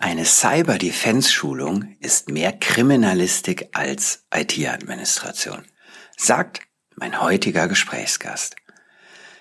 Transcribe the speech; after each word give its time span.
Eine 0.00 0.24
Cyber-Defense-Schulung 0.24 1.96
ist 1.98 2.30
mehr 2.30 2.52
Kriminalistik 2.52 3.70
als 3.72 4.26
IT-Administration, 4.32 5.64
sagt 6.16 6.60
mein 6.94 7.20
heutiger 7.20 7.66
Gesprächsgast. 7.66 8.54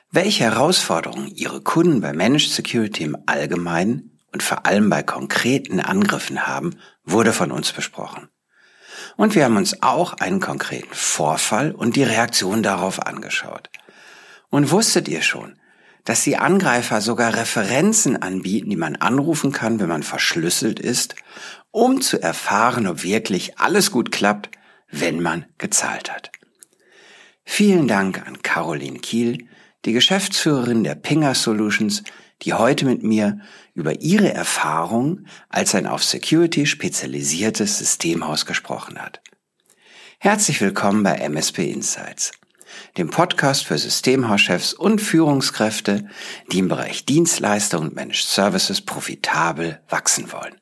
Welche 0.10 0.46
Herausforderungen 0.46 1.28
Ihre 1.28 1.62
Kunden 1.62 2.02
bei 2.02 2.12
Managed 2.12 2.50
Security 2.50 3.04
im 3.04 3.18
Allgemeinen 3.28 4.20
und 4.34 4.42
vor 4.42 4.66
allem 4.66 4.90
bei 4.90 5.04
konkreten 5.04 5.80
Angriffen 5.80 6.48
haben, 6.48 6.80
wurde 7.04 7.34
von 7.34 7.52
uns 7.52 7.72
besprochen. 7.72 8.28
Und 9.16 9.36
wir 9.36 9.46
haben 9.46 9.58
uns 9.58 9.84
auch 9.84 10.14
einen 10.14 10.40
konkreten 10.40 10.94
Vorfall 10.94 11.72
und 11.72 11.96
die 11.96 12.04
Reaktion 12.04 12.64
darauf 12.64 13.06
angeschaut. 13.06 13.70
Und 14.50 14.72
wusstet 14.72 15.08
ihr 15.08 15.22
schon, 15.22 15.60
dass 16.08 16.24
die 16.24 16.38
Angreifer 16.38 17.02
sogar 17.02 17.36
Referenzen 17.36 18.16
anbieten, 18.22 18.70
die 18.70 18.78
man 18.78 18.96
anrufen 18.96 19.52
kann, 19.52 19.82
wenn 19.82 19.90
man 19.90 20.04
verschlüsselt 20.04 20.80
ist, 20.80 21.16
um 21.72 22.00
zu 22.00 22.22
erfahren, 22.22 22.88
ob 22.88 23.04
wirklich 23.04 23.60
alles 23.60 23.92
gut 23.92 24.10
klappt, 24.10 24.50
wenn 24.90 25.22
man 25.22 25.48
gezahlt 25.58 26.10
hat. 26.10 26.32
Vielen 27.44 27.90
Dank 27.90 28.26
an 28.26 28.42
Caroline 28.42 29.00
Kiel, 29.00 29.50
die 29.84 29.92
Geschäftsführerin 29.92 30.86
der 30.86 30.96
Pinger 30.96 31.36
Solutions, 31.36 32.04
die 32.42 32.54
heute 32.54 32.86
mit 32.86 33.04
mir 33.04 33.42
über 33.74 34.00
ihre 34.00 34.34
Erfahrung 34.34 35.26
als 35.50 35.76
ein 35.76 35.88
auf 35.88 36.06
Security 36.06 36.68
spezialisiertes 36.68 37.80
Systemhaus 37.80 38.46
gesprochen 38.46 38.98
hat. 38.98 39.20
Herzlich 40.20 40.62
willkommen 40.62 41.04
bei 41.04 41.16
MSP 41.16 41.70
Insights 41.70 42.32
dem 42.98 43.10
Podcast 43.10 43.66
für 43.66 43.78
Systemhauschefs 43.78 44.74
und 44.74 45.02
Führungskräfte, 45.02 46.08
die 46.52 46.60
im 46.60 46.68
Bereich 46.68 47.06
Dienstleister 47.06 47.80
und 47.80 47.96
Managed 47.96 48.28
Services 48.28 48.82
profitabel 48.82 49.80
wachsen 49.90 50.32
wollen. 50.32 50.56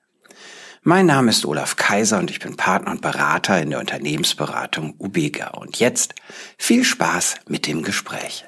Mein 0.87 1.07
Name 1.07 1.31
ist 1.31 1.45
Olaf 1.45 1.77
Kaiser 1.77 2.19
und 2.19 2.29
ich 2.29 2.39
bin 2.39 2.57
Partner 2.57 2.91
und 2.91 3.01
Berater 3.01 3.59
in 3.59 3.71
der 3.71 3.79
Unternehmensberatung 3.79 4.93
Ubega. 4.99 5.47
Und 5.47 5.79
jetzt 5.79 6.13
viel 6.59 6.83
Spaß 6.83 7.37
mit 7.47 7.65
dem 7.65 7.81
Gespräch. 7.81 8.45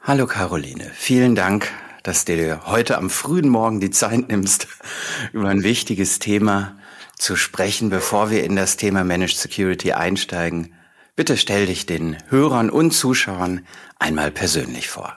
Hallo 0.00 0.26
Caroline, 0.26 0.90
vielen 0.94 1.34
Dank, 1.34 1.70
dass 2.04 2.24
du 2.24 2.36
dir 2.36 2.62
heute 2.64 2.96
am 2.96 3.10
frühen 3.10 3.50
Morgen 3.50 3.80
die 3.80 3.90
Zeit 3.90 4.28
nimmst, 4.28 4.66
über 5.34 5.50
ein 5.50 5.62
wichtiges 5.62 6.20
Thema 6.20 6.78
zu 7.18 7.36
sprechen, 7.36 7.90
bevor 7.90 8.30
wir 8.30 8.42
in 8.42 8.56
das 8.56 8.78
Thema 8.78 9.04
Managed 9.04 9.36
Security 9.36 9.92
einsteigen. 9.92 10.72
Bitte 11.20 11.36
stell 11.36 11.66
dich 11.66 11.84
den 11.84 12.16
Hörern 12.30 12.70
und 12.70 12.92
Zuschauern 12.92 13.66
einmal 13.98 14.30
persönlich 14.30 14.88
vor. 14.88 15.14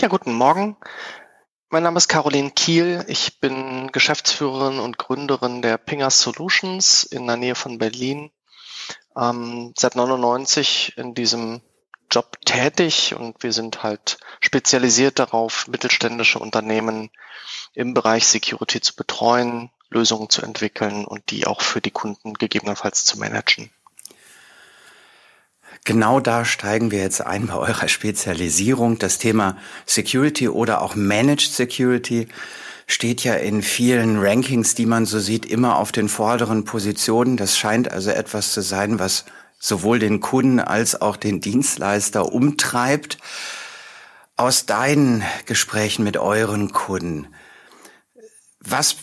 Ja, 0.00 0.08
guten 0.08 0.32
Morgen. 0.32 0.76
Mein 1.68 1.84
Name 1.84 1.98
ist 1.98 2.08
Caroline 2.08 2.50
Kiel. 2.50 3.04
Ich 3.06 3.38
bin 3.38 3.92
Geschäftsführerin 3.92 4.80
und 4.80 4.98
Gründerin 4.98 5.62
der 5.62 5.78
Pingers 5.78 6.20
Solutions 6.20 7.04
in 7.04 7.28
der 7.28 7.36
Nähe 7.36 7.54
von 7.54 7.78
Berlin. 7.78 8.32
Ähm, 9.16 9.72
seit 9.78 9.94
99 9.94 10.94
in 10.96 11.14
diesem 11.14 11.60
Job 12.10 12.44
tätig 12.44 13.14
und 13.14 13.44
wir 13.44 13.52
sind 13.52 13.84
halt 13.84 14.18
spezialisiert 14.40 15.20
darauf, 15.20 15.68
mittelständische 15.68 16.40
Unternehmen 16.40 17.10
im 17.74 17.94
Bereich 17.94 18.26
Security 18.26 18.80
zu 18.80 18.96
betreuen, 18.96 19.70
Lösungen 19.90 20.28
zu 20.28 20.42
entwickeln 20.42 21.04
und 21.04 21.30
die 21.30 21.46
auch 21.46 21.60
für 21.60 21.80
die 21.80 21.92
Kunden 21.92 22.34
gegebenenfalls 22.34 23.04
zu 23.04 23.16
managen. 23.16 23.70
Genau 25.84 26.20
da 26.20 26.44
steigen 26.44 26.90
wir 26.90 27.00
jetzt 27.00 27.20
ein 27.24 27.46
bei 27.46 27.54
eurer 27.54 27.88
Spezialisierung. 27.88 28.98
Das 28.98 29.18
Thema 29.18 29.56
Security 29.86 30.48
oder 30.48 30.82
auch 30.82 30.94
Managed 30.94 31.52
Security 31.52 32.28
steht 32.86 33.24
ja 33.24 33.34
in 33.34 33.62
vielen 33.62 34.18
Rankings, 34.18 34.74
die 34.74 34.86
man 34.86 35.06
so 35.06 35.20
sieht, 35.20 35.46
immer 35.46 35.76
auf 35.76 35.92
den 35.92 36.08
vorderen 36.08 36.64
Positionen. 36.64 37.36
Das 37.36 37.56
scheint 37.56 37.90
also 37.90 38.10
etwas 38.10 38.52
zu 38.52 38.62
sein, 38.62 38.98
was 38.98 39.24
sowohl 39.58 39.98
den 39.98 40.20
Kunden 40.20 40.58
als 40.58 41.00
auch 41.00 41.16
den 41.16 41.40
Dienstleister 41.40 42.32
umtreibt. 42.32 43.18
Aus 44.36 44.64
deinen 44.66 45.22
Gesprächen 45.44 46.02
mit 46.02 46.16
euren 46.16 46.72
Kunden, 46.72 47.28
was 48.58 48.96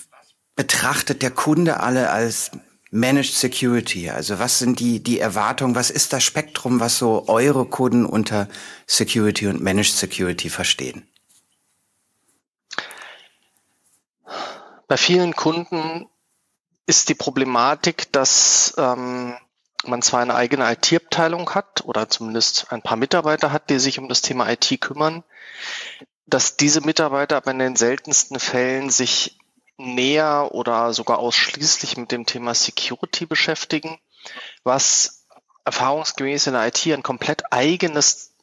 betrachtet 0.56 1.22
der 1.22 1.32
Kunde 1.32 1.80
alle 1.80 2.10
als 2.10 2.52
Managed 2.92 3.34
Security? 3.34 4.10
Also 4.10 4.40
was 4.40 4.60
sind 4.60 4.80
die, 4.80 5.02
die 5.02 5.20
Erwartungen? 5.20 5.76
Was 5.76 5.90
ist 5.90 6.14
das 6.14 6.24
Spektrum, 6.24 6.80
was 6.80 6.98
so 6.98 7.26
eure 7.28 7.66
Kunden 7.66 8.06
unter 8.06 8.48
Security 8.86 9.48
und 9.48 9.62
Managed 9.62 9.94
Security 9.94 10.50
verstehen? 10.50 11.08
Bei 14.88 14.96
vielen 14.96 15.36
Kunden 15.36 16.08
ist 16.86 17.10
die 17.10 17.16
Problematik, 17.16 18.12
dass 18.14 18.74
ähm, 18.78 19.36
man 19.86 20.02
zwar 20.02 20.22
eine 20.22 20.36
eigene 20.36 20.72
IT-Abteilung 20.72 21.50
hat 21.54 21.84
oder 21.84 22.10
zumindest 22.10 22.72
ein 22.72 22.82
paar 22.82 22.96
Mitarbeiter 22.96 23.52
hat, 23.52 23.70
die 23.70 23.80
sich 23.80 24.00
um 24.00 24.08
das 24.08 24.22
Thema 24.22 24.50
IT 24.50 24.80
kümmern, 24.80 25.24
dass 26.26 26.56
diese 26.56 26.82
Mitarbeiter 26.82 27.38
aber 27.38 27.52
in 27.52 27.60
den 27.60 27.76
seltensten 27.76 28.40
Fällen 28.40 28.90
sich 28.90 29.38
näher 29.78 30.50
oder 30.52 30.94
sogar 30.94 31.20
ausschließlich 31.20 31.98
mit 31.98 32.12
dem 32.12 32.26
Thema 32.26 32.54
Security 32.54 33.26
beschäftigen, 33.26 34.00
was 34.64 35.26
erfahrungsgemäß 35.66 36.48
in 36.48 36.54
der 36.54 36.68
IT 36.68 36.86
ein 36.88 37.04
komplett 37.04 37.52
eigenes 37.52 38.34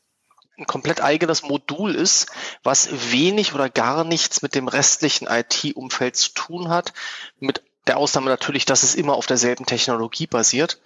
ein 0.57 0.67
komplett 0.67 1.01
eigenes 1.01 1.43
Modul 1.43 1.95
ist, 1.95 2.29
was 2.63 3.13
wenig 3.13 3.55
oder 3.55 3.69
gar 3.69 4.05
nichts 4.05 4.41
mit 4.41 4.55
dem 4.55 4.69
restlichen 4.69 5.27
IT-Umfeld 5.27 6.17
zu 6.17 6.33
tun 6.33 6.69
hat, 6.69 6.93
mit 7.41 7.63
der 7.87 7.97
Ausnahme 7.99 8.31
natürlich, 8.31 8.65
dass 8.65 8.83
es 8.83 8.95
immer 8.95 9.15
auf 9.15 9.27
derselben 9.27 9.67
Technologie 9.67 10.27
basiert. 10.27 10.81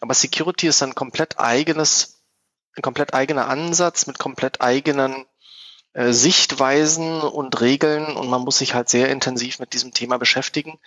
Aber 0.00 0.14
Security 0.14 0.68
ist 0.68 0.82
ein 0.82 0.94
komplett 0.94 1.38
eigenes, 1.38 2.22
ein 2.76 2.82
komplett 2.82 3.14
eigener 3.14 3.48
Ansatz 3.48 4.06
mit 4.06 4.18
komplett 4.18 4.60
eigenen 4.60 5.26
Sichtweisen 5.92 7.20
und 7.20 7.60
Regeln 7.60 8.16
und 8.16 8.28
man 8.28 8.42
muss 8.42 8.58
sich 8.58 8.74
halt 8.74 8.88
sehr 8.88 9.08
intensiv 9.08 9.58
mit 9.58 9.72
diesem 9.72 9.92
Thema 9.92 10.18
beschäftigen. 10.18 10.78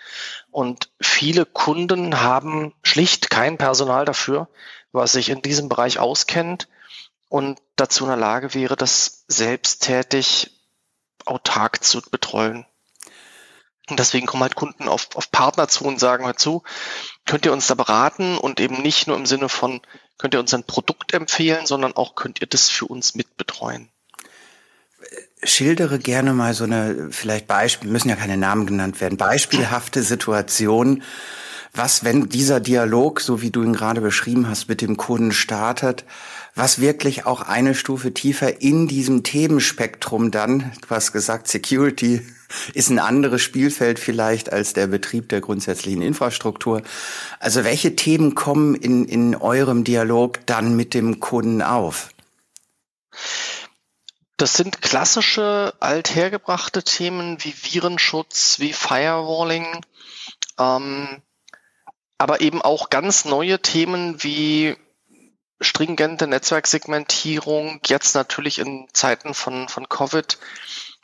Und 0.50 0.90
viele 1.02 1.46
Kunden 1.46 2.22
haben 2.22 2.74
schlicht 2.84 3.30
kein 3.30 3.58
Personal 3.58 4.06
dafür, 4.06 4.48
was 4.94 5.12
sich 5.12 5.30
in 5.30 5.42
diesem 5.42 5.68
Bereich 5.68 6.00
auskennt 6.00 6.70
und 7.28 7.60
dazu 7.76 8.06
in 8.06 8.10
der 8.10 8.18
Lage 8.18 8.54
wäre, 8.54 8.78
das 8.78 9.26
selbsttätig 9.28 10.52
autark 11.26 11.84
zu 11.84 12.02
betreuen. 12.02 12.66
Und 13.90 14.00
deswegen 14.00 14.26
kommen 14.26 14.44
halt 14.44 14.56
Kunden 14.56 14.88
auf, 14.88 15.10
auf 15.16 15.32
Partner 15.32 15.68
zu 15.68 15.84
und 15.84 16.00
sagen, 16.00 16.26
hör 16.26 16.38
zu, 16.38 16.64
könnt 17.26 17.46
ihr 17.46 17.52
uns 17.52 17.68
da 17.68 17.76
beraten 17.76 18.38
und 18.38 18.62
eben 18.62 18.82
nicht 18.82 19.08
nur 19.08 19.18
im 19.18 19.26
Sinne 19.26 19.50
von, 19.50 19.82
könnt 20.18 20.34
ihr 20.34 20.40
uns 20.40 20.54
ein 20.54 20.64
Produkt 20.64 21.14
empfehlen, 21.14 21.66
sondern 21.66 21.94
auch 21.98 22.16
könnt 22.16 22.40
ihr 22.40 22.48
das 22.48 22.70
für 22.70 22.86
uns 22.86 23.16
mitbetreuen 23.16 23.93
schildere 25.46 26.00
gerne 26.00 26.34
mal 26.34 26.54
so 26.54 26.64
eine, 26.64 27.10
vielleicht 27.12 27.48
Beispiel, 27.48 27.90
müssen 27.90 28.10
ja 28.10 28.16
keine 28.16 28.38
Namen 28.38 28.66
genannt 28.66 29.02
werden, 29.02 29.18
beispielhafte 29.18 30.04
Situation, 30.04 31.04
was, 31.76 32.04
wenn 32.04 32.30
dieser 32.30 32.60
Dialog, 32.60 33.20
so 33.20 33.42
wie 33.42 33.50
du 33.50 33.64
ihn 33.64 33.74
gerade 33.74 34.02
beschrieben 34.02 34.48
hast, 34.48 34.70
mit 34.70 34.82
dem 34.82 34.96
Kunden 34.96 35.32
startet, 35.32 36.06
was 36.56 36.80
wirklich 36.80 37.26
auch 37.26 37.42
eine 37.42 37.74
Stufe 37.74 38.14
tiefer 38.14 38.62
in 38.62 38.88
diesem 38.88 39.24
Themenspektrum 39.24 40.30
dann, 40.30 40.72
was 40.88 41.12
gesagt, 41.12 41.48
Security 41.48 42.22
ist 42.76 42.92
ein 42.92 43.00
anderes 43.00 43.42
Spielfeld 43.42 43.98
vielleicht 43.98 44.54
als 44.54 44.74
der 44.74 44.86
Betrieb 44.86 45.30
der 45.30 45.42
grundsätzlichen 45.42 46.04
Infrastruktur. 46.04 46.84
Also 47.40 47.64
welche 47.64 47.96
Themen 47.96 48.36
kommen 48.36 48.76
in, 48.76 49.06
in 49.06 49.36
eurem 49.36 49.84
Dialog 49.84 50.46
dann 50.46 50.76
mit 50.76 50.94
dem 50.94 51.20
Kunden 51.20 51.64
auf? 51.64 52.13
Das 54.38 54.54
sind 54.56 54.82
klassische, 54.82 55.74
althergebrachte 55.80 56.84
Themen 56.84 57.44
wie 57.44 57.54
Virenschutz, 57.54 58.60
wie 58.60 58.74
Firewalling, 58.74 59.86
ähm, 60.58 61.22
aber 62.18 62.42
eben 62.42 62.62
auch 62.62 62.90
ganz 62.90 63.26
neue 63.26 63.62
Themen 63.62 64.24
wie 64.24 64.76
stringente 65.62 66.28
Netzwerksegmentierung, 66.28 67.80
jetzt 67.86 68.16
natürlich 68.16 68.60
in 68.60 68.88
Zeiten 68.94 69.34
von, 69.34 69.70
von 69.70 69.88
Covid 69.88 70.38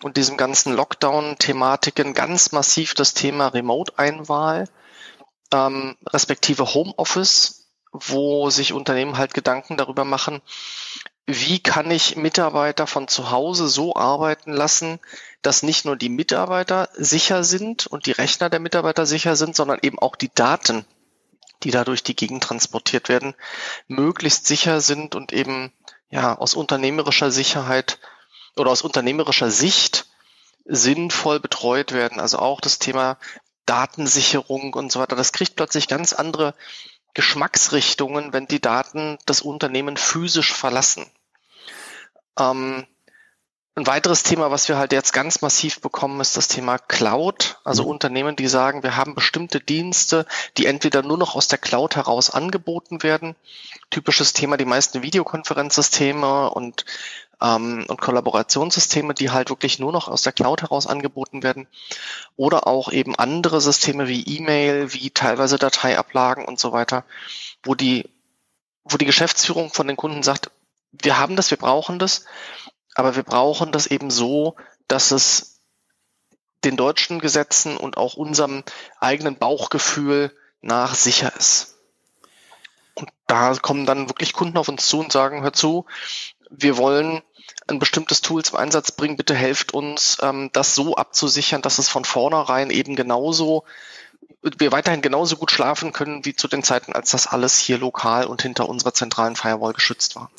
und 0.01 0.17
diesem 0.17 0.37
ganzen 0.37 0.73
Lockdown-Thematiken 0.73 2.13
ganz 2.13 2.51
massiv 2.51 2.93
das 2.93 3.13
Thema 3.13 3.47
Remote-Einwahl, 3.47 4.67
ähm, 5.53 5.97
respektive 6.07 6.73
Homeoffice, 6.73 7.67
wo 7.91 8.49
sich 8.49 8.73
Unternehmen 8.73 9.17
halt 9.17 9.33
Gedanken 9.33 9.77
darüber 9.77 10.05
machen, 10.05 10.41
wie 11.31 11.59
kann 11.59 11.91
ich 11.91 12.15
Mitarbeiter 12.15 12.87
von 12.87 13.07
zu 13.07 13.29
Hause 13.29 13.67
so 13.67 13.95
arbeiten 13.95 14.51
lassen, 14.51 14.99
dass 15.43 15.61
nicht 15.61 15.85
nur 15.85 15.95
die 15.95 16.09
Mitarbeiter 16.09 16.89
sicher 16.95 17.43
sind 17.43 17.85
und 17.85 18.07
die 18.07 18.13
Rechner 18.13 18.49
der 18.49 18.59
Mitarbeiter 18.59 19.05
sicher 19.05 19.35
sind, 19.35 19.55
sondern 19.55 19.77
eben 19.83 19.99
auch 19.99 20.15
die 20.15 20.33
Daten, 20.33 20.85
die 21.61 21.69
da 21.69 21.83
durch 21.83 22.01
die 22.01 22.15
Gegend 22.15 22.43
transportiert 22.43 23.09
werden, 23.09 23.35
möglichst 23.87 24.47
sicher 24.47 24.81
sind 24.81 25.13
und 25.13 25.31
eben 25.31 25.71
ja 26.09 26.35
aus 26.35 26.55
unternehmerischer 26.55 27.29
Sicherheit 27.29 27.99
oder 28.55 28.71
aus 28.71 28.81
unternehmerischer 28.81 29.51
Sicht 29.51 30.07
sinnvoll 30.65 31.39
betreut 31.39 31.91
werden. 31.91 32.19
Also 32.19 32.39
auch 32.39 32.59
das 32.59 32.79
Thema 32.79 33.19
Datensicherung 33.67 34.73
und 34.73 34.91
so 34.91 34.99
weiter. 34.99 35.15
Das 35.15 35.31
kriegt 35.31 35.55
plötzlich 35.55 35.87
ganz 35.87 36.13
andere 36.13 36.55
Geschmacksrichtungen, 37.13 38.33
wenn 38.33 38.47
die 38.47 38.61
Daten 38.61 39.19
das 39.27 39.41
Unternehmen 39.41 39.95
physisch 39.95 40.55
verlassen. 40.55 41.05
Ähm, 42.39 42.85
ein 43.79 43.87
weiteres 43.87 44.23
Thema, 44.23 44.51
was 44.51 44.67
wir 44.67 44.77
halt 44.77 44.91
jetzt 44.91 45.13
ganz 45.13 45.41
massiv 45.41 45.79
bekommen, 45.79 46.19
ist 46.19 46.35
das 46.35 46.49
Thema 46.49 46.77
Cloud. 46.77 47.59
Also 47.63 47.83
mhm. 47.83 47.89
Unternehmen, 47.91 48.35
die 48.35 48.47
sagen, 48.47 48.83
wir 48.83 48.97
haben 48.97 49.15
bestimmte 49.15 49.61
Dienste, 49.61 50.25
die 50.57 50.65
entweder 50.65 51.01
nur 51.01 51.17
noch 51.17 51.35
aus 51.35 51.47
der 51.47 51.59
Cloud 51.59 51.95
heraus 51.95 52.29
angeboten 52.29 53.03
werden. 53.03 53.35
Typisches 53.89 54.33
Thema, 54.33 54.57
die 54.57 54.65
meisten 54.65 55.01
Videokonferenzsysteme 55.01 56.49
und, 56.49 56.83
ähm, 57.41 57.85
und 57.87 58.01
Kollaborationssysteme, 58.01 59.13
die 59.13 59.29
halt 59.29 59.49
wirklich 59.49 59.79
nur 59.79 59.93
noch 59.93 60.09
aus 60.09 60.23
der 60.23 60.33
Cloud 60.33 60.61
heraus 60.61 60.85
angeboten 60.85 61.41
werden. 61.41 61.65
Oder 62.35 62.67
auch 62.67 62.91
eben 62.91 63.15
andere 63.15 63.61
Systeme 63.61 64.09
wie 64.09 64.23
E-Mail, 64.23 64.93
wie 64.93 65.09
teilweise 65.11 65.57
Dateiablagen 65.57 66.43
und 66.43 66.59
so 66.59 66.73
weiter, 66.73 67.05
wo 67.63 67.75
die, 67.75 68.09
wo 68.83 68.97
die 68.97 69.05
Geschäftsführung 69.05 69.71
von 69.71 69.87
den 69.87 69.95
Kunden 69.95 70.21
sagt, 70.21 70.51
wir 70.91 71.17
haben 71.17 71.35
das, 71.35 71.51
wir 71.51 71.57
brauchen 71.57 71.99
das 71.99 72.25
aber 72.99 73.15
wir 73.15 73.23
brauchen 73.23 73.71
das 73.71 73.87
eben 73.87 74.11
so, 74.11 74.55
dass 74.89 75.11
es 75.11 75.61
den 76.65 76.75
deutschen 76.75 77.19
Gesetzen 77.19 77.77
und 77.77 77.95
auch 77.95 78.15
unserem 78.15 78.63
eigenen 78.99 79.37
Bauchgefühl 79.37 80.35
nach 80.59 80.95
sicher 80.95 81.33
ist. 81.37 81.77
Und 82.95 83.09
da 83.27 83.55
kommen 83.55 83.85
dann 83.85 84.09
wirklich 84.09 84.33
Kunden 84.33 84.57
auf 84.57 84.67
uns 84.67 84.87
zu 84.87 84.99
und 84.99 85.13
sagen, 85.13 85.43
hör 85.43 85.53
zu, 85.53 85.85
wir 86.49 86.75
wollen 86.75 87.21
ein 87.67 87.79
bestimmtes 87.79 88.19
Tool 88.19 88.43
zum 88.43 88.57
Einsatz 88.57 88.91
bringen, 88.91 89.15
bitte 89.15 89.33
helft 89.33 89.73
uns, 89.73 90.17
ähm, 90.21 90.49
das 90.51 90.75
so 90.75 90.95
abzusichern, 90.95 91.61
dass 91.61 91.77
es 91.77 91.87
von 91.87 92.03
vornherein 92.03 92.69
eben 92.69 92.97
genauso, 92.97 93.63
wir 94.41 94.73
weiterhin 94.73 95.01
genauso 95.01 95.37
gut 95.37 95.51
schlafen 95.51 95.93
können 95.93 96.25
wie 96.25 96.35
zu 96.35 96.49
den 96.49 96.63
Zeiten, 96.63 96.91
als 96.91 97.11
das 97.11 97.27
alles 97.27 97.57
hier 97.59 97.77
lokal 97.77 98.25
und 98.25 98.41
hinter 98.41 98.67
unserer 98.67 98.93
zentralen 98.93 99.37
Firewall 99.37 99.71
geschützt 99.71 100.17
war 100.17 100.29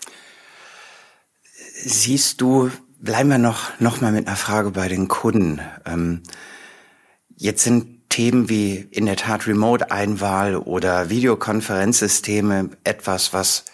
siehst 1.84 2.40
du, 2.40 2.70
bleiben 2.98 3.30
wir 3.30 3.38
noch, 3.38 3.70
noch 3.80 4.00
mal 4.00 4.12
mit 4.12 4.26
einer 4.26 4.36
Frage 4.36 4.70
bei 4.70 4.88
den 4.88 5.08
Kunden. 5.08 5.60
Ähm, 5.86 6.22
jetzt 7.36 7.64
sind 7.64 8.08
Themen 8.10 8.48
wie 8.48 8.76
in 8.76 9.06
der 9.06 9.16
Tat 9.16 9.46
Remote-Einwahl 9.46 10.56
oder 10.56 11.10
Videokonferenzsysteme 11.10 12.70
etwas, 12.84 13.32
was, 13.32 13.64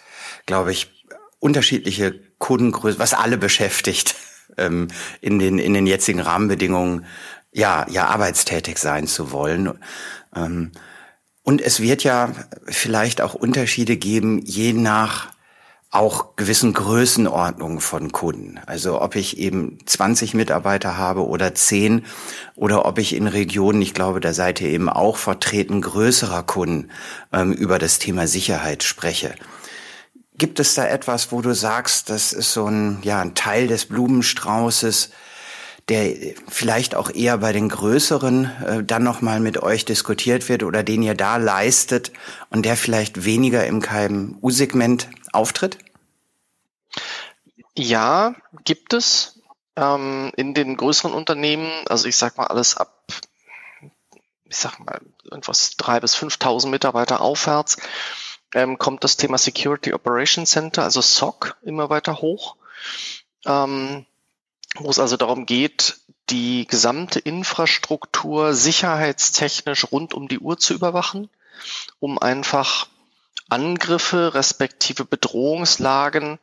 glaube 0.45 0.71
ich, 0.71 1.05
unterschiedliche 1.39 2.19
Kundengrößen, 2.37 2.99
was 2.99 3.13
alle 3.13 3.37
beschäftigt, 3.37 4.15
ähm, 4.57 4.87
in 5.21 5.39
den, 5.39 5.59
in 5.59 5.73
den 5.73 5.87
jetzigen 5.87 6.19
Rahmenbedingungen, 6.19 7.05
ja, 7.51 7.87
ja, 7.89 8.07
arbeitstätig 8.07 8.77
sein 8.77 9.07
zu 9.07 9.31
wollen. 9.31 9.73
Ähm, 10.35 10.71
und 11.41 11.61
es 11.61 11.79
wird 11.79 12.03
ja 12.03 12.33
vielleicht 12.67 13.21
auch 13.21 13.33
Unterschiede 13.33 13.97
geben, 13.97 14.41
je 14.45 14.73
nach 14.73 15.29
auch 15.97 16.35
gewissen 16.35 16.73
Größenordnungen 16.73 17.81
von 17.81 18.11
Kunden. 18.11 18.59
Also 18.67 19.01
ob 19.01 19.15
ich 19.15 19.39
eben 19.39 19.79
20 19.85 20.35
Mitarbeiter 20.35 20.95
habe 20.95 21.25
oder 21.25 21.55
10 21.55 22.05
oder 22.55 22.85
ob 22.85 22.99
ich 22.99 23.15
in 23.15 23.25
Regionen, 23.25 23.81
ich 23.81 23.95
glaube, 23.95 24.19
da 24.19 24.31
seid 24.31 24.61
ihr 24.61 24.69
eben 24.69 24.89
auch 24.89 25.17
vertreten, 25.17 25.81
größerer 25.81 26.43
Kunden 26.43 26.89
ähm, 27.33 27.51
über 27.51 27.79
das 27.79 27.97
Thema 27.97 28.27
Sicherheit 28.27 28.83
spreche. 28.83 29.33
Gibt 30.37 30.59
es 30.59 30.75
da 30.75 30.85
etwas, 30.85 31.31
wo 31.31 31.41
du 31.41 31.55
sagst, 31.55 32.11
das 32.11 32.31
ist 32.31 32.53
so 32.53 32.67
ein, 32.67 32.99
ja, 33.01 33.19
ein 33.19 33.33
Teil 33.33 33.65
des 33.65 33.85
Blumenstraußes, 33.85 35.09
der 35.89 36.13
vielleicht 36.47 36.93
auch 36.93 37.09
eher 37.09 37.39
bei 37.39 37.53
den 37.53 37.69
größeren 37.69 38.51
äh, 38.65 38.83
dann 38.83 39.03
nochmal 39.03 39.39
mit 39.39 39.63
euch 39.63 39.83
diskutiert 39.83 40.47
wird 40.47 40.61
oder 40.61 40.83
den 40.83 41.01
ihr 41.01 41.15
da 41.15 41.37
leistet 41.37 42.11
und 42.51 42.65
der 42.65 42.77
vielleicht 42.77 43.25
weniger 43.25 43.65
im 43.65 43.81
KMU-Segment 43.81 45.07
auftritt? 45.31 45.77
Ja, 47.77 48.33
gibt 48.65 48.93
es. 48.93 49.39
Ähm, 49.75 50.31
in 50.35 50.55
den 50.55 50.77
größeren 50.77 51.13
Unternehmen, 51.13 51.69
also 51.87 52.07
ich 52.07 52.17
sag 52.17 52.35
mal 52.35 52.47
alles 52.47 52.75
ab, 52.75 53.03
ich 54.45 54.57
sag 54.57 54.79
mal, 54.79 54.99
irgendwas 55.23 55.77
drei 55.77 55.99
bis 55.99 56.15
5.000 56.15 56.69
Mitarbeiter 56.69 57.21
aufwärts, 57.21 57.77
ähm, 58.55 58.79
kommt 58.79 59.03
das 59.03 59.15
Thema 59.15 59.37
Security 59.37 59.93
Operations 59.93 60.49
Center, 60.49 60.83
also 60.83 61.01
SOC, 61.01 61.55
immer 61.61 61.91
weiter 61.91 62.19
hoch. 62.19 62.55
Ähm, 63.45 64.07
wo 64.77 64.89
es 64.89 64.97
also 64.97 65.15
darum 65.15 65.45
geht, 65.45 65.99
die 66.31 66.65
gesamte 66.65 67.19
Infrastruktur 67.19 68.55
sicherheitstechnisch 68.55 69.91
rund 69.91 70.15
um 70.15 70.27
die 70.27 70.39
Uhr 70.39 70.57
zu 70.57 70.73
überwachen, 70.73 71.29
um 71.99 72.17
einfach 72.17 72.87
Angriffe 73.49 74.33
respektive 74.33 75.05
Bedrohungslagen 75.05 76.39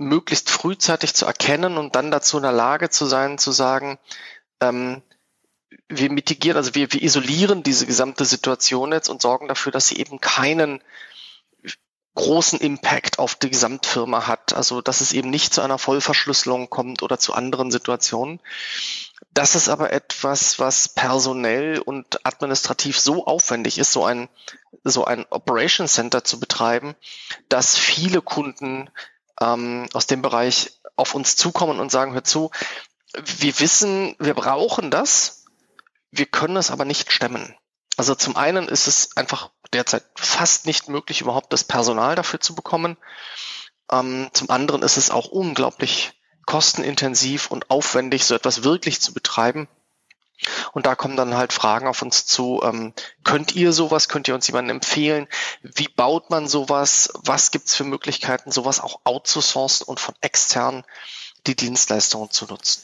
möglichst 0.00 0.50
frühzeitig 0.50 1.14
zu 1.14 1.26
erkennen 1.26 1.76
und 1.76 1.94
dann 1.94 2.10
dazu 2.10 2.38
in 2.38 2.42
der 2.42 2.52
Lage 2.52 2.90
zu 2.90 3.06
sein, 3.06 3.38
zu 3.38 3.52
sagen, 3.52 3.98
ähm, 4.60 5.02
wir 5.88 6.10
mitigieren, 6.10 6.56
also 6.56 6.74
wir, 6.74 6.92
wir 6.92 7.02
isolieren 7.02 7.62
diese 7.62 7.86
gesamte 7.86 8.24
Situation 8.24 8.92
jetzt 8.92 9.08
und 9.08 9.22
sorgen 9.22 9.48
dafür, 9.48 9.72
dass 9.72 9.88
sie 9.88 9.98
eben 9.98 10.20
keinen 10.20 10.82
großen 12.14 12.60
Impact 12.60 13.18
auf 13.18 13.34
die 13.34 13.50
Gesamtfirma 13.50 14.26
hat. 14.26 14.52
Also 14.52 14.80
dass 14.80 15.00
es 15.00 15.12
eben 15.12 15.30
nicht 15.30 15.54
zu 15.54 15.60
einer 15.62 15.78
Vollverschlüsselung 15.78 16.68
kommt 16.70 17.02
oder 17.02 17.18
zu 17.18 17.34
anderen 17.34 17.70
Situationen. 17.70 18.40
Das 19.32 19.54
ist 19.54 19.68
aber 19.68 19.92
etwas, 19.92 20.58
was 20.58 20.88
personell 20.88 21.78
und 21.78 22.26
administrativ 22.26 22.98
so 22.98 23.26
aufwendig 23.26 23.78
ist, 23.78 23.92
so 23.92 24.04
ein, 24.04 24.28
so 24.82 25.04
ein 25.04 25.24
Operation 25.30 25.86
Center 25.86 26.24
zu 26.24 26.40
betreiben, 26.40 26.96
dass 27.48 27.78
viele 27.78 28.22
Kunden 28.22 28.90
ähm, 29.40 29.88
aus 29.92 30.06
dem 30.06 30.22
Bereich 30.22 30.80
auf 30.96 31.14
uns 31.14 31.36
zukommen 31.36 31.80
und 31.80 31.90
sagen, 31.90 32.12
hör 32.12 32.24
zu, 32.24 32.50
wir 33.14 33.58
wissen, 33.58 34.14
wir 34.18 34.34
brauchen 34.34 34.90
das, 34.90 35.44
wir 36.10 36.26
können 36.26 36.56
es 36.56 36.70
aber 36.70 36.84
nicht 36.84 37.12
stemmen. 37.12 37.54
Also 37.96 38.14
zum 38.14 38.36
einen 38.36 38.68
ist 38.68 38.86
es 38.86 39.16
einfach 39.16 39.50
derzeit 39.72 40.04
fast 40.14 40.66
nicht 40.66 40.88
möglich, 40.88 41.20
überhaupt 41.20 41.52
das 41.52 41.64
Personal 41.64 42.14
dafür 42.14 42.40
zu 42.40 42.54
bekommen. 42.54 42.96
Ähm, 43.90 44.30
zum 44.32 44.50
anderen 44.50 44.82
ist 44.82 44.96
es 44.96 45.10
auch 45.10 45.26
unglaublich 45.26 46.12
kostenintensiv 46.46 47.50
und 47.50 47.70
aufwendig, 47.70 48.24
so 48.24 48.34
etwas 48.34 48.64
wirklich 48.64 49.00
zu 49.00 49.12
betreiben. 49.12 49.68
Und 50.72 50.86
da 50.86 50.94
kommen 50.94 51.16
dann 51.16 51.36
halt 51.36 51.52
Fragen 51.52 51.86
auf 51.86 52.02
uns 52.02 52.26
zu. 52.26 52.60
Ähm, 52.62 52.92
könnt 53.24 53.54
ihr 53.54 53.72
sowas? 53.72 54.08
Könnt 54.08 54.28
ihr 54.28 54.34
uns 54.34 54.46
jemanden 54.46 54.70
empfehlen? 54.70 55.28
Wie 55.62 55.88
baut 55.88 56.30
man 56.30 56.48
sowas? 56.48 57.10
Was 57.14 57.50
gibt's 57.50 57.74
für 57.74 57.84
Möglichkeiten, 57.84 58.50
sowas 58.50 58.80
auch 58.80 59.00
outzusourcen 59.04 59.86
und 59.86 60.00
von 60.00 60.14
extern 60.20 60.84
die 61.46 61.56
Dienstleistungen 61.56 62.30
zu 62.30 62.46
nutzen? 62.46 62.82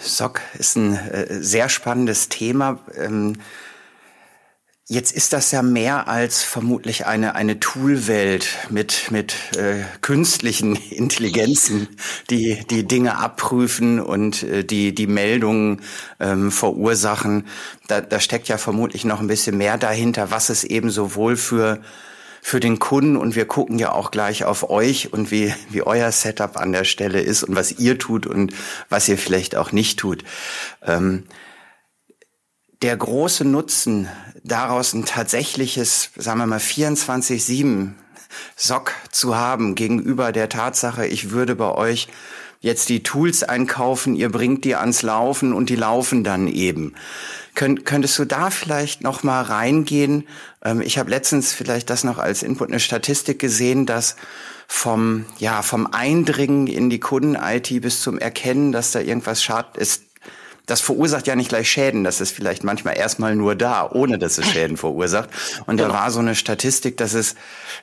SOC 0.00 0.40
ist 0.54 0.76
ein 0.76 0.96
äh, 0.96 1.42
sehr 1.42 1.68
spannendes 1.68 2.28
Thema. 2.28 2.80
Ähm, 2.96 3.40
Jetzt 4.92 5.12
ist 5.12 5.32
das 5.32 5.50
ja 5.52 5.62
mehr 5.62 6.06
als 6.06 6.42
vermutlich 6.42 7.06
eine, 7.06 7.34
eine 7.34 7.58
Toolwelt 7.58 8.46
mit, 8.68 9.10
mit 9.10 9.34
äh, 9.56 9.84
künstlichen 10.02 10.76
Intelligenzen, 10.90 11.88
die 12.28 12.62
die 12.68 12.86
Dinge 12.86 13.16
abprüfen 13.16 14.00
und 14.00 14.42
äh, 14.42 14.64
die 14.64 14.94
die 14.94 15.06
Meldungen 15.06 15.80
ähm, 16.20 16.52
verursachen. 16.52 17.46
Da, 17.88 18.02
da 18.02 18.20
steckt 18.20 18.48
ja 18.48 18.58
vermutlich 18.58 19.06
noch 19.06 19.20
ein 19.20 19.28
bisschen 19.28 19.56
mehr 19.56 19.78
dahinter, 19.78 20.30
was 20.30 20.50
es 20.50 20.62
eben 20.62 20.90
sowohl 20.90 21.36
für 21.36 21.80
für 22.42 22.60
den 22.60 22.78
Kunden 22.78 23.16
und 23.16 23.34
wir 23.34 23.46
gucken 23.46 23.78
ja 23.78 23.92
auch 23.92 24.10
gleich 24.10 24.44
auf 24.44 24.68
euch 24.68 25.10
und 25.12 25.30
wie, 25.30 25.54
wie 25.70 25.82
euer 25.82 26.12
Setup 26.12 26.58
an 26.58 26.72
der 26.72 26.84
Stelle 26.84 27.20
ist 27.20 27.44
und 27.44 27.54
was 27.54 27.78
ihr 27.78 27.98
tut 27.98 28.26
und 28.26 28.52
was 28.90 29.08
ihr 29.08 29.16
vielleicht 29.16 29.56
auch 29.56 29.72
nicht 29.72 30.00
tut. 30.00 30.24
Ähm, 30.84 31.22
der 32.82 32.96
große 32.96 33.44
Nutzen 33.44 34.08
daraus 34.42 34.92
ein 34.92 35.04
tatsächliches, 35.04 36.10
sagen 36.16 36.40
wir 36.40 36.46
mal, 36.46 36.58
24-7 36.58 37.92
Sock 38.56 38.92
zu 39.10 39.36
haben 39.36 39.74
gegenüber 39.74 40.32
der 40.32 40.48
Tatsache, 40.48 41.06
ich 41.06 41.30
würde 41.30 41.54
bei 41.54 41.70
euch 41.70 42.08
jetzt 42.60 42.88
die 42.88 43.02
Tools 43.02 43.42
einkaufen, 43.42 44.14
ihr 44.14 44.30
bringt 44.30 44.64
die 44.64 44.76
ans 44.76 45.02
Laufen 45.02 45.52
und 45.52 45.68
die 45.68 45.76
laufen 45.76 46.24
dann 46.24 46.48
eben. 46.48 46.94
Könnt, 47.54 47.84
könntest 47.84 48.18
du 48.18 48.24
da 48.24 48.50
vielleicht 48.50 49.02
noch 49.02 49.22
mal 49.22 49.42
reingehen? 49.42 50.26
Ähm, 50.64 50.80
ich 50.80 50.98
habe 50.98 51.10
letztens 51.10 51.52
vielleicht 51.52 51.90
das 51.90 52.04
noch 52.04 52.18
als 52.18 52.42
Input 52.42 52.68
eine 52.68 52.80
Statistik 52.80 53.38
gesehen, 53.38 53.84
dass 53.84 54.16
vom 54.66 55.26
ja 55.38 55.60
vom 55.60 55.86
Eindringen 55.86 56.66
in 56.66 56.88
die 56.88 57.00
Kunden-IT 57.00 57.82
bis 57.82 58.00
zum 58.00 58.18
Erkennen, 58.18 58.72
dass 58.72 58.92
da 58.92 59.00
irgendwas 59.00 59.42
schad 59.42 59.76
ist, 59.76 60.04
das 60.66 60.80
verursacht 60.80 61.26
ja 61.26 61.36
nicht 61.36 61.48
gleich 61.48 61.70
Schäden. 61.70 62.04
Das 62.04 62.20
ist 62.20 62.32
vielleicht 62.32 62.64
manchmal 62.64 62.96
erstmal 62.96 63.34
nur 63.34 63.54
da, 63.54 63.88
ohne 63.90 64.18
dass 64.18 64.38
es 64.38 64.46
Schäden 64.50 64.76
verursacht. 64.76 65.30
Und 65.66 65.78
da 65.78 65.86
genau. 65.86 65.98
war 65.98 66.10
so 66.10 66.20
eine 66.20 66.34
Statistik, 66.34 66.96
dass 66.96 67.14
es 67.14 67.34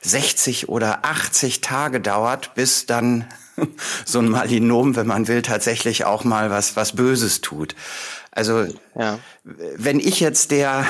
60 0.02 0.68
oder 0.68 1.04
80 1.04 1.60
Tage 1.60 2.00
dauert, 2.00 2.54
bis 2.54 2.86
dann 2.86 3.26
so 4.04 4.20
ein 4.20 4.28
Malinom, 4.28 4.96
wenn 4.96 5.06
man 5.06 5.28
will, 5.28 5.42
tatsächlich 5.42 6.04
auch 6.04 6.24
mal 6.24 6.50
was, 6.50 6.76
was 6.76 6.92
Böses 6.92 7.40
tut. 7.40 7.74
Also, 8.32 8.66
ja. 8.94 9.18
wenn 9.44 9.98
ich 9.98 10.20
jetzt 10.20 10.50
der 10.50 10.86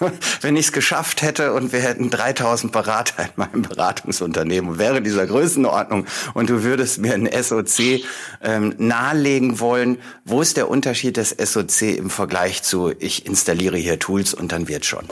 wenn 0.40 0.56
ich 0.56 0.66
es 0.66 0.72
geschafft 0.72 1.22
hätte 1.22 1.52
und 1.52 1.72
wir 1.72 1.80
hätten 1.80 2.10
3000 2.10 2.72
Berater 2.72 3.24
in 3.24 3.30
meinem 3.36 3.62
Beratungsunternehmen, 3.62 4.78
wäre 4.78 5.02
dieser 5.02 5.26
Größenordnung 5.26 6.06
und 6.34 6.50
du 6.50 6.62
würdest 6.62 6.98
mir 6.98 7.14
ein 7.14 7.28
SOC 7.30 8.04
ähm, 8.42 8.74
nahelegen 8.78 9.60
wollen, 9.60 10.00
wo 10.24 10.40
ist 10.42 10.56
der 10.56 10.68
Unterschied 10.68 11.16
des 11.16 11.30
SOC 11.30 11.82
im 11.82 12.10
Vergleich 12.10 12.62
zu, 12.62 12.92
ich 12.98 13.26
installiere 13.26 13.76
hier 13.76 13.98
Tools 13.98 14.34
und 14.34 14.52
dann 14.52 14.68
wird 14.68 14.84
schon? 14.84 15.08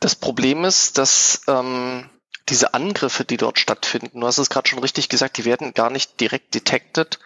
Das 0.00 0.14
Problem 0.14 0.64
ist, 0.64 0.98
dass 0.98 1.42
ähm, 1.48 2.10
diese 2.48 2.74
Angriffe, 2.74 3.24
die 3.24 3.38
dort 3.38 3.58
stattfinden, 3.58 4.20
du 4.20 4.26
hast 4.26 4.38
es 4.38 4.50
gerade 4.50 4.68
schon 4.68 4.80
richtig 4.80 5.08
gesagt, 5.08 5.38
die 5.38 5.44
werden 5.44 5.72
gar 5.72 5.90
nicht 5.90 6.20
direkt 6.20 6.54
detected 6.54 7.18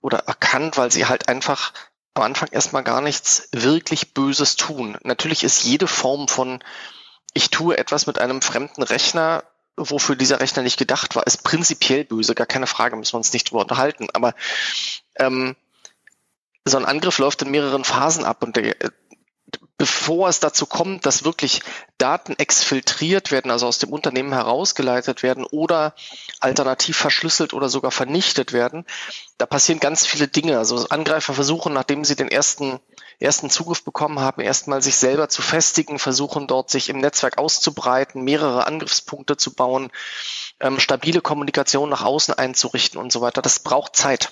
oder 0.00 0.18
erkannt, 0.18 0.76
weil 0.76 0.90
sie 0.90 1.06
halt 1.06 1.28
einfach 1.28 1.72
am 2.14 2.22
Anfang 2.22 2.48
erstmal 2.52 2.84
gar 2.84 3.00
nichts 3.00 3.48
wirklich 3.52 4.14
Böses 4.14 4.56
tun. 4.56 4.96
Natürlich 5.02 5.44
ist 5.44 5.64
jede 5.64 5.86
Form 5.86 6.28
von 6.28 6.62
ich 7.34 7.50
tue 7.50 7.76
etwas 7.76 8.06
mit 8.06 8.20
einem 8.20 8.40
fremden 8.40 8.82
Rechner, 8.82 9.42
wofür 9.76 10.14
dieser 10.14 10.40
Rechner 10.40 10.62
nicht 10.62 10.78
gedacht 10.78 11.16
war, 11.16 11.26
ist 11.26 11.42
prinzipiell 11.42 12.04
böse, 12.04 12.36
gar 12.36 12.46
keine 12.46 12.68
Frage, 12.68 12.94
müssen 12.94 13.14
wir 13.14 13.18
uns 13.18 13.32
nicht 13.32 13.50
drüber 13.50 13.62
unterhalten. 13.62 14.06
Aber 14.12 14.34
ähm, 15.16 15.56
so 16.64 16.78
ein 16.78 16.84
Angriff 16.84 17.18
läuft 17.18 17.42
in 17.42 17.50
mehreren 17.50 17.84
Phasen 17.84 18.24
ab 18.24 18.44
und 18.44 18.54
der, 18.56 18.76
bevor 19.76 20.28
es 20.28 20.38
dazu 20.38 20.66
kommt, 20.66 21.04
dass 21.04 21.24
wirklich 21.24 21.60
Daten 21.98 22.34
exfiltriert 22.38 23.32
werden, 23.32 23.50
also 23.50 23.66
aus 23.66 23.78
dem 23.78 23.92
Unternehmen 23.92 24.32
herausgeleitet 24.32 25.22
werden 25.22 25.44
oder 25.44 25.94
alternativ 26.38 26.96
verschlüsselt 26.96 27.52
oder 27.54 27.68
sogar 27.68 27.90
vernichtet 27.90 28.52
werden, 28.52 28.86
da 29.36 29.46
passieren 29.46 29.80
ganz 29.80 30.06
viele 30.06 30.28
Dinge. 30.28 30.58
Also 30.58 30.88
Angreifer 30.88 31.34
versuchen, 31.34 31.72
nachdem 31.72 32.04
sie 32.04 32.14
den 32.14 32.28
ersten, 32.28 32.78
ersten 33.18 33.50
Zugriff 33.50 33.82
bekommen 33.82 34.20
haben, 34.20 34.42
erstmal 34.42 34.80
sich 34.80 34.96
selber 34.96 35.28
zu 35.28 35.42
festigen, 35.42 35.98
versuchen 35.98 36.46
dort 36.46 36.70
sich 36.70 36.88
im 36.88 36.98
Netzwerk 36.98 37.38
auszubreiten, 37.38 38.22
mehrere 38.22 38.66
Angriffspunkte 38.66 39.36
zu 39.36 39.54
bauen, 39.54 39.90
ähm, 40.60 40.78
stabile 40.78 41.20
Kommunikation 41.20 41.90
nach 41.90 42.04
außen 42.04 42.34
einzurichten 42.34 43.00
und 43.00 43.10
so 43.10 43.20
weiter. 43.20 43.42
Das 43.42 43.58
braucht 43.58 43.96
Zeit. 43.96 44.30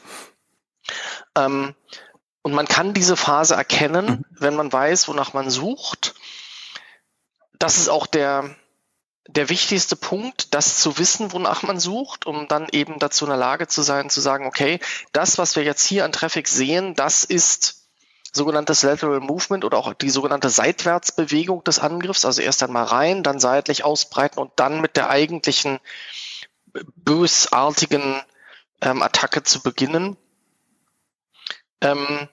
Ähm, 1.36 1.74
und 2.42 2.52
man 2.52 2.66
kann 2.66 2.92
diese 2.92 3.16
Phase 3.16 3.54
erkennen, 3.54 4.06
mhm. 4.06 4.24
wenn 4.30 4.54
man 4.54 4.72
weiß, 4.72 5.08
wonach 5.08 5.32
man 5.32 5.48
sucht. 5.50 6.14
Das 7.58 7.78
ist 7.78 7.88
auch 7.88 8.06
der, 8.06 8.56
der 9.28 9.48
wichtigste 9.48 9.94
Punkt, 9.94 10.52
das 10.54 10.80
zu 10.80 10.98
wissen, 10.98 11.32
wonach 11.32 11.62
man 11.62 11.78
sucht, 11.78 12.26
um 12.26 12.48
dann 12.48 12.68
eben 12.72 12.98
dazu 12.98 13.24
in 13.24 13.30
der 13.30 13.38
Lage 13.38 13.68
zu 13.68 13.82
sein, 13.82 14.10
zu 14.10 14.20
sagen, 14.20 14.46
okay, 14.46 14.80
das, 15.12 15.38
was 15.38 15.54
wir 15.54 15.62
jetzt 15.62 15.86
hier 15.86 16.04
an 16.04 16.12
Traffic 16.12 16.48
sehen, 16.48 16.94
das 16.94 17.22
ist 17.22 17.82
sogenanntes 18.32 18.82
Lateral 18.82 19.20
Movement 19.20 19.64
oder 19.64 19.76
auch 19.76 19.92
die 19.94 20.10
sogenannte 20.10 20.48
Seitwärtsbewegung 20.48 21.62
des 21.64 21.78
Angriffs, 21.78 22.24
also 22.24 22.42
erst 22.42 22.62
einmal 22.62 22.84
rein, 22.84 23.22
dann 23.22 23.38
seitlich 23.38 23.84
ausbreiten 23.84 24.40
und 24.40 24.52
dann 24.56 24.80
mit 24.80 24.96
der 24.96 25.10
eigentlichen 25.10 25.78
bösartigen 26.96 28.22
ähm, 28.80 29.02
Attacke 29.02 29.42
zu 29.42 29.62
beginnen. 29.62 30.16
Ähm, 31.82 32.28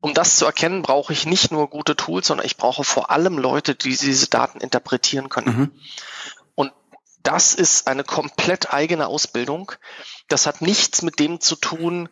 um 0.00 0.14
das 0.14 0.36
zu 0.36 0.44
erkennen, 0.46 0.82
brauche 0.82 1.12
ich 1.12 1.26
nicht 1.26 1.50
nur 1.50 1.68
gute 1.68 1.96
Tools, 1.96 2.26
sondern 2.26 2.46
ich 2.46 2.56
brauche 2.56 2.84
vor 2.84 3.10
allem 3.10 3.38
Leute, 3.38 3.74
die 3.74 3.96
diese 3.96 4.28
Daten 4.28 4.60
interpretieren 4.60 5.28
können. 5.28 5.56
Mhm. 5.56 5.72
Und 6.54 6.72
das 7.22 7.54
ist 7.54 7.88
eine 7.88 8.04
komplett 8.04 8.72
eigene 8.72 9.06
Ausbildung. 9.06 9.72
Das 10.28 10.46
hat 10.46 10.60
nichts 10.60 11.02
mit 11.02 11.18
dem 11.18 11.40
zu 11.40 11.56
tun, 11.56 12.08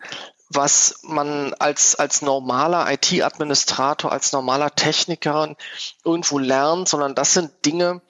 was 0.50 1.00
man 1.02 1.54
als, 1.54 1.94
als 1.94 2.22
normaler 2.22 2.90
IT-Administrator, 2.92 4.12
als 4.12 4.32
normaler 4.32 4.74
Techniker 4.74 5.56
irgendwo 6.04 6.38
lernt, 6.38 6.88
sondern 6.88 7.14
das 7.14 7.34
sind 7.34 7.64
Dinge, 7.64 8.02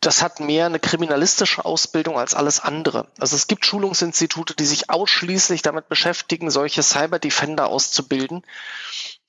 das 0.00 0.22
hat 0.22 0.40
mehr 0.40 0.66
eine 0.66 0.80
kriminalistische 0.80 1.64
Ausbildung 1.64 2.18
als 2.18 2.34
alles 2.34 2.60
andere. 2.60 3.08
Also 3.18 3.36
es 3.36 3.46
gibt 3.46 3.66
Schulungsinstitute, 3.66 4.54
die 4.54 4.64
sich 4.64 4.88
ausschließlich 4.88 5.60
damit 5.62 5.88
beschäftigen, 5.88 6.50
solche 6.50 6.82
Cyber-Defender 6.82 7.66
auszubilden. 7.66 8.42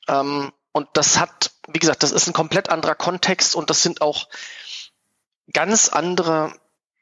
Ähm, 0.08 0.54
und 0.72 0.88
das 0.94 1.20
hat, 1.20 1.52
wie 1.68 1.80
gesagt, 1.80 2.04
das 2.04 2.14
ist 2.14 2.28
ein 2.28 2.34
komplett 2.34 2.70
anderer 2.70 2.96
Kontext 2.96 3.56
und 3.56 3.70
das 3.70 3.84
sind 3.84 4.02
auch 4.02 4.30
ganz 5.52 5.90
andere 5.90 6.54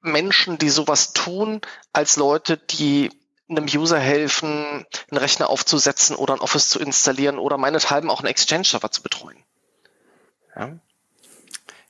Menschen, 0.02 0.58
die 0.58 0.70
sowas 0.70 1.14
tun, 1.14 1.62
als 1.94 2.16
Leute, 2.16 2.58
die 2.58 3.12
einem 3.50 3.66
User 3.66 4.00
helfen, 4.00 4.86
einen 5.12 5.18
Rechner 5.18 5.50
aufzusetzen 5.50 6.16
oder 6.16 6.34
ein 6.34 6.40
Office 6.40 6.70
zu 6.70 6.80
installieren 6.80 7.38
oder 7.38 7.58
meinethalben 7.58 8.10
auch 8.10 8.20
einen 8.20 8.30
Exchange-Server 8.30 8.92
zu 8.92 9.04
betreuen. 9.04 9.44
Ja? 10.56 10.80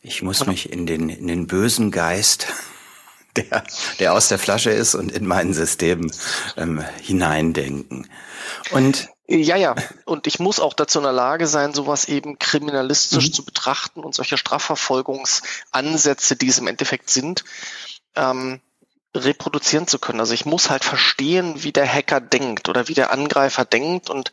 Ich 0.01 0.21
muss 0.21 0.45
mich 0.45 0.71
in 0.71 0.85
den, 0.85 1.09
in 1.09 1.27
den 1.27 1.47
bösen 1.47 1.91
Geist, 1.91 2.47
der, 3.35 3.63
der 3.99 4.13
aus 4.13 4.27
der 4.27 4.39
Flasche 4.39 4.71
ist 4.71 4.95
und 4.95 5.11
in 5.11 5.25
mein 5.25 5.53
System 5.53 6.11
ähm, 6.57 6.83
hineindenken. 7.01 8.09
Und 8.71 9.09
ja, 9.27 9.55
ja. 9.55 9.75
Und 10.05 10.25
ich 10.25 10.39
muss 10.39 10.59
auch 10.59 10.73
dazu 10.73 10.97
in 10.97 11.03
der 11.03 11.13
Lage 11.13 11.45
sein, 11.45 11.73
sowas 11.73 12.05
eben 12.05 12.39
kriminalistisch 12.39 13.27
mhm. 13.27 13.33
zu 13.33 13.45
betrachten 13.45 13.99
und 14.03 14.15
solche 14.15 14.37
Strafverfolgungsansätze, 14.37 16.35
die 16.35 16.47
es 16.47 16.57
im 16.57 16.65
Endeffekt 16.65 17.11
sind, 17.11 17.43
ähm, 18.15 18.59
reproduzieren 19.15 19.85
zu 19.85 19.99
können. 19.99 20.19
Also 20.19 20.33
ich 20.33 20.45
muss 20.45 20.71
halt 20.71 20.83
verstehen, 20.83 21.61
wie 21.63 21.71
der 21.71 21.87
Hacker 21.87 22.21
denkt 22.21 22.69
oder 22.69 22.87
wie 22.87 22.95
der 22.95 23.11
Angreifer 23.11 23.65
denkt 23.65 24.09
und 24.09 24.31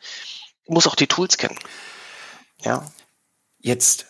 muss 0.66 0.86
auch 0.86 0.94
die 0.94 1.08
Tools 1.08 1.36
kennen. 1.36 1.58
Ja. 2.62 2.90
Jetzt 3.58 4.06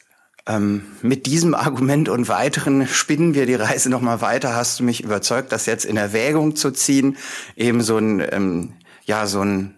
ähm, 0.46 0.82
mit 1.02 1.26
diesem 1.26 1.54
Argument 1.54 2.08
und 2.08 2.28
weiteren 2.28 2.86
spinnen 2.86 3.34
wir 3.34 3.46
die 3.46 3.54
Reise 3.54 3.90
nochmal 3.90 4.20
weiter. 4.20 4.54
Hast 4.54 4.80
du 4.80 4.84
mich 4.84 5.02
überzeugt, 5.02 5.52
das 5.52 5.66
jetzt 5.66 5.84
in 5.84 5.96
Erwägung 5.96 6.56
zu 6.56 6.70
ziehen, 6.70 7.16
eben 7.56 7.82
so 7.82 7.98
ein, 7.98 8.24
ähm, 8.30 8.72
ja, 9.04 9.26
so 9.26 9.40
ein 9.40 9.74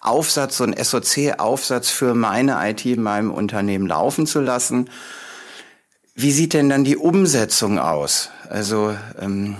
Aufsatz, 0.00 0.58
so 0.58 0.64
ein 0.64 0.74
SOC-Aufsatz 0.76 1.90
für 1.90 2.14
meine 2.14 2.58
IT 2.68 2.84
in 2.84 3.02
meinem 3.02 3.30
Unternehmen 3.30 3.86
laufen 3.86 4.26
zu 4.26 4.40
lassen. 4.40 4.90
Wie 6.14 6.30
sieht 6.30 6.52
denn 6.52 6.68
dann 6.68 6.84
die 6.84 6.96
Umsetzung 6.96 7.78
aus? 7.78 8.30
Also 8.48 8.94
ähm, 9.18 9.56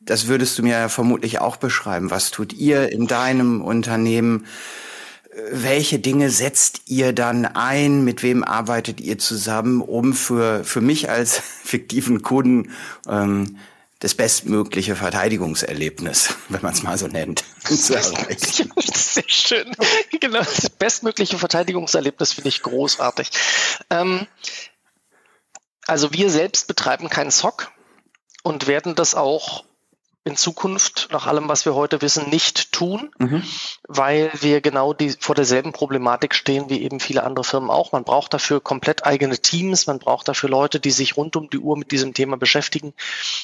das 0.00 0.28
würdest 0.28 0.58
du 0.58 0.62
mir 0.62 0.78
ja 0.78 0.88
vermutlich 0.88 1.40
auch 1.40 1.56
beschreiben. 1.56 2.10
Was 2.10 2.30
tut 2.30 2.52
ihr 2.52 2.92
in 2.92 3.06
deinem 3.06 3.62
Unternehmen? 3.62 4.46
Welche 5.50 5.98
Dinge 5.98 6.30
setzt 6.30 6.82
ihr 6.86 7.12
dann 7.12 7.46
ein? 7.46 8.04
Mit 8.04 8.22
wem 8.22 8.44
arbeitet 8.44 9.00
ihr 9.00 9.18
zusammen, 9.18 9.80
um 9.80 10.12
für, 10.12 10.64
für 10.64 10.80
mich 10.80 11.10
als 11.10 11.38
fiktiven 11.64 12.22
Kunden 12.22 12.72
ähm, 13.08 13.58
das 14.00 14.14
bestmögliche 14.14 14.94
Verteidigungserlebnis, 14.94 16.34
wenn 16.48 16.62
man 16.62 16.72
es 16.72 16.82
mal 16.82 16.98
so 16.98 17.08
nennt, 17.08 17.44
zu 17.64 17.94
erreichen? 17.94 18.72
Sehr 18.76 19.24
schön. 19.26 19.76
Genau, 20.20 20.38
das 20.38 20.70
bestmögliche 20.70 21.38
Verteidigungserlebnis 21.38 22.32
finde 22.32 22.48
ich 22.48 22.62
großartig. 22.62 23.30
Ähm, 23.90 24.26
also 25.86 26.12
wir 26.12 26.30
selbst 26.30 26.68
betreiben 26.68 27.08
keinen 27.08 27.30
SOC 27.30 27.72
und 28.42 28.66
werden 28.66 28.94
das 28.94 29.14
auch 29.14 29.64
in 30.28 30.36
Zukunft, 30.36 31.08
nach 31.10 31.26
allem, 31.26 31.48
was 31.48 31.64
wir 31.64 31.74
heute 31.74 32.00
wissen, 32.02 32.28
nicht 32.30 32.72
tun, 32.72 33.10
mhm. 33.18 33.42
weil 33.88 34.30
wir 34.40 34.60
genau 34.60 34.92
die, 34.92 35.10
vor 35.18 35.34
derselben 35.34 35.72
Problematik 35.72 36.34
stehen 36.34 36.70
wie 36.70 36.82
eben 36.82 37.00
viele 37.00 37.24
andere 37.24 37.44
Firmen 37.44 37.70
auch. 37.70 37.92
Man 37.92 38.04
braucht 38.04 38.34
dafür 38.34 38.60
komplett 38.60 39.04
eigene 39.06 39.38
Teams, 39.38 39.86
man 39.86 39.98
braucht 39.98 40.28
dafür 40.28 40.50
Leute, 40.50 40.78
die 40.78 40.90
sich 40.90 41.16
rund 41.16 41.34
um 41.36 41.50
die 41.50 41.58
Uhr 41.58 41.76
mit 41.76 41.90
diesem 41.90 42.14
Thema 42.14 42.36
beschäftigen 42.36 42.94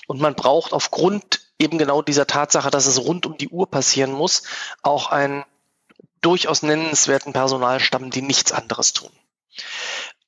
und 0.06 0.20
man 0.20 0.34
braucht 0.34 0.72
aufgrund 0.72 1.40
eben 1.58 1.78
genau 1.78 2.02
dieser 2.02 2.26
Tatsache, 2.26 2.70
dass 2.70 2.86
es 2.86 3.00
rund 3.00 3.26
um 3.26 3.36
die 3.36 3.48
Uhr 3.48 3.70
passieren 3.70 4.12
muss, 4.12 4.42
auch 4.82 5.10
einen 5.10 5.44
durchaus 6.20 6.62
nennenswerten 6.62 7.32
Personalstamm, 7.32 8.10
die 8.10 8.22
nichts 8.22 8.52
anderes 8.52 8.92
tun. 8.92 9.10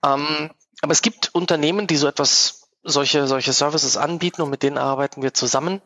Ähm, 0.05 0.51
aber 0.83 0.93
es 0.93 1.03
gibt 1.03 1.35
Unternehmen, 1.35 1.87
die 1.87 1.97
so 1.97 2.07
etwas 2.07 2.69
solche, 2.83 3.27
solche 3.27 3.53
Services 3.53 3.97
anbieten 3.97 4.43
und 4.43 4.51
mit 4.51 4.63
denen 4.63 4.79
arbeiten 4.79 5.23
wir 5.23 5.35
zusammen. 5.35 5.83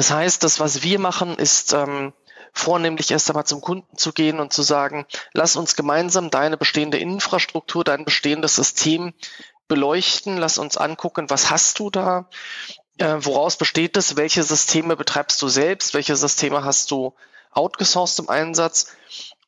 Das 0.00 0.10
heißt, 0.10 0.44
das, 0.44 0.60
was 0.60 0.82
wir 0.82 0.98
machen, 0.98 1.36
ist 1.36 1.74
ähm, 1.74 2.14
vornehmlich 2.54 3.10
erst 3.10 3.28
einmal 3.28 3.44
zum 3.44 3.60
Kunden 3.60 3.98
zu 3.98 4.14
gehen 4.14 4.40
und 4.40 4.50
zu 4.50 4.62
sagen, 4.62 5.04
lass 5.34 5.56
uns 5.56 5.76
gemeinsam 5.76 6.30
deine 6.30 6.56
bestehende 6.56 6.96
Infrastruktur, 6.96 7.84
dein 7.84 8.06
bestehendes 8.06 8.56
System 8.56 9.12
beleuchten, 9.68 10.38
lass 10.38 10.56
uns 10.56 10.78
angucken, 10.78 11.28
was 11.28 11.50
hast 11.50 11.80
du 11.80 11.90
da, 11.90 12.30
äh, 12.96 13.16
woraus 13.18 13.58
besteht 13.58 13.98
es, 13.98 14.16
welche 14.16 14.42
Systeme 14.42 14.96
betreibst 14.96 15.42
du 15.42 15.48
selbst, 15.48 15.92
welche 15.92 16.16
Systeme 16.16 16.64
hast 16.64 16.90
du 16.92 17.12
outgesourced 17.50 18.20
im 18.20 18.30
Einsatz? 18.30 18.96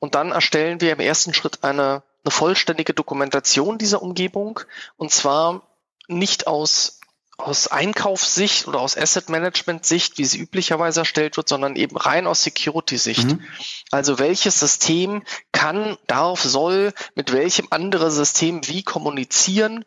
Und 0.01 0.15
dann 0.15 0.33
erstellen 0.33 0.83
wir 0.83 0.93
im 0.93 1.01
ersten 1.01 1.33
Schritt 1.33 1.65
eine, 1.65 2.03
eine 2.25 2.31
vollständige 2.31 2.93
Dokumentation 2.93 3.79
dieser 3.79 4.03
Umgebung 4.03 4.61
und 4.99 5.13
zwar 5.13 5.63
nicht 6.09 6.47
aus 6.47 7.01
aus 7.43 7.67
Einkaufssicht 7.67 8.69
oder 8.69 8.81
aus 8.81 8.97
Asset 8.97 9.29
Management 9.29 9.85
Sicht, 9.85 10.19
wie 10.19 10.25
sie 10.25 10.39
üblicherweise 10.39 11.01
erstellt 11.01 11.37
wird, 11.37 11.49
sondern 11.49 11.77
eben 11.77 11.97
rein 11.97 12.27
aus 12.27 12.43
Security 12.43 12.97
Sicht. 12.99 13.25
Mhm. 13.25 13.45
Also 13.91 14.19
welches 14.19 14.61
System 14.61 15.23
kann, 15.51 15.99
darf, 16.07 16.43
soll 16.43 16.93
mit 17.15 17.33
welchem 17.33 17.67
anderen 17.71 18.11
System 18.11 18.67
wie 18.69 18.83
kommunizieren? 18.83 19.85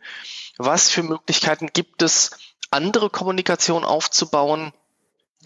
Was 0.57 0.89
für 0.89 1.03
Möglichkeiten 1.03 1.69
gibt 1.73 2.01
es, 2.01 2.31
andere 2.71 3.09
Kommunikation 3.09 3.83
aufzubauen? 3.83 4.73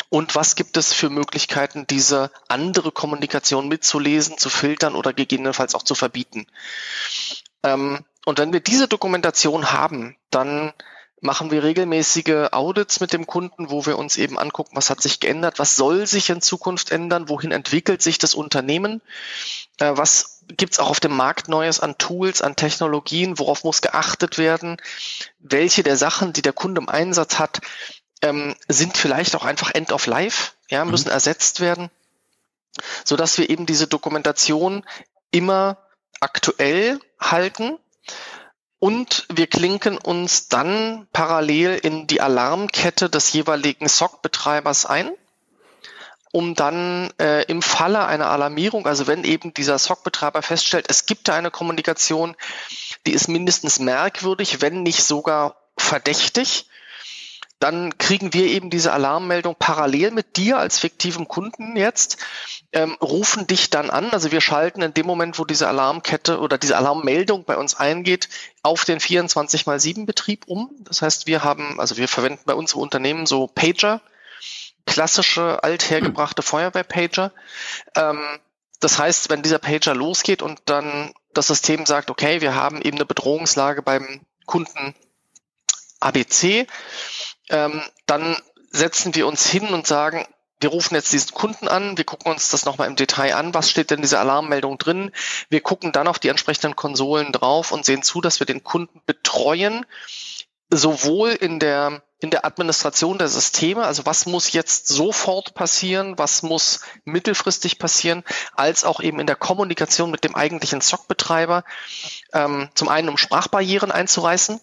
Und 0.10 0.36
was 0.36 0.56
gibt 0.56 0.78
es 0.78 0.94
für 0.94 1.10
Möglichkeiten, 1.10 1.86
diese 1.86 2.32
andere 2.48 2.92
Kommunikation 2.92 3.68
mitzulesen, 3.68 4.38
zu 4.38 4.50
filtern 4.50 4.96
oder 4.96 5.14
gegebenenfalls 5.14 5.76
auch 5.76 5.84
zu 5.84 5.94
verbieten? 5.94 6.48
Ähm, 7.64 8.04
und 8.26 8.40
wenn 8.40 8.54
wir 8.54 8.62
diese 8.62 8.88
Dokumentation 8.88 9.72
haben, 9.72 10.16
dann 10.32 10.74
machen 11.22 11.52
wir 11.52 11.64
regelmäßige 11.64 12.50
Audits 12.52 13.00
mit 13.00 13.14
dem 13.14 13.28
Kunden, 13.28 13.70
wo 13.70 13.86
wir 13.86 13.98
uns 13.98 14.18
eben 14.18 14.38
angucken, 14.38 14.76
was 14.76 14.90
hat 14.90 15.02
sich 15.02 15.20
geändert, 15.20 15.60
was 15.60 15.76
soll 15.76 16.08
sich 16.08 16.30
in 16.30 16.42
Zukunft 16.42 16.92
ändern, 16.92 17.30
wohin 17.30 17.52
entwickelt 17.52 18.02
sich 18.02 18.18
das 18.18 18.34
Unternehmen, 18.34 19.02
äh, 19.80 19.92
was 19.96 20.42
gibt's 20.48 20.80
auch 20.80 20.90
auf 20.90 21.00
dem 21.00 21.16
Markt 21.16 21.48
Neues 21.48 21.80
an 21.80 21.98
Tools, 21.98 22.42
an 22.42 22.56
Technologien, 22.56 23.38
worauf 23.38 23.64
muss 23.64 23.82
geachtet 23.82 24.38
werden, 24.38 24.78
welche 25.40 25.84
der 25.84 25.98
Sachen, 25.98 26.34
die 26.34 26.42
der 26.42 26.54
Kunde 26.54 26.82
im 26.82 26.90
Einsatz 26.90 27.38
hat, 27.38 27.62
ähm, 28.22 28.56
sind 28.68 28.98
vielleicht 28.98 29.36
auch 29.36 29.46
einfach 29.46 29.74
End 29.74 29.92
of 29.92 30.06
Life, 30.06 30.52
ja, 30.70 30.84
mhm. 30.84 30.92
müssen 30.92 31.08
mhm. 31.08 31.14
ersetzt 31.14 31.60
werden, 31.60 31.90
so 33.04 33.16
dass 33.16 33.38
wir 33.38 33.50
eben 33.50 33.66
diese 33.66 33.88
Dokumentation 33.88 34.86
immer 35.32 35.78
aktuell 36.20 37.00
halten 37.20 37.78
und 38.80 39.26
wir 39.32 39.48
klinken 39.48 39.98
uns 39.98 40.48
dann 40.48 41.08
parallel 41.12 41.76
in 41.76 42.08
die 42.08 42.22
Alarmkette 42.22 43.10
des 43.10 43.34
jeweiligen 43.34 43.90
SOC-Betreibers 43.90 44.86
ein, 44.86 45.12
um 46.32 46.56
dann 46.56 47.12
äh, 47.20 47.44
im 47.46 47.62
Falle 47.62 48.06
einer 48.06 48.30
Alarmierung, 48.30 48.86
also 48.86 49.08
wenn 49.08 49.24
eben 49.24 49.54
dieser 49.54 49.78
SOC-Betreiber 49.78 50.42
feststellt, 50.42 50.86
es 50.90 51.06
gibt 51.06 51.28
da 51.28 51.36
eine 51.36 51.52
Kommunikation, 51.52 52.36
die 53.06 53.12
ist 53.12 53.28
mindestens 53.28 53.80
merkwürdig, 53.80 54.62
wenn 54.62 54.84
nicht 54.84 55.04
sogar 55.04 55.58
verdächtig, 55.78 56.70
dann 57.60 57.98
kriegen 57.98 58.34
wir 58.34 58.46
eben 58.46 58.70
diese 58.70 58.94
Alarmmeldung 58.94 59.56
parallel 59.60 60.12
mit 60.12 60.38
dir 60.38 60.58
als 60.58 60.80
fiktivem 60.80 61.28
Kunden 61.28 61.76
jetzt, 61.76 62.18
ähm, 62.72 62.96
rufen 63.02 63.48
dich 63.48 63.70
dann 63.70 63.90
an. 63.90 64.12
Also 64.12 64.32
wir 64.32 64.40
schalten 64.40 64.82
in 64.82 64.94
dem 64.94 65.06
Moment, 65.06 65.40
wo 65.40 65.46
diese 65.46 65.68
Alarmkette 65.68 66.40
oder 66.40 66.58
diese 66.58 66.78
Alarmmeldung 66.78 67.44
bei 67.44 67.58
uns 67.58 67.76
eingeht, 67.76 68.30
auf 68.64 68.86
den 68.86 69.02
24 69.02 69.68
x 69.68 69.84
7 69.84 70.06
Betrieb 70.06 70.46
um. 70.48 70.70
Das 70.80 71.02
heißt, 71.02 71.28
wir 71.28 71.44
haben, 71.44 71.80
also 71.80 71.98
wir 71.98 72.08
verwenden 72.08 72.44
bei 72.46 72.54
unserem 72.54 72.82
Unternehmen 72.82 73.26
so 73.26 73.48
Pager, 73.48 74.02
klassische 74.86 75.62
althergebrachte 75.62 76.42
Feuerwehr-Pager. 76.42 77.34
Ähm, 77.96 78.22
das 78.80 78.98
heißt, 78.98 79.30
wenn 79.30 79.42
dieser 79.44 79.60
Pager 79.60 79.94
losgeht 79.94 80.42
und 80.42 80.62
dann 80.66 81.14
das 81.34 81.48
System 81.48 81.86
sagt, 81.86 82.10
okay, 82.10 82.40
wir 82.40 82.56
haben 82.56 82.82
eben 82.82 82.98
eine 82.98 83.06
Bedrohungslage 83.06 83.82
beim 83.82 84.22
Kunden 84.46 84.96
ABC, 86.00 86.66
ähm, 87.50 87.82
dann 88.06 88.38
setzen 88.72 89.16
wir 89.16 89.28
uns 89.28 89.48
hin 89.48 89.68
und 89.74 89.88
sagen, 89.88 90.26
wir 90.62 90.70
rufen 90.70 90.96
jetzt 90.96 91.14
diesen 91.14 91.34
Kunden 91.34 91.68
an, 91.68 91.98
wir 91.98 92.04
gucken 92.04 92.32
uns 92.32 92.50
das 92.50 92.66
nochmal 92.66 92.88
im 92.88 92.96
Detail 92.96 93.36
an, 93.36 93.54
was 93.54 93.70
steht 93.70 93.92
denn 93.92 94.00
in 94.00 94.04
dieser 94.04 94.20
Alarmmeldung 94.20 94.78
drin. 94.78 95.12
Wir 95.50 95.62
gucken 95.62 95.92
dann 95.92 96.08
auf 96.08 96.20
die 96.20 96.28
entsprechenden 96.28 96.76
Konsolen 96.76 97.32
drauf 97.32 97.72
und 97.72 97.86
sehen 97.86 98.04
zu, 98.04 98.20
dass 98.20 98.40
wir 98.40 98.46
den 98.46 98.64
Kunden 98.64 99.02
betreuen, 99.06 99.86
sowohl 100.70 101.30
in 101.30 101.60
der, 101.60 102.04
in 102.20 102.30
der 102.30 102.46
Administration 102.46 103.18
der 103.18 103.30
Systeme, 103.30 103.86
also 103.86 104.06
was 104.06 104.26
muss 104.26 104.52
jetzt 104.52 104.88
sofort 104.88 105.54
passieren, 105.54 106.18
was 106.18 106.44
muss 106.44 106.82
mittelfristig 107.06 107.80
passieren, 107.80 108.24
als 108.54 108.84
auch 108.84 109.00
eben 109.00 109.20
in 109.22 109.28
der 109.28 109.38
Kommunikation 109.38 110.12
mit 110.12 110.26
dem 110.26 110.36
eigentlichen 110.36 110.82
SOC-Betreiber, 110.82 111.64
ähm, 112.34 112.70
zum 112.76 112.90
einen 112.90 113.08
um 113.08 113.18
Sprachbarrieren 113.18 113.92
einzureißen, 113.92 114.60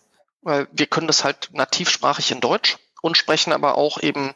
weil 0.46 0.68
wir 0.70 0.87
können 0.87 1.09
das 1.09 1.24
halt 1.24 1.50
nativsprachig 1.52 2.30
in 2.30 2.40
Deutsch 2.40 2.78
und 3.02 3.16
sprechen 3.16 3.52
aber 3.52 3.76
auch 3.76 4.00
eben 4.00 4.32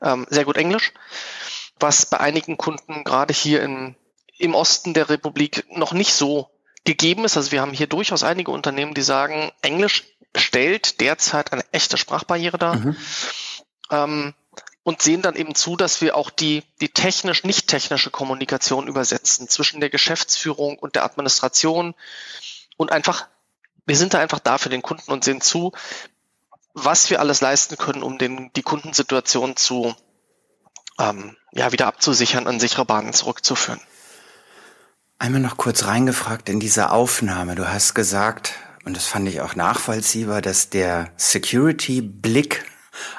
ähm, 0.00 0.24
sehr 0.30 0.44
gut 0.44 0.56
Englisch, 0.56 0.92
was 1.80 2.06
bei 2.06 2.20
einigen 2.20 2.56
Kunden 2.56 3.02
gerade 3.02 3.34
hier 3.34 3.60
in, 3.60 3.96
im 4.38 4.54
Osten 4.54 4.94
der 4.94 5.08
Republik 5.08 5.66
noch 5.76 5.92
nicht 5.92 6.14
so 6.14 6.48
gegeben 6.84 7.24
ist. 7.24 7.36
Also 7.36 7.50
wir 7.50 7.60
haben 7.60 7.72
hier 7.72 7.88
durchaus 7.88 8.22
einige 8.22 8.52
Unternehmen, 8.52 8.94
die 8.94 9.02
sagen, 9.02 9.50
Englisch 9.60 10.04
stellt 10.36 11.00
derzeit 11.00 11.52
eine 11.52 11.64
echte 11.72 11.96
Sprachbarriere 11.96 12.56
dar. 12.56 12.76
Mhm. 12.76 12.96
Ähm, 13.90 14.34
und 14.84 15.02
sehen 15.02 15.20
dann 15.20 15.34
eben 15.34 15.56
zu, 15.56 15.76
dass 15.76 16.00
wir 16.00 16.16
auch 16.16 16.30
die, 16.30 16.62
die 16.80 16.88
technisch, 16.88 17.42
nicht 17.42 17.66
technische 17.66 18.10
Kommunikation 18.10 18.86
übersetzen 18.86 19.48
zwischen 19.48 19.80
der 19.80 19.90
Geschäftsführung 19.90 20.78
und 20.78 20.94
der 20.94 21.04
Administration 21.04 21.94
und 22.76 22.92
einfach 22.92 23.26
wir 23.86 23.96
sind 23.96 24.14
da 24.14 24.18
einfach 24.18 24.38
da 24.38 24.58
für 24.58 24.68
den 24.68 24.82
Kunden 24.82 25.10
und 25.10 25.24
sehen 25.24 25.40
zu, 25.40 25.72
was 26.74 27.10
wir 27.10 27.20
alles 27.20 27.40
leisten 27.40 27.76
können, 27.76 28.02
um 28.02 28.18
den, 28.18 28.52
die 28.54 28.62
Kundensituation 28.62 29.56
zu 29.56 29.94
ähm, 30.98 31.36
ja, 31.52 31.72
wieder 31.72 31.86
abzusichern, 31.86 32.46
an 32.46 32.60
sichere 32.60 32.84
Bahnen 32.84 33.12
zurückzuführen. 33.12 33.80
Einmal 35.18 35.40
noch 35.40 35.56
kurz 35.56 35.84
reingefragt 35.84 36.48
in 36.48 36.60
diese 36.60 36.90
Aufnahme. 36.90 37.54
Du 37.54 37.68
hast 37.68 37.94
gesagt, 37.94 38.54
und 38.84 38.96
das 38.96 39.06
fand 39.06 39.28
ich 39.28 39.40
auch 39.40 39.54
nachvollziehbar, 39.54 40.40
dass 40.40 40.70
der 40.70 41.10
Security-Blick 41.16 42.64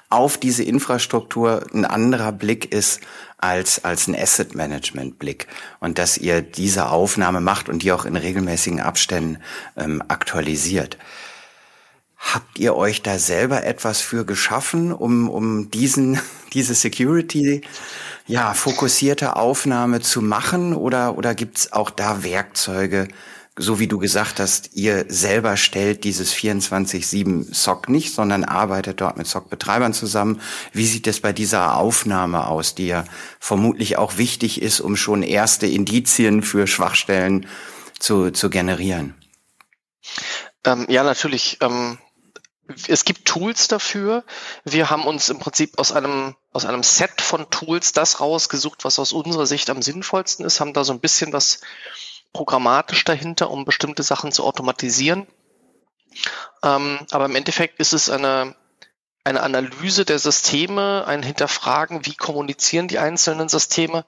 auf 0.10 0.38
diese 0.38 0.63
Infrastruktur 0.63 1.65
ein 1.73 1.86
anderer 1.86 2.31
Blick 2.31 2.71
ist 2.71 3.01
als, 3.38 3.84
als 3.84 4.07
ein 4.07 4.15
Asset 4.15 4.55
Management 4.55 5.19
Blick 5.19 5.47
und 5.79 5.97
dass 5.97 6.17
ihr 6.17 6.41
diese 6.41 6.89
Aufnahme 6.89 7.41
macht 7.41 7.69
und 7.69 7.84
die 7.84 7.91
auch 7.91 8.05
in 8.05 8.15
regelmäßigen 8.15 8.79
Abständen 8.79 9.39
ähm, 9.75 10.03
aktualisiert. 10.07 10.97
Habt 12.17 12.60
ihr 12.60 12.75
euch 12.75 13.01
da 13.01 13.17
selber 13.17 13.63
etwas 13.63 13.99
für 13.99 14.25
geschaffen, 14.25 14.93
um, 14.93 15.27
um 15.27 15.71
diesen, 15.71 16.21
diese 16.53 16.75
Security, 16.75 17.62
ja, 18.27 18.53
fokussierte 18.53 19.36
Aufnahme 19.36 20.01
zu 20.01 20.21
machen? 20.21 20.75
Oder, 20.75 21.17
oder 21.17 21.34
gibt's 21.34 21.73
auch 21.73 21.89
da 21.89 22.23
Werkzeuge, 22.23 23.07
so 23.62 23.80
wie 23.80 23.88
du 23.88 23.97
gesagt 24.00 24.39
hast, 24.39 24.71
ihr 24.74 25.06
selber 25.08 25.56
stellt 25.56 26.04
dieses 26.04 26.34
24-7 26.34 27.54
SOC 27.54 27.89
nicht, 27.89 28.13
sondern 28.13 28.43
arbeitet 28.43 29.02
dort 29.02 29.17
mit 29.17 29.28
SOC-Betreibern 29.28 29.93
zusammen. 29.93 30.41
Wie 30.74 30.86
sieht 30.86 31.08
es 31.08 31.19
bei 31.19 31.32
dieser 31.32 31.76
Aufnahme 31.78 32.47
aus, 32.47 32.76
die 32.76 32.88
ja 32.88 33.06
vermutlich 33.39 33.97
auch 33.97 34.17
wichtig 34.17 34.62
ist, 34.62 34.80
um 34.80 34.95
schon 34.95 35.24
erste 35.24 35.67
Indizien 35.67 36.41
für 36.41 36.67
Schwachstellen 36.67 37.47
zu, 38.00 38.32
zu 38.32 38.50
generieren? 38.50 39.15
Ähm, 40.65 40.86
ja, 40.89 41.04
natürlich. 41.04 41.58
Ähm, 41.62 41.97
es 42.88 43.06
gibt 43.06 43.26
Tools 43.26 43.67
dafür. 43.67 44.24
Wir 44.63 44.89
haben 44.89 45.06
uns 45.06 45.30
im 45.30 45.39
Prinzip 45.39 45.78
aus 45.78 45.91
einem, 45.91 46.36
aus 46.54 46.65
einem 46.65 46.84
Set 46.84 47.21
von 47.21 47.50
Tools 47.50 47.93
das 47.93 48.19
rausgesucht, 48.19 48.84
was 48.84 49.00
aus 49.00 49.13
unserer 49.13 49.45
Sicht 49.45 49.69
am 49.69 49.82
sinnvollsten 49.82 50.45
ist, 50.45 50.60
haben 50.60 50.74
da 50.74 50.84
so 50.84 50.93
ein 50.93 51.00
bisschen 51.00 51.34
was 51.34 51.62
programmatisch 52.33 53.03
dahinter, 53.03 53.49
um 53.49 53.65
bestimmte 53.65 54.03
Sachen 54.03 54.31
zu 54.31 54.43
automatisieren. 54.43 55.27
Ähm, 56.63 56.99
aber 57.11 57.25
im 57.25 57.35
Endeffekt 57.35 57.79
ist 57.79 57.93
es 57.93 58.09
eine, 58.09 58.55
eine 59.23 59.41
Analyse 59.41 60.05
der 60.05 60.19
Systeme, 60.19 61.05
ein 61.07 61.23
Hinterfragen, 61.23 62.05
wie 62.05 62.15
kommunizieren 62.15 62.87
die 62.87 62.99
einzelnen 62.99 63.49
Systeme, 63.49 64.05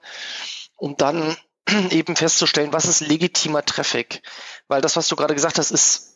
um 0.76 0.96
dann 0.96 1.36
eben 1.90 2.16
festzustellen, 2.16 2.72
was 2.72 2.86
ist 2.86 3.00
legitimer 3.00 3.64
Traffic. 3.64 4.22
Weil 4.68 4.80
das, 4.80 4.96
was 4.96 5.08
du 5.08 5.16
gerade 5.16 5.34
gesagt 5.34 5.58
hast, 5.58 5.70
ist 5.70 6.14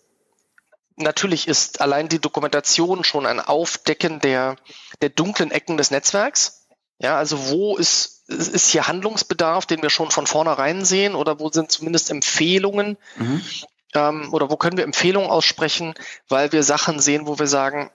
natürlich 0.97 1.49
ist 1.49 1.81
allein 1.81 2.09
die 2.09 2.21
Dokumentation 2.21 3.05
schon 3.05 3.27
ein 3.27 3.41
Aufdecken 3.41 4.21
der, 4.21 4.57
der 5.01 5.11
dunklen 5.11 5.51
Ecken 5.51 5.77
des 5.77 5.91
Netzwerks. 5.91 6.67
Ja, 6.99 7.17
also 7.17 7.51
wo 7.51 7.77
ist 7.77 8.18
ist 8.29 8.69
hier 8.69 8.87
Handlungsbedarf, 8.87 9.67
den 9.67 9.83
wir 9.83 9.91
schon 9.91 10.11
von 10.11 10.27
vornherein 10.27 10.85
sehen 10.85 11.15
oder 11.15 11.41
wo 11.41 11.51
sind 11.51 11.73
zumindest 11.73 12.11
Empfehlungen 12.11 12.99
mhm. 13.17 13.43
ähm, 13.95 14.33
oder 14.33 14.51
wo 14.51 14.57
können 14.57 14.77
wir 14.77 14.85
Empfehlungen 14.85 15.31
aussprechen, 15.31 15.95
weil 16.29 16.53
wir 16.53 16.63
Sachen 16.63 17.01
sehen, 17.01 17.27
wo 17.27 17.39
wir 17.39 17.47
sagen, 17.47 17.91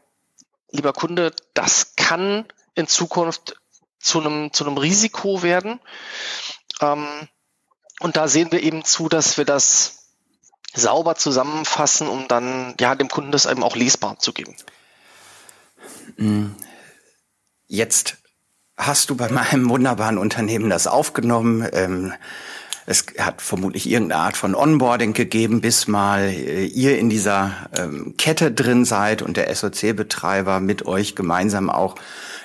lieber 0.72 0.92
Kunde, 0.92 1.34
das 1.54 1.96
kann 1.96 2.46
in 2.74 2.88
Zukunft 2.88 3.56
zu 4.00 4.20
einem, 4.20 4.52
zu 4.52 4.66
einem 4.66 4.78
Risiko 4.78 5.44
werden. 5.44 5.80
Ähm, 6.82 7.08
und 8.00 8.18
da 8.18 8.28
sehen 8.28 8.52
wir 8.52 8.64
eben 8.64 8.84
zu, 8.84 9.08
dass 9.08 9.38
wir 9.38 9.46
das 9.46 10.10
sauber 10.74 11.16
zusammenfassen, 11.16 12.08
um 12.08 12.28
dann 12.28 12.74
ja 12.80 12.96
dem 12.96 13.08
Kunden 13.08 13.32
das 13.32 13.46
eben 13.46 13.64
auch 13.64 13.76
lesbar 13.76 14.18
zu 14.18 14.34
geben. 14.34 14.56
Mhm. 16.18 16.56
Jetzt 17.68 18.18
hast 18.78 19.10
du 19.10 19.16
bei 19.16 19.30
meinem 19.30 19.70
wunderbaren 19.70 20.18
Unternehmen 20.18 20.70
das 20.70 20.88
aufgenommen. 20.88 21.68
Ähm, 21.74 22.14
es 22.86 23.06
hat 23.18 23.42
vermutlich 23.42 23.90
irgendeine 23.90 24.22
Art 24.22 24.38
von 24.38 24.56
Onboarding 24.56 25.14
gegeben, 25.14 25.62
bis 25.62 25.88
mal 25.88 26.24
äh, 26.24 26.66
ihr 26.66 26.98
in 26.98 27.10
dieser 27.10 27.70
ähm, 27.78 28.16
Kette 28.18 28.52
drin 28.52 28.84
seid 28.84 29.22
und 29.22 29.38
der 29.38 29.54
SOC-Betreiber 29.54 30.60
mit 30.60 30.86
euch 30.86 31.16
gemeinsam 31.16 31.70
auch, 31.70 31.96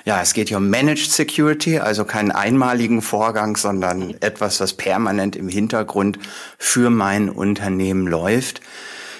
ja, 0.05 0.21
es 0.21 0.33
geht 0.33 0.49
ja 0.49 0.57
um 0.57 0.69
Managed 0.69 1.11
Security, 1.11 1.79
also 1.79 2.05
keinen 2.05 2.31
einmaligen 2.31 3.01
Vorgang, 3.01 3.57
sondern 3.57 4.15
etwas, 4.21 4.61
was 4.61 4.73
permanent 4.73 5.35
im 5.35 5.49
Hintergrund 5.49 6.19
für 6.57 6.89
mein 6.89 7.29
Unternehmen 7.29 8.07
läuft. 8.07 8.61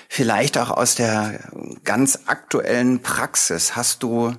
Vielleicht 0.07 0.57
auch 0.57 0.71
aus 0.71 0.95
der 0.95 1.39
ganz 1.83 2.19
aktuellen 2.27 3.01
Praxis. 3.01 3.75
Hast 3.75 4.03
du 4.03 4.33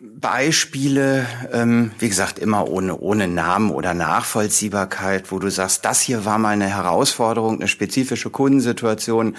Beispiele, 0.00 1.26
ähm, 1.52 1.92
wie 1.98 2.08
gesagt, 2.08 2.38
immer 2.38 2.68
ohne, 2.68 2.98
ohne 2.98 3.28
Namen 3.28 3.70
oder 3.70 3.94
Nachvollziehbarkeit, 3.94 5.32
wo 5.32 5.38
du 5.38 5.50
sagst, 5.50 5.84
das 5.84 6.00
hier 6.00 6.24
war 6.26 6.38
mal 6.38 6.50
eine 6.50 6.68
Herausforderung, 6.68 7.56
eine 7.56 7.68
spezifische 7.68 8.28
Kundensituation, 8.28 9.36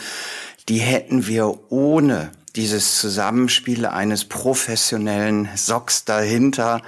die 0.67 0.79
hätten 0.79 1.27
wir 1.27 1.71
ohne 1.71 2.31
dieses 2.55 2.99
Zusammenspiel 2.99 3.85
eines 3.85 4.25
professionellen 4.25 5.47
Socks 5.55 6.05
dahinter, 6.05 6.81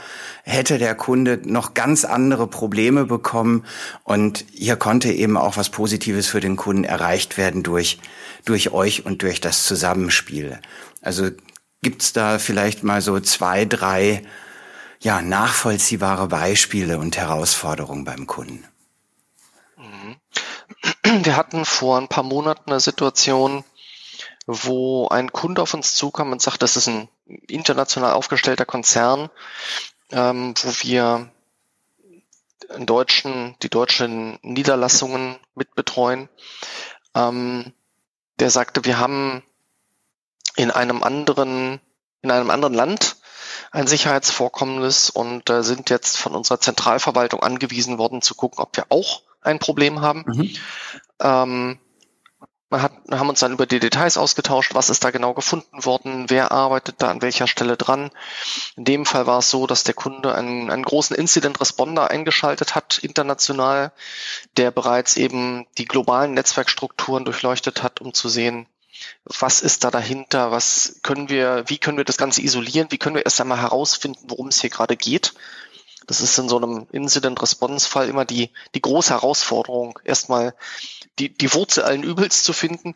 hätte 0.43 0.79
der 0.79 0.95
Kunde 0.95 1.39
noch 1.43 1.75
ganz 1.75 2.05
andere 2.05 2.47
Probleme 2.47 3.05
bekommen 3.05 3.65
und 4.03 4.45
hier 4.51 4.77
konnte 4.77 5.11
eben 5.11 5.37
auch 5.37 5.57
was 5.57 5.69
Positives 5.69 6.25
für 6.25 6.39
den 6.39 6.55
Kunden 6.55 6.85
erreicht 6.85 7.37
werden 7.37 7.61
durch, 7.61 7.99
durch 8.45 8.71
euch 8.71 9.05
und 9.05 9.21
durch 9.21 9.41
das 9.41 9.63
Zusammenspiel. 9.63 10.59
Also 11.01 11.29
Gibt's 11.81 12.13
da 12.13 12.39
vielleicht 12.39 12.83
mal 12.83 13.01
so 13.01 13.19
zwei, 13.19 13.65
drei 13.65 14.23
ja, 14.99 15.21
nachvollziehbare 15.21 16.27
Beispiele 16.27 16.97
und 16.99 17.15
Herausforderungen 17.17 18.03
beim 18.03 18.27
Kunden? 18.27 18.67
Mhm. 19.77 20.17
Wir 21.23 21.37
hatten 21.37 21.65
vor 21.65 21.97
ein 21.97 22.09
paar 22.09 22.23
Monaten 22.23 22.69
eine 22.69 22.81
Situation, 22.81 23.63
wo 24.45 25.07
ein 25.07 25.31
Kunde 25.31 25.61
auf 25.61 25.73
uns 25.73 25.95
zukam 25.95 26.31
und 26.31 26.41
sagt, 26.41 26.61
das 26.63 26.75
ist 26.75 26.87
ein 26.87 27.07
international 27.47 28.13
aufgestellter 28.13 28.65
Konzern, 28.65 29.29
ähm, 30.11 30.53
wo 30.63 30.71
wir 30.81 31.31
in 32.75 32.85
deutschen, 32.85 33.55
die 33.61 33.69
deutschen 33.69 34.39
Niederlassungen 34.41 35.37
mitbetreuen. 35.55 36.29
Ähm, 37.15 37.73
der 38.39 38.49
sagte, 38.49 38.85
wir 38.85 38.97
haben 38.99 39.43
in 40.59 40.71
einem 40.71 41.03
anderen, 41.03 41.79
in 42.21 42.31
einem 42.31 42.49
anderen 42.49 42.73
Land 42.73 43.15
ein 43.71 43.87
Sicherheitsvorkommnis 43.87 45.09
und 45.09 45.49
äh, 45.49 45.63
sind 45.63 45.89
jetzt 45.89 46.17
von 46.17 46.35
unserer 46.35 46.59
Zentralverwaltung 46.59 47.41
angewiesen 47.41 47.97
worden 47.97 48.21
zu 48.21 48.35
gucken, 48.35 48.61
ob 48.61 48.75
wir 48.75 48.87
auch 48.89 49.21
ein 49.41 49.59
Problem 49.59 50.01
haben. 50.01 50.25
Mhm. 50.27 50.55
Ähm, 51.21 51.79
wir 52.69 52.81
hat, 52.81 52.91
haben 53.09 53.29
uns 53.29 53.39
dann 53.39 53.53
über 53.53 53.65
die 53.65 53.79
Details 53.79 54.17
ausgetauscht, 54.17 54.75
was 54.75 54.89
ist 54.89 55.01
da 55.01 55.11
genau 55.11 55.33
gefunden 55.33 55.85
worden, 55.85 56.25
wer 56.27 56.51
arbeitet 56.51 56.95
da 56.99 57.09
an 57.09 57.21
welcher 57.21 57.47
Stelle 57.47 57.77
dran. 57.77 58.11
In 58.75 58.83
dem 58.83 59.05
Fall 59.05 59.27
war 59.27 59.39
es 59.39 59.49
so, 59.49 59.65
dass 59.65 59.85
der 59.85 59.95
Kunde 59.95 60.35
einen, 60.35 60.69
einen 60.69 60.83
großen 60.83 61.15
Incident 61.15 61.61
Responder 61.61 62.11
eingeschaltet 62.11 62.75
hat, 62.75 62.97
international, 62.97 63.93
der 64.57 64.71
bereits 64.71 65.15
eben 65.15 65.67
die 65.77 65.85
globalen 65.85 66.33
Netzwerkstrukturen 66.33 67.23
durchleuchtet 67.23 67.81
hat, 67.81 68.01
um 68.01 68.13
zu 68.13 68.27
sehen, 68.27 68.67
was 69.25 69.61
ist 69.61 69.83
da 69.83 69.91
dahinter, 69.91 70.51
was 70.51 70.99
können 71.03 71.29
wir, 71.29 71.63
wie 71.67 71.77
können 71.77 71.97
wir 71.97 72.05
das 72.05 72.17
Ganze 72.17 72.41
isolieren, 72.41 72.91
wie 72.91 72.97
können 72.97 73.15
wir 73.15 73.25
erst 73.25 73.39
einmal 73.41 73.59
herausfinden, 73.59 74.25
worum 74.27 74.47
es 74.47 74.61
hier 74.61 74.69
gerade 74.69 74.97
geht. 74.97 75.33
Das 76.07 76.21
ist 76.21 76.37
in 76.39 76.49
so 76.49 76.57
einem 76.57 76.87
Incident-Response-Fall 76.91 78.09
immer 78.09 78.25
die, 78.25 78.49
die 78.73 78.81
große 78.81 79.13
Herausforderung, 79.13 79.99
erstmal 80.03 80.55
die, 81.19 81.29
die 81.29 81.53
Wurzel 81.53 81.83
allen 81.83 82.01
Übels 82.01 82.43
zu 82.43 82.51
finden, 82.51 82.95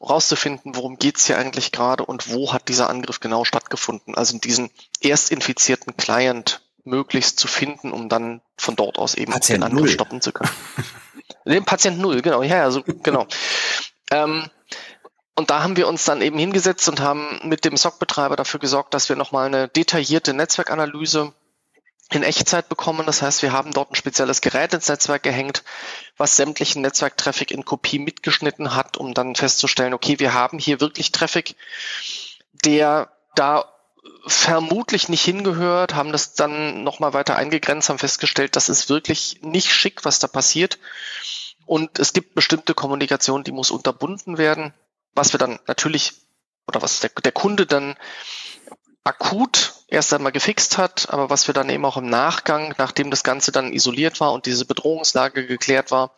rauszufinden, 0.00 0.76
worum 0.76 0.96
geht's 0.96 1.26
hier 1.26 1.38
eigentlich 1.38 1.72
gerade 1.72 2.04
und 2.04 2.30
wo 2.32 2.52
hat 2.52 2.68
dieser 2.68 2.88
Angriff 2.88 3.18
genau 3.18 3.44
stattgefunden. 3.44 4.14
Also 4.14 4.38
diesen 4.38 4.70
erst 5.00 5.32
infizierten 5.32 5.96
Client 5.96 6.60
möglichst 6.84 7.40
zu 7.40 7.48
finden, 7.48 7.92
um 7.92 8.08
dann 8.08 8.40
von 8.56 8.76
dort 8.76 8.98
aus 8.98 9.14
eben 9.14 9.32
Patient 9.32 9.56
den 9.58 9.62
Angriff 9.64 9.80
null. 9.86 9.90
stoppen 9.90 10.20
zu 10.20 10.32
können. 10.32 10.50
Den 11.44 11.64
Patient 11.64 11.98
Null, 11.98 12.22
genau, 12.22 12.42
ja, 12.42 12.62
also 12.62 12.82
genau. 12.84 13.26
Ähm, 14.12 14.50
und 15.34 15.50
da 15.50 15.62
haben 15.62 15.76
wir 15.76 15.88
uns 15.88 16.04
dann 16.04 16.20
eben 16.20 16.38
hingesetzt 16.38 16.88
und 16.88 17.00
haben 17.00 17.40
mit 17.44 17.64
dem 17.64 17.76
SOC-Betreiber 17.76 18.36
dafür 18.36 18.60
gesorgt, 18.60 18.92
dass 18.92 19.08
wir 19.08 19.16
nochmal 19.16 19.46
eine 19.46 19.68
detaillierte 19.68 20.34
Netzwerkanalyse 20.34 21.32
in 22.10 22.22
Echtzeit 22.22 22.68
bekommen. 22.68 23.06
Das 23.06 23.22
heißt, 23.22 23.40
wir 23.40 23.52
haben 23.52 23.72
dort 23.72 23.90
ein 23.90 23.94
spezielles 23.94 24.42
Gerät 24.42 24.74
ins 24.74 24.88
Netzwerk 24.88 25.22
gehängt, 25.22 25.64
was 26.18 26.36
sämtlichen 26.36 26.82
Netzwerktraffic 26.82 27.50
in 27.50 27.64
Kopie 27.64 27.98
mitgeschnitten 27.98 28.74
hat, 28.74 28.98
um 28.98 29.14
dann 29.14 29.34
festzustellen, 29.34 29.94
okay, 29.94 30.18
wir 30.18 30.34
haben 30.34 30.58
hier 30.58 30.80
wirklich 30.80 31.12
Traffic, 31.12 31.56
der 32.52 33.10
da 33.34 33.72
vermutlich 34.26 35.08
nicht 35.08 35.24
hingehört, 35.24 35.94
haben 35.94 36.12
das 36.12 36.34
dann 36.34 36.84
nochmal 36.84 37.14
weiter 37.14 37.36
eingegrenzt, 37.36 37.88
haben 37.88 37.98
festgestellt, 37.98 38.54
das 38.56 38.68
ist 38.68 38.90
wirklich 38.90 39.38
nicht 39.40 39.72
schick, 39.72 40.04
was 40.04 40.18
da 40.18 40.26
passiert. 40.26 40.78
Und 41.64 41.98
es 41.98 42.12
gibt 42.12 42.34
bestimmte 42.34 42.74
Kommunikation, 42.74 43.44
die 43.44 43.52
muss 43.52 43.70
unterbunden 43.70 44.36
werden 44.36 44.74
was 45.14 45.32
wir 45.32 45.38
dann 45.38 45.58
natürlich 45.66 46.14
oder 46.66 46.82
was 46.82 47.00
der, 47.00 47.10
der 47.10 47.32
Kunde 47.32 47.66
dann 47.66 47.96
akut 49.04 49.74
erst 49.88 50.14
einmal 50.14 50.32
gefixt 50.32 50.78
hat, 50.78 51.08
aber 51.10 51.28
was 51.28 51.48
wir 51.48 51.54
dann 51.54 51.68
eben 51.68 51.84
auch 51.84 51.96
im 51.96 52.08
Nachgang, 52.08 52.74
nachdem 52.78 53.10
das 53.10 53.24
Ganze 53.24 53.52
dann 53.52 53.72
isoliert 53.72 54.20
war 54.20 54.32
und 54.32 54.46
diese 54.46 54.64
Bedrohungslage 54.64 55.46
geklärt 55.46 55.90
war, 55.90 56.14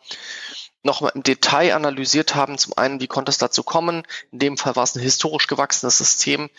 nochmal 0.83 1.11
im 1.15 1.23
Detail 1.23 1.73
analysiert 1.73 2.35
haben. 2.35 2.57
Zum 2.57 2.77
einen, 2.77 3.01
wie 3.01 3.07
konnte 3.07 3.31
es 3.31 3.39
dazu 3.39 3.63
kommen? 3.63 4.03
In 4.31 4.39
dem 4.39 4.57
Fall 4.57 4.75
war 4.75 4.83
es 4.83 4.95
ein 4.95 5.01
historisch 5.01 5.47
gewachsenes 5.47 5.97
System, 5.97 6.49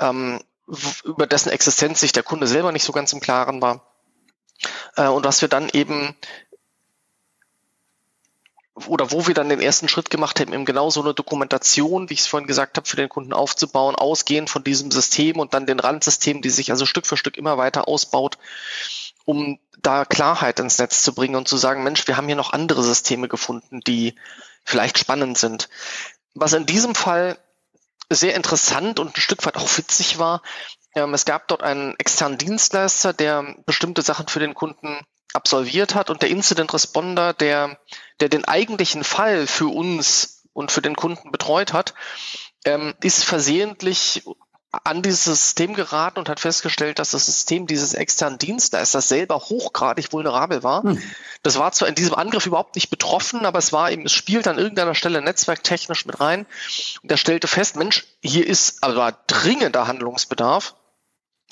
ähm, 0.00 0.42
über 1.04 1.26
dessen 1.26 1.50
Existenz 1.50 2.00
sich 2.00 2.12
der 2.12 2.22
Kunde 2.22 2.46
selber 2.46 2.72
nicht 2.72 2.84
so 2.84 2.92
ganz 2.92 3.12
im 3.12 3.20
Klaren 3.20 3.60
war. 3.60 3.86
Äh, 4.96 5.08
und 5.08 5.24
was 5.24 5.42
wir 5.42 5.48
dann 5.48 5.68
eben 5.68 6.16
oder 8.86 9.10
wo 9.10 9.26
wir 9.26 9.34
dann 9.34 9.48
den 9.48 9.60
ersten 9.60 9.88
Schritt 9.88 10.10
gemacht 10.10 10.38
haben, 10.38 10.52
eben 10.52 10.66
genau 10.66 10.90
so 10.90 11.00
eine 11.00 11.14
Dokumentation, 11.14 12.10
wie 12.10 12.14
ich 12.14 12.20
es 12.20 12.26
vorhin 12.26 12.46
gesagt 12.46 12.76
habe, 12.76 12.86
für 12.86 12.96
den 12.96 13.08
Kunden 13.08 13.32
aufzubauen, 13.32 13.94
ausgehend 13.94 14.50
von 14.50 14.62
diesem 14.64 14.90
System 14.90 15.38
und 15.38 15.54
dann 15.54 15.66
den 15.66 15.80
Randsystemen, 15.80 16.42
die 16.42 16.50
sich 16.50 16.70
also 16.70 16.84
Stück 16.84 17.06
für 17.06 17.16
Stück 17.16 17.38
immer 17.38 17.56
weiter 17.56 17.88
ausbaut, 17.88 18.36
um 19.24 19.58
da 19.80 20.04
Klarheit 20.04 20.60
ins 20.60 20.78
Netz 20.78 21.02
zu 21.02 21.14
bringen 21.14 21.36
und 21.36 21.48
zu 21.48 21.56
sagen, 21.56 21.84
Mensch, 21.84 22.06
wir 22.06 22.16
haben 22.16 22.26
hier 22.26 22.36
noch 22.36 22.52
andere 22.52 22.82
Systeme 22.82 23.28
gefunden, 23.28 23.80
die 23.80 24.14
vielleicht 24.62 24.98
spannend 24.98 25.38
sind. 25.38 25.70
Was 26.34 26.52
in 26.52 26.66
diesem 26.66 26.94
Fall 26.94 27.38
sehr 28.10 28.34
interessant 28.34 29.00
und 29.00 29.16
ein 29.16 29.20
Stück 29.20 29.46
weit 29.46 29.56
auch 29.56 29.78
witzig 29.78 30.18
war, 30.18 30.42
ähm, 30.94 31.14
es 31.14 31.24
gab 31.24 31.48
dort 31.48 31.62
einen 31.62 31.94
externen 31.98 32.38
Dienstleister, 32.38 33.12
der 33.12 33.56
bestimmte 33.64 34.02
Sachen 34.02 34.28
für 34.28 34.38
den 34.38 34.54
Kunden 34.54 34.98
absolviert 35.32 35.94
hat 35.94 36.10
und 36.10 36.22
der 36.22 36.30
Incident 36.30 36.72
Responder, 36.72 37.32
der, 37.32 37.78
der 38.20 38.28
den 38.28 38.44
eigentlichen 38.44 39.04
Fall 39.04 39.46
für 39.46 39.68
uns 39.68 40.42
und 40.52 40.72
für 40.72 40.82
den 40.82 40.96
Kunden 40.96 41.32
betreut 41.32 41.72
hat, 41.72 41.94
ähm, 42.64 42.94
ist 43.00 43.24
versehentlich 43.24 44.24
an 44.84 45.02
dieses 45.02 45.24
System 45.24 45.74
geraten 45.74 46.18
und 46.18 46.28
hat 46.28 46.40
festgestellt, 46.40 46.98
dass 46.98 47.10
das 47.10 47.26
System 47.26 47.66
dieses 47.66 47.94
externen 47.94 48.38
Dienstleisters 48.38 49.08
selber 49.08 49.36
hochgradig 49.36 50.12
vulnerabel 50.12 50.62
war. 50.62 50.82
Hm. 50.82 51.02
Das 51.42 51.58
war 51.58 51.72
zwar 51.72 51.88
in 51.88 51.94
diesem 51.94 52.14
Angriff 52.14 52.46
überhaupt 52.46 52.74
nicht 52.74 52.90
betroffen, 52.90 53.46
aber 53.46 53.58
es 53.58 53.72
war 53.72 53.90
eben, 53.90 54.04
es 54.04 54.12
spielt 54.12 54.48
an 54.48 54.58
irgendeiner 54.58 54.94
Stelle 54.94 55.22
netzwerktechnisch 55.22 56.06
mit 56.06 56.20
rein. 56.20 56.46
Und 57.02 57.10
er 57.10 57.16
stellte 57.16 57.48
fest, 57.48 57.76
Mensch, 57.76 58.04
hier 58.20 58.46
ist 58.46 58.82
aber 58.82 59.16
dringender 59.26 59.86
Handlungsbedarf 59.86 60.74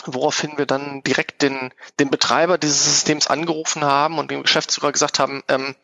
woraufhin 0.05 0.59
wir 0.59 0.67
dann 0.67 1.03
direkt 1.03 1.43
den, 1.43 1.73
den 1.99 2.11
Betreiber 2.11 2.59
dieses 2.59 2.85
Systems 2.85 3.27
angerufen 3.27 3.85
haben 3.85 4.19
und 4.19 4.31
dem 4.31 4.43
Geschäftsführer 4.43 4.93
gesagt 4.93 5.19
haben, 5.19 5.43
ähm, 5.49 5.75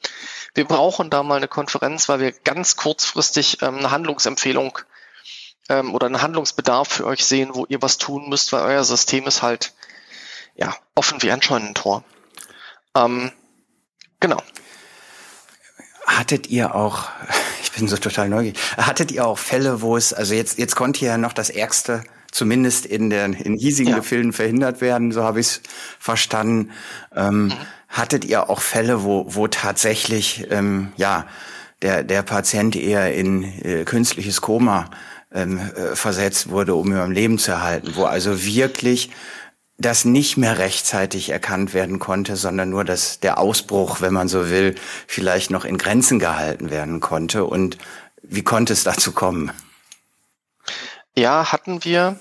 wir 0.55 0.65
brauchen 0.65 1.11
da 1.11 1.23
mal 1.23 1.37
eine 1.37 1.49
Konferenz, 1.49 2.09
weil 2.09 2.21
wir 2.21 2.33
ganz 2.33 2.77
kurzfristig 2.77 3.63
ähm, 3.63 3.79
eine 3.79 3.91
Handlungsempfehlung 3.91 4.79
ähm, 5.69 5.95
oder 5.95 6.07
einen 6.07 6.23
Handlungsbedarf 6.23 6.89
für 6.89 7.07
euch 7.07 7.25
sehen, 7.25 7.51
wo 7.53 7.65
ihr 7.69 7.81
was 7.81 7.99
tun 7.99 8.29
müsst, 8.29 8.53
weil 8.53 8.63
euer 8.63 8.85
System 8.85 9.27
ist 9.27 9.43
halt 9.43 9.73
ja 10.55 10.77
offen 10.95 11.23
wie 11.23 11.31
ein 11.31 11.43
Scheunentor. 11.43 12.05
Ähm, 12.95 13.33
genau. 14.19 14.43
Hattet 16.07 16.49
ihr 16.49 16.75
auch, 16.75 17.09
ich 17.63 17.73
bin 17.73 17.89
so 17.89 17.97
total 17.97 18.29
neugierig, 18.29 18.59
hattet 18.77 19.13
ihr 19.13 19.27
auch 19.27 19.39
Fälle, 19.39 19.81
wo 19.81 19.97
es, 19.97 20.13
also 20.13 20.35
jetzt, 20.35 20.59
jetzt 20.59 20.77
konnte 20.77 21.05
ja 21.05 21.17
noch 21.17 21.33
das 21.33 21.49
Ärgste 21.49 22.05
zumindest 22.31 22.87
in 22.87 23.11
den 23.11 23.33
in 23.33 23.57
hiesigen 23.57 23.93
ja. 23.93 23.99
Gefilden 23.99 24.33
verhindert 24.33 24.81
werden, 24.81 25.13
so 25.13 25.23
habe 25.23 25.41
ich 25.41 25.47
es 25.47 25.63
verstanden. 25.99 26.71
Ähm, 27.15 27.47
mhm. 27.47 27.53
Hattet 27.89 28.25
ihr 28.25 28.49
auch 28.49 28.61
Fälle, 28.61 29.03
wo, 29.03 29.27
wo 29.29 29.49
tatsächlich 29.49 30.47
ähm, 30.51 30.93
ja 30.97 31.27
der, 31.83 32.05
der 32.05 32.23
Patient 32.23 32.77
eher 32.77 33.15
in 33.15 33.43
äh, 33.43 33.85
künstliches 33.85 34.41
Koma 34.41 34.91
ähm, 35.33 35.59
äh, 35.59 35.97
versetzt 35.97 36.51
wurde, 36.51 36.75
um 36.75 36.89
ihn 36.89 36.99
am 36.99 37.11
Leben 37.11 37.39
zu 37.39 37.53
erhalten, 37.53 37.93
wo 37.95 38.05
also 38.05 38.45
wirklich 38.45 39.11
das 39.79 40.05
nicht 40.05 40.37
mehr 40.37 40.59
rechtzeitig 40.59 41.31
erkannt 41.31 41.73
werden 41.73 41.99
konnte, 41.99 42.37
sondern 42.37 42.69
nur, 42.69 42.85
dass 42.85 43.19
der 43.19 43.39
Ausbruch, 43.39 44.03
wenn 44.03 44.13
man 44.13 44.29
so 44.29 44.51
will, 44.51 44.75
vielleicht 45.07 45.51
noch 45.51 45.65
in 45.65 45.79
Grenzen 45.79 46.19
gehalten 46.19 46.71
werden 46.71 47.01
konnte. 47.01 47.45
Und 47.47 47.79
wie 48.23 48.43
konnte 48.43 48.75
es 48.75 48.85
dazu 48.85 49.13
kommen? 49.13 49.51
Ja, 51.17 51.53
hatten 51.53 51.85
wir. 51.85 52.19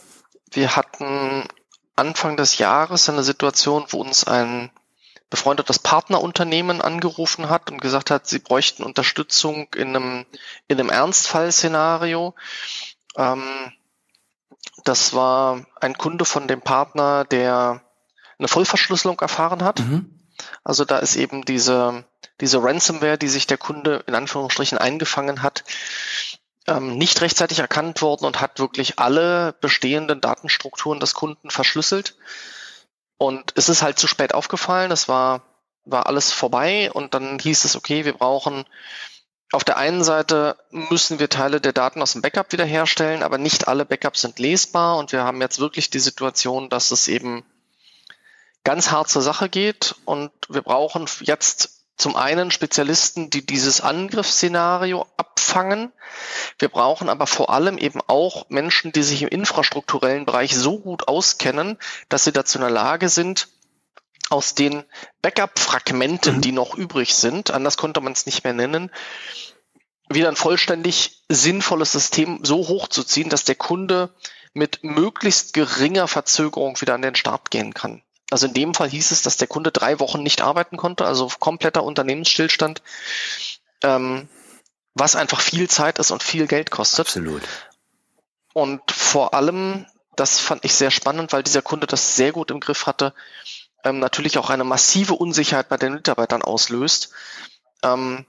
Wir 0.52 0.76
hatten 0.76 1.48
Anfang 1.96 2.38
des 2.38 2.58
Jahres 2.58 3.10
eine 3.10 3.24
Situation, 3.24 3.86
wo 3.90 4.00
uns 4.00 4.24
ein 4.24 4.72
befreundetes 5.30 5.80
Partnerunternehmen 5.80 6.82
angerufen 6.82 7.50
hat 7.50 7.70
und 7.70 7.82
gesagt 7.82 8.10
hat, 8.10 8.28
sie 8.28 8.40
bräuchten 8.40 8.84
Unterstützung 8.84 9.68
in 9.76 9.96
einem, 9.96 10.26
in 10.68 10.80
einem 10.80 10.90
Ernstfallszenario. 10.90 12.34
Ähm, 13.16 13.44
das 14.84 15.14
war 15.14 15.66
ein 15.80 15.98
Kunde 15.98 16.26
von 16.26 16.48
dem 16.48 16.62
Partner, 16.62 17.26
der 17.26 17.82
eine 18.40 18.48
Vollverschlüsselung 18.48 19.20
erfahren 19.20 19.64
hat. 19.64 19.80
Mhm. 19.80 20.20
Also 20.64 20.86
da 20.86 21.00
ist 21.00 21.16
eben 21.16 21.44
diese, 21.46 22.06
diese 22.42 22.64
Ransomware, 22.64 23.18
die 23.18 23.28
sich 23.28 23.46
der 23.46 23.58
Kunde 23.58 24.04
in 24.08 24.16
Anführungsstrichen 24.16 24.78
eingefangen 24.78 25.44
hat, 25.44 25.64
ähm, 26.68 26.98
nicht 26.98 27.22
rechtzeitig 27.22 27.60
erkannt 27.60 28.02
worden 28.02 28.26
und 28.26 28.42
hat 28.42 28.60
wirklich 28.60 29.00
alle 29.00 29.54
bestehenden 29.62 30.22
Datenstrukturen 30.22 31.00
des 31.00 31.14
Kunden 31.14 31.50
verschlüsselt. 31.50 32.16
Und 33.18 33.54
es 33.56 33.70
ist 33.70 33.82
halt 33.82 34.00
zu 34.00 34.08
spät 34.08 34.34
aufgefallen, 34.34 34.92
es 34.92 35.08
war, 35.08 35.42
war 35.84 36.08
alles 36.08 36.32
vorbei 36.32 36.92
und 36.92 37.14
dann 37.14 37.40
hieß 37.40 37.66
es, 37.66 37.76
okay, 37.76 38.06
wir 38.06 38.14
brauchen 38.14 38.66
auf 39.52 39.64
der 39.64 39.78
einen 39.78 40.04
Seite 40.04 40.58
müssen 40.70 41.20
wir 41.20 41.28
Teile 41.28 41.60
der 41.60 41.74
Daten 41.74 42.02
aus 42.02 42.12
dem 42.12 42.22
Backup 42.22 42.52
wiederherstellen, 42.52 43.24
aber 43.24 43.38
nicht 43.38 43.68
alle 43.68 43.84
Backups 43.84 44.22
sind 44.22 44.38
lesbar 44.38 44.98
und 44.98 45.12
wir 45.12 45.24
haben 45.24 45.42
jetzt 45.42 45.60
wirklich 45.60 45.90
die 45.90 46.00
Situation, 46.00 46.70
dass 46.70 46.92
es 46.92 47.08
eben 47.08 47.44
ganz 48.64 48.92
hart 48.92 49.10
zur 49.10 49.24
Sache 49.24 49.50
geht 49.50 49.96
und 50.06 50.32
wir 50.50 50.62
brauchen 50.62 51.08
jetzt 51.22 51.79
zum 52.00 52.16
einen 52.16 52.50
Spezialisten, 52.50 53.30
die 53.30 53.46
dieses 53.46 53.82
Angriffsszenario 53.82 55.06
abfangen. 55.18 55.92
Wir 56.58 56.70
brauchen 56.70 57.10
aber 57.10 57.28
vor 57.28 57.50
allem 57.50 57.78
eben 57.78 58.00
auch 58.08 58.50
Menschen, 58.50 58.94
die 58.94 59.04
sich 59.04 59.22
im 59.22 59.28
infrastrukturellen 59.28 60.26
Bereich 60.26 60.56
so 60.56 60.80
gut 60.80 61.08
auskennen, 61.08 61.78
dass 62.08 62.24
sie 62.24 62.32
dazu 62.32 62.58
in 62.58 62.62
der 62.62 62.72
Lage 62.72 63.10
sind, 63.10 63.50
aus 64.30 64.56
den 64.56 64.84
Backup-Fragmenten, 65.22 66.38
mhm. 66.38 66.42
die 66.42 66.52
noch 66.52 66.76
übrig 66.76 67.16
sind, 67.16 67.52
anders 67.52 67.78
konnte 67.78 68.00
man 68.00 68.14
es 68.14 68.26
nicht 68.26 68.44
mehr 68.44 68.54
nennen, 68.54 68.92
wieder 70.08 70.30
ein 70.30 70.36
vollständig 70.36 71.24
sinnvolles 71.28 71.92
System 71.92 72.40
so 72.44 72.68
hochzuziehen, 72.68 73.30
dass 73.30 73.44
der 73.44 73.56
Kunde 73.56 74.14
mit 74.54 74.84
möglichst 74.84 75.54
geringer 75.54 76.08
Verzögerung 76.08 76.80
wieder 76.80 76.96
an 76.96 77.02
den 77.02 77.16
Start 77.16 77.52
gehen 77.52 77.74
kann. 77.74 78.02
Also 78.30 78.48
in 78.48 78.54
dem 78.54 78.74
Fall 78.74 78.90
hieß 78.90 79.12
es, 79.12 79.22
dass 79.22 79.38
der 79.38 79.48
Kunde 79.48 79.72
drei 79.72 80.00
Wochen 80.00 80.22
nicht 80.22 80.42
arbeiten 80.42 80.78
konnte, 80.78 81.06
also 81.06 81.30
kompletter 81.40 81.84
Unternehmensstillstand, 81.84 82.82
ähm, 83.84 84.30
was 84.94 85.16
einfach 85.16 85.42
viel 85.42 85.70
Zeit 85.70 86.00
ist 86.00 86.12
und 86.12 86.24
viel 86.24 86.48
Geld 86.48 86.72
kostet. 86.72 87.08
Absolut. 87.08 87.42
Und 88.54 88.92
vor 88.92 89.34
allem, 89.34 89.86
das 90.16 90.40
fand 90.40 90.66
ich 90.66 90.74
sehr 90.76 90.92
spannend, 90.92 91.34
weil 91.34 91.44
dieser 91.44 91.62
Kunde 91.62 91.88
das 91.88 92.16
sehr 92.16 92.32
gut 92.32 92.52
im 92.52 92.60
Griff 92.60 92.86
hatte, 92.86 93.14
ähm, 93.84 94.00
natürlich 94.00 94.38
auch 94.38 94.50
eine 94.50 94.64
massive 94.64 95.14
Unsicherheit 95.14 95.70
bei 95.70 95.78
den 95.78 95.94
Mitarbeitern 95.94 96.42
auslöst. 96.42 97.12
Ähm, 97.84 98.26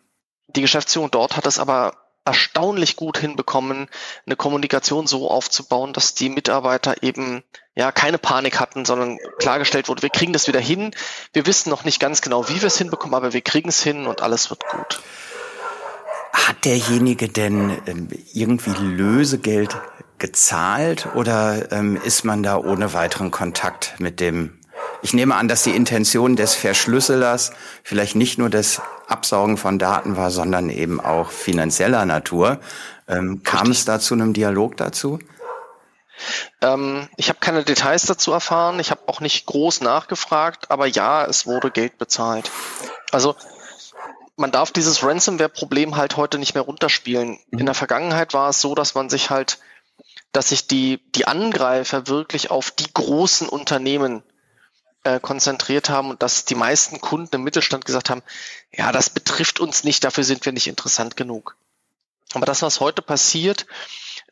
die 0.48 0.62
Geschäftsführung 0.62 1.10
dort 1.10 1.36
hat 1.36 1.46
es 1.46 1.58
aber 1.58 1.99
erstaunlich 2.24 2.96
gut 2.96 3.18
hinbekommen, 3.18 3.88
eine 4.26 4.36
Kommunikation 4.36 5.06
so 5.06 5.30
aufzubauen, 5.30 5.92
dass 5.92 6.14
die 6.14 6.28
Mitarbeiter 6.28 7.02
eben 7.02 7.42
ja 7.74 7.92
keine 7.92 8.18
Panik 8.18 8.60
hatten, 8.60 8.84
sondern 8.84 9.18
klargestellt 9.38 9.88
wurde, 9.88 10.02
wir 10.02 10.10
kriegen 10.10 10.32
das 10.32 10.46
wieder 10.46 10.60
hin. 10.60 10.92
Wir 11.32 11.46
wissen 11.46 11.70
noch 11.70 11.84
nicht 11.84 12.00
ganz 12.00 12.20
genau, 12.20 12.48
wie 12.48 12.60
wir 12.60 12.66
es 12.66 12.78
hinbekommen, 12.78 13.14
aber 13.14 13.32
wir 13.32 13.40
kriegen 13.40 13.68
es 13.68 13.82
hin 13.82 14.06
und 14.06 14.20
alles 14.22 14.50
wird 14.50 14.64
gut. 14.68 15.00
Hat 16.32 16.64
derjenige 16.64 17.28
denn 17.28 17.80
ähm, 17.86 18.08
irgendwie 18.32 18.70
Lösegeld 18.70 19.76
gezahlt 20.18 21.08
oder 21.14 21.72
ähm, 21.72 21.96
ist 21.96 22.24
man 22.24 22.42
da 22.42 22.58
ohne 22.58 22.92
weiteren 22.92 23.30
Kontakt 23.30 23.94
mit 23.98 24.20
dem 24.20 24.59
ich 25.02 25.14
nehme 25.14 25.34
an, 25.34 25.48
dass 25.48 25.62
die 25.62 25.74
Intention 25.74 26.36
des 26.36 26.54
Verschlüsselers 26.54 27.52
vielleicht 27.82 28.16
nicht 28.16 28.38
nur 28.38 28.50
das 28.50 28.82
Absaugen 29.08 29.56
von 29.56 29.78
Daten 29.78 30.16
war, 30.16 30.30
sondern 30.30 30.68
eben 30.68 31.00
auch 31.00 31.30
finanzieller 31.30 32.04
Natur. 32.04 32.60
Ähm, 33.08 33.42
kam 33.42 33.70
es 33.70 33.84
da 33.84 33.98
zu 33.98 34.14
einem 34.14 34.32
Dialog 34.34 34.76
dazu? 34.76 35.18
Ähm, 36.60 37.08
ich 37.16 37.28
habe 37.28 37.38
keine 37.40 37.64
Details 37.64 38.04
dazu 38.04 38.32
erfahren. 38.32 38.78
Ich 38.78 38.90
habe 38.90 39.00
auch 39.06 39.20
nicht 39.20 39.46
groß 39.46 39.80
nachgefragt, 39.80 40.70
aber 40.70 40.86
ja, 40.86 41.24
es 41.24 41.46
wurde 41.46 41.70
Geld 41.70 41.98
bezahlt. 41.98 42.50
Also 43.10 43.36
man 44.36 44.52
darf 44.52 44.70
dieses 44.70 45.02
Ransomware-Problem 45.02 45.96
halt 45.96 46.16
heute 46.16 46.38
nicht 46.38 46.54
mehr 46.54 46.62
runterspielen. 46.62 47.38
Mhm. 47.50 47.58
In 47.58 47.66
der 47.66 47.74
Vergangenheit 47.74 48.34
war 48.34 48.50
es 48.50 48.60
so, 48.60 48.74
dass 48.74 48.94
man 48.94 49.08
sich 49.10 49.30
halt, 49.30 49.58
dass 50.32 50.50
sich 50.50 50.66
die, 50.66 51.00
die 51.14 51.26
Angreifer 51.26 52.06
wirklich 52.06 52.50
auf 52.50 52.70
die 52.70 52.92
großen 52.92 53.48
Unternehmen 53.48 54.22
äh, 55.04 55.20
konzentriert 55.20 55.88
haben 55.88 56.10
und 56.10 56.22
dass 56.22 56.44
die 56.44 56.54
meisten 56.54 57.00
Kunden 57.00 57.36
im 57.36 57.42
Mittelstand 57.42 57.84
gesagt 57.84 58.10
haben, 58.10 58.22
ja, 58.72 58.92
das 58.92 59.10
betrifft 59.10 59.60
uns 59.60 59.84
nicht, 59.84 60.04
dafür 60.04 60.24
sind 60.24 60.44
wir 60.44 60.52
nicht 60.52 60.66
interessant 60.66 61.16
genug. 61.16 61.56
Aber 62.34 62.46
das, 62.46 62.62
was 62.62 62.80
heute 62.80 63.02
passiert, 63.02 63.66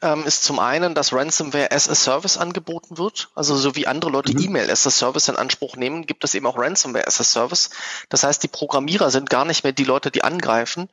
ähm, 0.02 0.24
ist 0.24 0.44
zum 0.44 0.60
einen, 0.60 0.94
dass 0.94 1.12
Ransomware 1.12 1.72
as 1.72 1.88
a 1.88 1.94
Service 1.94 2.36
angeboten 2.36 2.98
wird. 2.98 3.30
Also 3.34 3.56
so 3.56 3.74
wie 3.74 3.88
andere 3.88 4.10
Leute 4.10 4.32
mhm. 4.32 4.44
E-Mail 4.44 4.70
as 4.70 4.86
a 4.86 4.90
Service 4.90 5.28
in 5.28 5.36
Anspruch 5.36 5.76
nehmen, 5.76 6.06
gibt 6.06 6.22
es 6.22 6.34
eben 6.34 6.46
auch 6.46 6.56
Ransomware 6.56 7.06
as 7.06 7.20
a 7.20 7.24
Service. 7.24 7.70
Das 8.08 8.22
heißt, 8.22 8.42
die 8.42 8.48
Programmierer 8.48 9.10
sind 9.10 9.30
gar 9.30 9.44
nicht 9.44 9.64
mehr 9.64 9.72
die 9.72 9.84
Leute, 9.84 10.10
die 10.10 10.22
angreifen, 10.22 10.88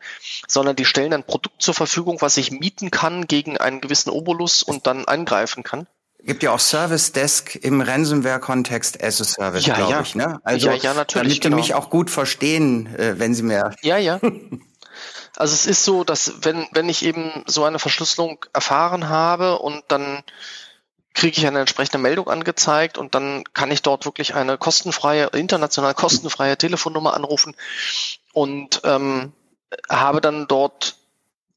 sondern 0.48 0.76
die 0.76 0.86
stellen 0.86 1.14
ein 1.14 1.24
Produkt 1.24 1.62
zur 1.62 1.76
Verfügung, 1.76 2.22
was 2.22 2.38
ich 2.38 2.52
mieten 2.52 2.90
kann 2.90 3.28
gegen 3.28 3.58
einen 3.58 3.82
gewissen 3.82 4.10
Obolus 4.10 4.64
und 4.64 4.88
dann 4.88 5.06
angreifen 5.06 5.64
kann 5.64 5.88
gibt 6.26 6.44
ja 6.44 6.52
auch 6.52 6.60
Service 6.60 7.12
Desk 7.12 7.56
im 7.56 7.82
Ransomware-Kontext 7.82 9.02
as 9.04 9.22
a 9.22 9.24
Service, 9.24 9.66
ja, 9.66 9.76
glaube 9.76 9.92
ja. 9.92 10.02
ich. 10.02 10.16
Ne? 10.16 10.40
Also, 10.44 10.68
ja, 10.68 10.74
ja, 10.76 10.94
natürlich. 10.94 11.40
Damit 11.40 11.42
genau. 11.42 11.56
die 11.58 11.62
mich 11.62 11.74
auch 11.74 11.90
gut 11.90 12.10
verstehen, 12.10 12.94
äh, 12.96 13.20
wenn 13.20 13.34
sie 13.34 13.44
mir. 13.44 13.72
Ja, 13.82 13.98
ja. 13.98 14.20
Also 15.38 15.54
es 15.54 15.66
ist 15.66 15.84
so, 15.84 16.06
dass 16.06 16.46
wenn, 16.46 16.66
wenn 16.72 16.88
ich 16.88 17.04
eben 17.04 17.44
so 17.46 17.66
eine 17.66 17.78
Verschlüsselung 17.78 18.46
erfahren 18.54 19.10
habe 19.10 19.60
und 19.60 19.84
dann 19.90 20.24
kriege 21.14 21.38
ich 21.38 21.48
eine 21.48 21.60
entsprechende 21.60 21.98
Meldung 21.98 22.30
angezeigt 22.30 22.98
und 22.98 23.16
dann 23.16 23.44
kann 23.54 23.72
ich 23.72 23.82
dort 23.82 24.06
wirklich 24.06 24.36
eine 24.36 24.58
kostenfreie, 24.58 25.28
international 25.34 25.94
kostenfreie 25.94 26.58
Telefonnummer 26.58 27.14
anrufen 27.14 27.56
und 28.34 28.82
ähm, 28.84 29.34
habe 29.90 30.22
dann 30.22 30.48
dort 30.48 30.96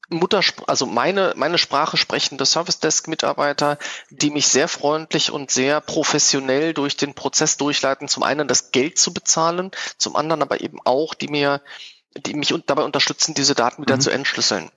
Muttersprache, 0.09 0.67
also 0.67 0.85
meine, 0.85 1.33
meine 1.35 1.57
Sprache 1.57 1.97
sprechende 1.97 2.45
Service 2.45 2.79
Desk 2.79 3.07
Mitarbeiter, 3.07 3.77
die 4.09 4.31
mich 4.31 4.47
sehr 4.47 4.67
freundlich 4.67 5.31
und 5.31 5.51
sehr 5.51 5.81
professionell 5.81 6.73
durch 6.73 6.97
den 6.97 7.13
Prozess 7.13 7.57
durchleiten. 7.57 8.07
Zum 8.07 8.23
einen 8.23 8.47
das 8.47 8.71
Geld 8.71 8.97
zu 8.97 9.13
bezahlen, 9.13 9.71
zum 9.97 10.15
anderen 10.15 10.41
aber 10.41 10.61
eben 10.61 10.79
auch, 10.83 11.13
die 11.13 11.27
mir, 11.27 11.61
die 12.17 12.33
mich 12.33 12.53
dabei 12.65 12.83
unterstützen, 12.83 13.33
diese 13.35 13.55
Daten 13.55 13.83
wieder 13.83 13.95
mhm. 13.95 14.01
zu 14.01 14.09
entschlüsseln. 14.09 14.71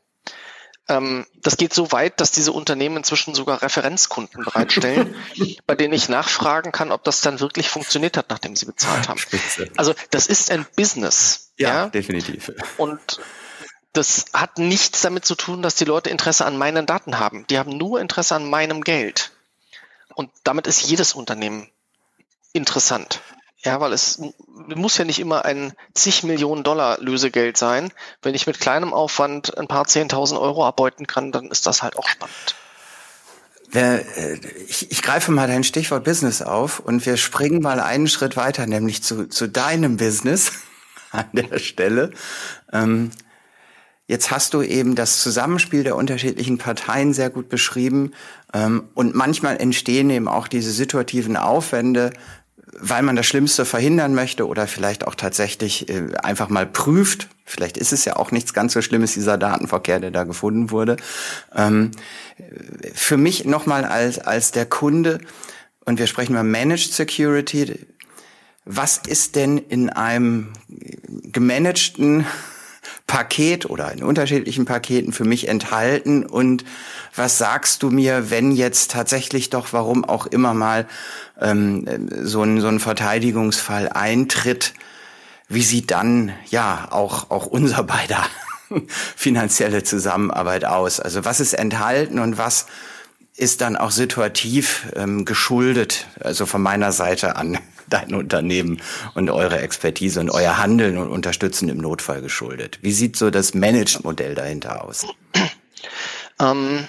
Ähm, 0.88 1.26
das 1.36 1.56
geht 1.56 1.72
so 1.72 1.92
weit, 1.92 2.20
dass 2.20 2.32
diese 2.32 2.52
Unternehmen 2.52 2.98
inzwischen 2.98 3.34
sogar 3.34 3.62
Referenzkunden 3.62 4.44
bereitstellen, 4.44 5.14
bei 5.66 5.74
denen 5.76 5.94
ich 5.94 6.08
nachfragen 6.08 6.72
kann, 6.72 6.90
ob 6.90 7.04
das 7.04 7.20
dann 7.20 7.40
wirklich 7.40 7.68
funktioniert 7.68 8.16
hat, 8.16 8.30
nachdem 8.30 8.56
sie 8.56 8.66
bezahlt 8.66 9.08
haben. 9.08 9.18
Spitze. 9.18 9.70
Also 9.76 9.94
das 10.10 10.26
ist 10.26 10.50
ein 10.50 10.66
Business. 10.76 11.52
Ja, 11.56 11.68
ja, 11.68 11.86
definitiv. 11.88 12.50
Und 12.78 13.20
das 13.92 14.26
hat 14.32 14.58
nichts 14.58 15.02
damit 15.02 15.24
zu 15.24 15.34
tun, 15.34 15.62
dass 15.62 15.74
die 15.74 15.84
Leute 15.84 16.10
Interesse 16.10 16.46
an 16.46 16.56
meinen 16.56 16.86
Daten 16.86 17.18
haben. 17.18 17.46
Die 17.48 17.58
haben 17.58 17.76
nur 17.76 18.00
Interesse 18.00 18.34
an 18.34 18.48
meinem 18.48 18.82
Geld. 18.82 19.32
Und 20.14 20.30
damit 20.44 20.66
ist 20.66 20.82
jedes 20.82 21.12
Unternehmen 21.14 21.68
interessant. 22.52 23.20
Ja, 23.64 23.80
weil 23.80 23.92
es 23.92 24.20
muss 24.48 24.98
ja 24.98 25.04
nicht 25.04 25.20
immer 25.20 25.44
ein 25.44 25.72
zig 25.94 26.24
Millionen 26.24 26.64
Dollar 26.64 26.98
Lösegeld 27.00 27.56
sein. 27.56 27.92
Wenn 28.20 28.34
ich 28.34 28.46
mit 28.46 28.58
kleinem 28.58 28.92
Aufwand 28.92 29.56
ein 29.56 29.68
paar 29.68 29.86
zehntausend 29.86 30.40
Euro 30.40 30.66
arbeiten 30.66 31.06
kann, 31.06 31.30
dann 31.30 31.46
ist 31.50 31.66
das 31.66 31.82
halt 31.82 31.96
auch 31.96 32.08
spannend. 32.08 32.56
Äh, 33.72 34.34
ich, 34.66 34.90
ich 34.90 35.00
greife 35.00 35.30
mal 35.30 35.46
dein 35.46 35.64
Stichwort 35.64 36.02
Business 36.02 36.42
auf 36.42 36.80
und 36.80 37.06
wir 37.06 37.16
springen 37.16 37.62
mal 37.62 37.78
einen 37.78 38.08
Schritt 38.08 38.36
weiter, 38.36 38.66
nämlich 38.66 39.02
zu, 39.02 39.28
zu 39.28 39.48
deinem 39.48 39.96
Business 39.96 40.52
an 41.12 41.28
der 41.32 41.58
Stelle. 41.58 42.10
Ähm, 42.72 43.12
Jetzt 44.12 44.30
hast 44.30 44.52
du 44.52 44.60
eben 44.60 44.94
das 44.94 45.22
Zusammenspiel 45.22 45.84
der 45.84 45.96
unterschiedlichen 45.96 46.58
Parteien 46.58 47.14
sehr 47.14 47.30
gut 47.30 47.48
beschrieben. 47.48 48.12
Ähm, 48.52 48.82
und 48.92 49.14
manchmal 49.14 49.56
entstehen 49.56 50.10
eben 50.10 50.28
auch 50.28 50.48
diese 50.48 50.70
situativen 50.70 51.38
Aufwände, 51.38 52.10
weil 52.78 53.02
man 53.02 53.16
das 53.16 53.24
Schlimmste 53.24 53.64
verhindern 53.64 54.14
möchte 54.14 54.46
oder 54.46 54.66
vielleicht 54.66 55.06
auch 55.06 55.14
tatsächlich 55.14 55.88
äh, 55.88 56.08
einfach 56.22 56.50
mal 56.50 56.66
prüft. 56.66 57.28
Vielleicht 57.46 57.78
ist 57.78 57.94
es 57.94 58.04
ja 58.04 58.16
auch 58.16 58.32
nichts 58.32 58.52
ganz 58.52 58.74
so 58.74 58.82
Schlimmes, 58.82 59.14
dieser 59.14 59.38
Datenverkehr, 59.38 59.98
der 59.98 60.10
da 60.10 60.24
gefunden 60.24 60.70
wurde. 60.70 60.98
Ähm, 61.56 61.92
für 62.92 63.16
mich 63.16 63.46
nochmal 63.46 63.86
als, 63.86 64.18
als 64.18 64.50
der 64.50 64.66
Kunde, 64.66 65.20
und 65.86 65.98
wir 65.98 66.06
sprechen 66.06 66.32
über 66.32 66.42
Managed 66.42 66.92
Security. 66.92 67.78
Was 68.66 68.98
ist 68.98 69.36
denn 69.36 69.56
in 69.56 69.88
einem 69.88 70.52
gemanagten 71.00 72.26
Paket 73.12 73.68
oder 73.68 73.92
in 73.92 74.02
unterschiedlichen 74.02 74.64
Paketen 74.64 75.12
für 75.12 75.26
mich 75.26 75.46
enthalten 75.46 76.24
und 76.24 76.64
was 77.14 77.36
sagst 77.36 77.82
du 77.82 77.90
mir, 77.90 78.30
wenn 78.30 78.52
jetzt 78.52 78.90
tatsächlich 78.90 79.50
doch, 79.50 79.74
warum 79.74 80.06
auch 80.06 80.24
immer 80.24 80.54
mal 80.54 80.86
ähm, 81.38 82.08
so, 82.22 82.42
ein, 82.42 82.62
so 82.62 82.68
ein 82.68 82.80
Verteidigungsfall 82.80 83.90
eintritt, 83.90 84.72
wie 85.46 85.60
sieht 85.60 85.90
dann 85.90 86.32
ja 86.48 86.88
auch, 86.90 87.30
auch 87.30 87.44
unser 87.44 87.82
beider 87.82 88.24
finanzielle 89.14 89.82
Zusammenarbeit 89.82 90.64
aus? 90.64 90.98
Also 90.98 91.22
was 91.26 91.38
ist 91.38 91.52
enthalten 91.52 92.18
und 92.18 92.38
was 92.38 92.64
ist 93.36 93.60
dann 93.60 93.76
auch 93.76 93.90
situativ 93.90 94.86
ähm, 94.96 95.26
geschuldet, 95.26 96.06
also 96.18 96.46
von 96.46 96.62
meiner 96.62 96.92
Seite 96.92 97.36
an 97.36 97.58
dein 97.92 98.14
Unternehmen 98.14 98.80
und 99.14 99.30
eure 99.30 99.60
Expertise 99.60 100.20
und 100.20 100.30
euer 100.30 100.58
Handeln 100.58 100.98
und 100.98 101.08
Unterstützen 101.08 101.68
im 101.68 101.78
Notfall 101.78 102.22
geschuldet. 102.22 102.78
Wie 102.82 102.92
sieht 102.92 103.16
so 103.16 103.30
das 103.30 103.54
Managed-Modell 103.54 104.34
dahinter 104.34 104.84
aus? 104.84 105.06
Ähm, 106.40 106.88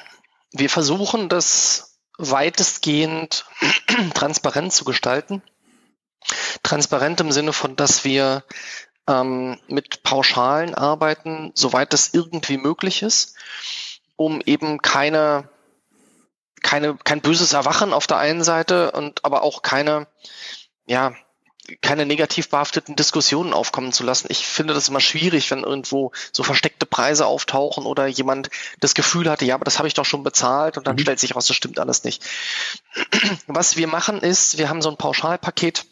wir 0.51 0.69
versuchen 0.69 1.29
das 1.29 1.99
weitestgehend 2.17 3.45
transparent 4.13 4.71
zu 4.71 4.85
gestalten. 4.85 5.41
Transparent 6.63 7.19
im 7.19 7.31
Sinne 7.31 7.53
von, 7.53 7.75
dass 7.75 8.05
wir 8.05 8.43
ähm, 9.07 9.59
mit 9.67 10.03
Pauschalen 10.03 10.73
arbeiten, 10.73 11.51
soweit 11.55 11.93
es 11.93 12.13
irgendwie 12.13 12.57
möglich 12.57 13.01
ist, 13.01 13.35
um 14.15 14.41
eben 14.45 14.81
keine 14.81 15.49
keine, 16.63 16.95
kein 16.95 17.21
böses 17.21 17.53
Erwachen 17.53 17.93
auf 17.93 18.07
der 18.07 18.17
einen 18.17 18.43
Seite 18.43 18.91
und 18.91 19.23
aber 19.23 19.43
auch 19.43 19.61
keine, 19.61 20.07
ja, 20.85 21.13
keine 21.81 22.05
negativ 22.05 22.49
behafteten 22.49 22.95
Diskussionen 22.95 23.53
aufkommen 23.53 23.93
zu 23.93 24.03
lassen. 24.03 24.27
Ich 24.29 24.45
finde 24.45 24.73
das 24.73 24.89
immer 24.89 24.99
schwierig, 24.99 25.49
wenn 25.49 25.63
irgendwo 25.63 26.11
so 26.33 26.43
versteckte 26.43 26.85
Preise 26.85 27.25
auftauchen 27.25 27.85
oder 27.85 28.05
jemand 28.07 28.49
das 28.81 28.93
Gefühl 28.93 29.29
hatte, 29.29 29.45
ja, 29.45 29.55
aber 29.55 29.63
das 29.63 29.77
habe 29.77 29.87
ich 29.87 29.93
doch 29.93 30.05
schon 30.05 30.23
bezahlt 30.23 30.77
und 30.77 30.87
dann 30.87 30.95
mhm. 30.95 30.99
stellt 30.99 31.19
sich 31.19 31.35
raus, 31.35 31.47
das 31.47 31.55
stimmt 31.55 31.79
alles 31.79 32.03
nicht. 32.03 32.21
Was 33.47 33.77
wir 33.77 33.87
machen 33.87 34.19
ist, 34.19 34.57
wir 34.57 34.67
haben 34.67 34.81
so 34.81 34.89
ein 34.89 34.97
Pauschalpaket, 34.97 35.85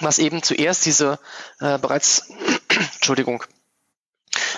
was 0.00 0.18
eben 0.18 0.42
zuerst 0.42 0.84
diese 0.84 1.18
äh, 1.58 1.78
bereits, 1.78 2.28
Entschuldigung, 2.96 3.42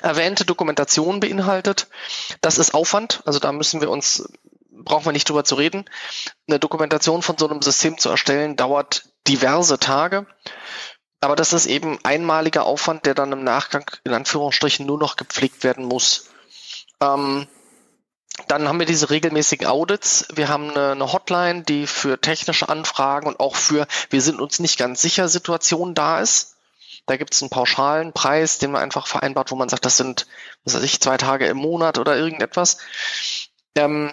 erwähnte 0.02 0.44
Dokumentation 0.44 1.20
beinhaltet. 1.20 1.86
Das 2.40 2.58
ist 2.58 2.74
Aufwand, 2.74 3.22
also 3.24 3.38
da 3.38 3.52
müssen 3.52 3.80
wir 3.80 3.90
uns 3.90 4.28
brauchen 4.84 5.06
wir 5.06 5.12
nicht 5.12 5.28
drüber 5.28 5.44
zu 5.44 5.54
reden. 5.54 5.84
Eine 6.48 6.58
Dokumentation 6.58 7.22
von 7.22 7.38
so 7.38 7.48
einem 7.48 7.62
System 7.62 7.98
zu 7.98 8.08
erstellen, 8.08 8.56
dauert 8.56 9.08
diverse 9.26 9.78
Tage. 9.78 10.26
Aber 11.20 11.36
das 11.36 11.52
ist 11.52 11.66
eben 11.66 11.98
einmaliger 12.04 12.64
Aufwand, 12.64 13.06
der 13.06 13.14
dann 13.14 13.32
im 13.32 13.42
Nachgang 13.42 13.90
in 14.04 14.14
Anführungsstrichen 14.14 14.86
nur 14.86 14.98
noch 14.98 15.16
gepflegt 15.16 15.64
werden 15.64 15.84
muss. 15.84 16.28
Ähm, 17.00 17.48
dann 18.46 18.68
haben 18.68 18.78
wir 18.78 18.86
diese 18.86 19.10
regelmäßigen 19.10 19.66
Audits. 19.66 20.28
Wir 20.32 20.48
haben 20.48 20.70
eine, 20.70 20.92
eine, 20.92 21.12
Hotline, 21.12 21.64
die 21.64 21.88
für 21.88 22.20
technische 22.20 22.68
Anfragen 22.68 23.26
und 23.26 23.40
auch 23.40 23.56
für 23.56 23.86
wir 24.10 24.22
sind 24.22 24.40
uns 24.40 24.60
nicht 24.60 24.78
ganz 24.78 25.02
sicher 25.02 25.28
Situationen 25.28 25.94
da 25.94 26.20
ist. 26.20 26.54
Da 27.06 27.16
gibt 27.16 27.34
es 27.34 27.42
einen 27.42 27.50
pauschalen 27.50 28.12
Preis, 28.12 28.58
den 28.58 28.70
man 28.70 28.82
einfach 28.82 29.06
vereinbart, 29.06 29.50
wo 29.50 29.56
man 29.56 29.68
sagt, 29.68 29.86
das 29.86 29.96
sind, 29.96 30.26
was 30.64 30.74
weiß 30.74 30.82
ich, 30.82 31.00
zwei 31.00 31.16
Tage 31.16 31.46
im 31.46 31.56
Monat 31.56 31.98
oder 31.98 32.16
irgendetwas. 32.16 32.78
Ähm, 33.74 34.12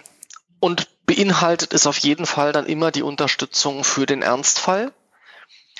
und 0.60 0.88
beinhaltet 1.06 1.72
es 1.72 1.86
auf 1.86 1.98
jeden 1.98 2.26
Fall 2.26 2.52
dann 2.52 2.66
immer 2.66 2.90
die 2.90 3.02
Unterstützung 3.02 3.84
für 3.84 4.06
den 4.06 4.22
Ernstfall. 4.22 4.92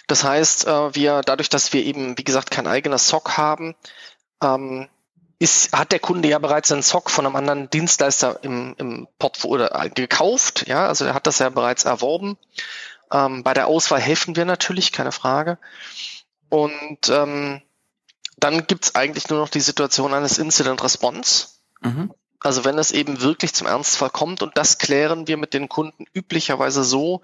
Das 0.07 0.23
heißt, 0.23 0.67
äh, 0.67 0.95
wir, 0.95 1.23
dadurch, 1.23 1.49
dass 1.49 1.73
wir 1.73 1.85
eben, 1.85 2.17
wie 2.17 2.25
gesagt, 2.25 2.51
kein 2.51 2.67
eigenes 2.67 3.09
SOC 3.09 3.37
haben, 3.37 3.75
ähm, 4.43 4.89
ist, 5.39 5.77
hat 5.77 5.93
der 5.93 5.99
Kunde 5.99 6.29
ja 6.29 6.39
bereits 6.39 6.73
einen 6.73 6.83
SOC 6.83 7.11
von 7.11 7.27
einem 7.27 7.37
anderen 7.37 7.69
Dienstleister 7.69 8.43
im, 8.43 8.75
im 8.79 9.09
Portfolio 9.19 9.69
gekauft. 9.95 10.67
Ja, 10.67 10.87
also 10.87 11.05
er 11.05 11.15
hat 11.15 11.27
das 11.27 11.41
ja 11.41 11.49
bereits 11.51 11.85
erworben. 11.85 12.39
Ähm, 13.13 13.43
bei 13.43 13.53
der 13.53 13.67
Auswahl 13.67 14.01
helfen 14.01 14.37
wir 14.37 14.45
natürlich, 14.45 14.93
keine 14.93 15.13
Frage. 15.13 15.59
Und 16.49 17.09
ähm, 17.09 17.61
dann 18.39 18.67
gibt's 18.67 18.95
eigentlich 18.95 19.29
nur 19.29 19.41
noch 19.41 19.49
die 19.49 19.61
Situation 19.61 20.15
eines 20.15 20.39
Incident 20.39 20.83
Response. 20.83 21.49
Mhm. 21.81 22.13
Also 22.41 22.65
wenn 22.65 22.79
es 22.79 22.91
eben 22.91 23.21
wirklich 23.21 23.55
zum 23.55 23.67
Ernstfall 23.67 24.11
kommt 24.11 24.43
und 24.43 24.57
das 24.57 24.79
klären 24.79 25.27
wir 25.27 25.37
mit 25.37 25.55
den 25.55 25.69
Kunden 25.69 26.05
üblicherweise 26.13 26.85
so, 26.85 27.23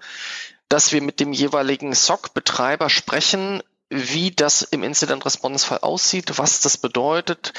dass 0.69 0.91
wir 0.91 1.01
mit 1.01 1.19
dem 1.19 1.33
jeweiligen 1.33 1.93
SOC-Betreiber 1.93 2.89
sprechen, 2.89 3.61
wie 3.89 4.31
das 4.31 4.63
im 4.63 4.83
Incident-Response-Fall 4.83 5.79
aussieht, 5.79 6.37
was 6.37 6.61
das 6.61 6.77
bedeutet. 6.77 7.53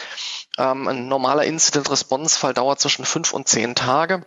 Ähm, 0.59 0.89
ein 0.89 1.07
normaler 1.07 1.45
Incident-Response-Fall 1.45 2.55
dauert 2.55 2.81
zwischen 2.81 3.05
fünf 3.05 3.33
und 3.33 3.47
zehn 3.47 3.75
Tage. 3.75 4.27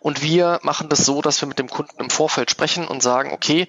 Und 0.00 0.22
wir 0.22 0.58
machen 0.62 0.88
das 0.88 1.04
so, 1.04 1.22
dass 1.22 1.40
wir 1.40 1.48
mit 1.48 1.58
dem 1.58 1.68
Kunden 1.68 2.00
im 2.00 2.10
Vorfeld 2.10 2.50
sprechen 2.50 2.88
und 2.88 3.02
sagen, 3.02 3.32
okay, 3.32 3.68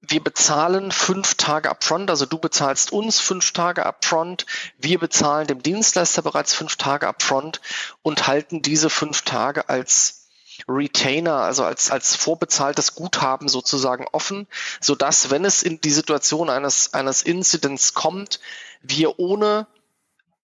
wir 0.00 0.22
bezahlen 0.22 0.92
fünf 0.92 1.34
Tage 1.34 1.70
upfront, 1.70 2.10
also 2.10 2.24
du 2.24 2.38
bezahlst 2.38 2.92
uns 2.92 3.20
fünf 3.20 3.52
Tage 3.52 3.84
upfront, 3.84 4.46
wir 4.78 4.98
bezahlen 4.98 5.46
dem 5.46 5.62
Dienstleister 5.62 6.22
bereits 6.22 6.54
fünf 6.54 6.76
Tage 6.76 7.08
upfront 7.08 7.60
und 8.02 8.26
halten 8.26 8.62
diese 8.62 8.90
fünf 8.90 9.22
Tage 9.22 9.68
als 9.68 10.28
Retainer, 10.68 11.34
also 11.34 11.64
als, 11.64 11.90
als 11.90 12.16
vorbezahltes 12.16 12.94
Guthaben 12.94 13.48
sozusagen 13.48 14.06
offen, 14.12 14.46
so 14.80 14.94
dass, 14.94 15.30
wenn 15.30 15.44
es 15.44 15.62
in 15.62 15.80
die 15.80 15.90
Situation 15.90 16.50
eines, 16.50 16.94
eines 16.94 17.22
Incidents 17.22 17.94
kommt, 17.94 18.40
wir 18.82 19.18
ohne 19.18 19.66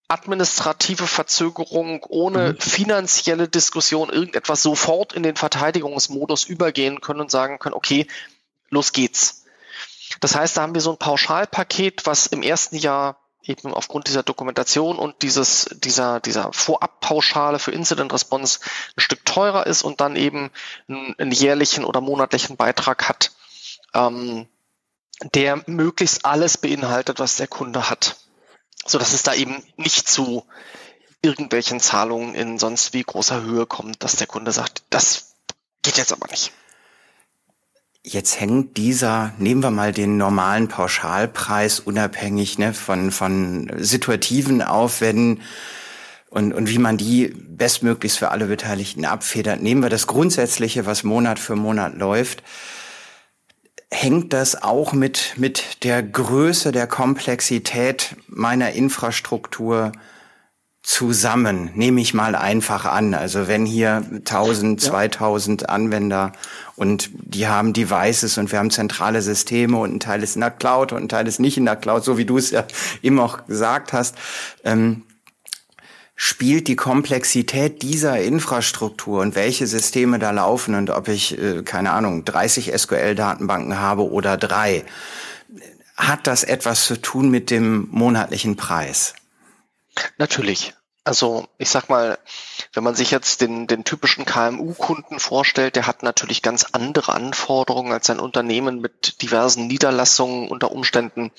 administrative 0.09 1.07
Verzögerung, 1.07 2.05
ohne 2.09 2.53
mhm. 2.53 2.59
finanzielle 2.59 3.49
Diskussion 3.49 4.11
irgendetwas 4.11 4.63
sofort 4.63 5.13
in 5.13 5.23
den 5.23 5.37
Verteidigungsmodus 5.37 6.45
übergehen 6.45 7.01
können 7.01 7.21
und 7.21 7.31
sagen 7.31 7.59
können, 7.59 7.75
okay, 7.75 8.07
los 8.71 8.93
geht's. 8.93 9.44
Das 10.21 10.35
heißt, 10.35 10.57
da 10.57 10.63
haben 10.63 10.75
wir 10.75 10.81
so 10.81 10.93
ein 10.93 10.99
Pauschalpaket, 10.99 12.07
was 12.07 12.27
im 12.27 12.43
ersten 12.43 12.77
Jahr 12.77 13.19
eben 13.47 13.75
aufgrund 13.75 14.09
dieser 14.09 14.23
Dokumentation 14.23 14.99
und 14.99 15.23
dieses, 15.23 15.69
dieser, 15.73 16.21
dieser 16.21 16.53
Vorabpauschale 16.53 17.59
für 17.59 17.73
Incident 17.73 18.13
Response 18.13 18.61
ein 18.97 19.01
Stück 19.01 19.25
teurer 19.25 19.67
ist 19.67 19.83
und 19.83 20.01
dann 20.01 20.17
eben 20.17 20.51
einen, 20.89 21.33
jährlichen 21.33 21.85
oder 21.85 22.01
monatlichen 22.01 22.57
Beitrag 22.57 23.09
hat, 23.09 23.33
ähm, 23.93 24.49
der 25.35 25.63
möglichst 25.67 26.25
alles 26.25 26.59
beinhaltet, 26.59 27.19
was 27.19 27.37
der 27.37 27.47
Kunde 27.47 27.91
hat. 27.91 28.17
So 28.87 28.99
dass 28.99 29.13
es 29.13 29.23
da 29.23 29.35
eben 29.35 29.63
nicht 29.77 30.09
zu 30.09 30.47
irgendwelchen 31.23 31.81
Zahlungen 31.81 32.35
in 32.35 32.59
sonst 32.59 32.93
wie 32.93 33.03
großer 33.03 33.43
Höhe 33.43 33.67
kommt, 33.67 34.03
dass 34.03 34.17
der 34.17 34.27
Kunde 34.27 34.53
sagt, 34.53 34.83
das 34.91 35.37
geht 35.83 35.97
jetzt 35.97 36.13
aber 36.13 36.27
nicht. 36.29 36.53
Jetzt 38.07 38.39
hängt 38.39 38.77
dieser, 38.77 39.33
nehmen 39.39 39.63
wir 39.63 39.71
mal 39.71 39.91
den 39.91 40.19
normalen 40.19 40.69
Pauschalpreis, 40.69 41.81
unabhängig 41.81 42.59
ne, 42.59 42.75
von, 42.75 43.11
von 43.11 43.73
situativen 43.79 44.61
Aufwänden 44.61 45.41
und, 46.29 46.53
und 46.53 46.69
wie 46.69 46.77
man 46.77 46.99
die 46.99 47.29
bestmöglichst 47.29 48.19
für 48.19 48.31
alle 48.31 48.45
Beteiligten 48.45 49.07
abfedert. 49.07 49.63
Nehmen 49.63 49.83
wir 49.83 49.89
das 49.89 50.07
Grundsätzliche, 50.07 50.85
was 50.85 51.03
Monat 51.03 51.39
für 51.39 51.57
Monat 51.57 51.97
läuft. 51.97 52.43
Hängt 53.91 54.35
das 54.35 54.63
auch 54.63 54.93
mit, 54.93 55.33
mit 55.39 55.83
der 55.83 56.03
Größe, 56.03 56.73
der 56.73 56.87
Komplexität 56.87 58.17
meiner 58.27 58.73
Infrastruktur 58.73 59.93
zusammen, 60.85 61.71
nehme 61.75 62.03
ich 62.03 62.13
mal 62.13 62.35
einfach 62.35 62.85
an. 62.85 63.15
Also 63.15 63.49
wenn 63.49 63.65
hier 63.65 64.05
1000, 64.13 64.83
ja. 64.83 64.91
2000 64.91 65.71
Anwender 65.71 66.33
und 66.77 67.09
die 67.15 67.49
haben 67.49 67.73
Devices 67.73 68.37
und 68.37 68.53
wir 68.53 68.59
haben 68.59 68.71
zentrale 68.71 69.23
Systeme 69.23 69.79
und 69.79 69.95
ein 69.95 70.01
Teil 70.01 70.23
ist 70.23 70.37
in 70.37 70.43
der 70.43 70.51
Cloud 70.51 70.93
und 70.93 71.03
ein 71.03 71.09
Teil 71.09 71.27
ist 71.27 71.41
nicht 71.41 71.57
in 71.57 71.65
der 71.65 71.77
Cloud, 71.77 72.05
so 72.05 72.19
wie 72.19 72.27
du 72.27 72.37
es 72.37 72.51
ja 72.51 72.65
eben 73.03 73.19
auch 73.19 73.47
gesagt 73.47 73.95
hast, 73.95 74.15
ähm, 74.63 75.05
spielt 76.17 76.69
die 76.69 76.77
Komplexität 76.77 77.81
dieser 77.81 78.21
Infrastruktur 78.21 79.23
und 79.23 79.35
welche 79.35 79.67
Systeme 79.67 80.19
da 80.19 80.33
laufen 80.33 80.75
und 80.75 80.91
ob 80.91 81.09
ich, 81.09 81.39
äh, 81.39 81.63
keine 81.63 81.93
Ahnung, 81.93 82.27
30 82.27 82.79
SQL-Datenbanken 82.79 83.81
habe 83.81 84.11
oder 84.11 84.37
drei, 84.37 84.85
hat 85.97 86.27
das 86.27 86.45
etwas 86.45 86.85
zu 86.85 87.01
tun 87.01 87.31
mit 87.31 87.51
dem 87.51 87.89
monatlichen 87.91 88.57
Preis? 88.57 89.15
Natürlich. 90.19 90.75
Also 91.05 91.47
ich 91.59 91.69
sag 91.69 91.91
mal, 91.91 92.19
wenn 92.73 92.83
man 92.83 92.95
sich 92.95 93.11
jetzt 93.11 93.43
den, 93.43 93.67
den 93.67 93.85
typischen 93.85 94.25
KMU-Kunden 94.25 95.21
vorstellt, 95.21 95.77
der 95.77 95.87
hat 95.87 96.03
natürlich 96.03 96.41
ganz 96.41 96.65
andere 96.73 97.13
Anforderungen 97.13 97.93
als 97.93 98.09
ein 98.09 98.21
Unternehmen 98.21 98.81
mit 98.81 99.21
diversen 99.21 99.67
Niederlassungen 99.67 100.49
unter 100.49 100.73
Umständen. 100.73 101.31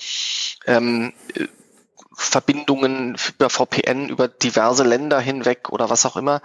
Ähm, 0.66 1.12
Verbindungen 2.16 3.16
über 3.28 3.50
VPN, 3.50 4.08
über 4.08 4.28
diverse 4.28 4.84
Länder 4.84 5.20
hinweg 5.20 5.70
oder 5.70 5.90
was 5.90 6.06
auch 6.06 6.16
immer. 6.16 6.42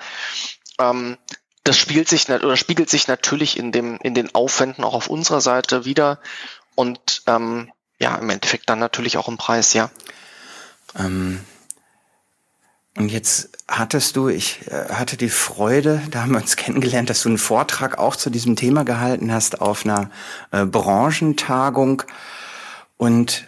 Ähm, 0.80 1.18
das 1.64 1.78
spielt 1.78 2.10
sich 2.10 2.28
oder 2.28 2.58
spiegelt 2.58 2.90
sich 2.90 3.08
natürlich 3.08 3.56
in 3.56 3.72
dem 3.72 3.98
in 4.02 4.16
den 4.16 4.34
Aufwänden 4.34 4.84
auch 4.84 4.96
auf 4.96 5.08
unserer 5.08 5.42
Seite 5.42 5.86
wieder 5.86 6.20
und 6.76 7.22
ähm, 7.28 7.72
ja 8.00 8.16
im 8.16 8.30
Endeffekt 8.32 8.70
dann 8.70 8.80
natürlich 8.80 9.18
auch 9.18 9.28
im 9.28 9.38
Preis, 9.38 9.74
ja. 9.74 9.92
Ähm, 10.98 11.40
und 12.98 13.10
jetzt 13.10 13.50
hattest 13.68 14.18
du, 14.18 14.28
ich 14.28 14.68
äh, 14.68 14.90
hatte 14.94 15.16
die 15.16 15.30
Freude, 15.30 16.02
da 16.12 16.24
haben 16.24 16.32
wir 16.32 16.42
uns 16.42 16.56
kennengelernt, 16.58 17.10
dass 17.10 17.24
du 17.24 17.30
einen 17.30 17.38
Vortrag 17.38 17.98
auch 17.98 18.16
zu 18.16 18.30
diesem 18.30 18.56
Thema 18.56 18.84
gehalten 18.84 19.32
hast 19.32 19.62
auf 19.62 19.86
einer 19.86 20.10
äh, 20.52 20.66
Branchentagung. 20.66 22.04
Und 22.98 23.48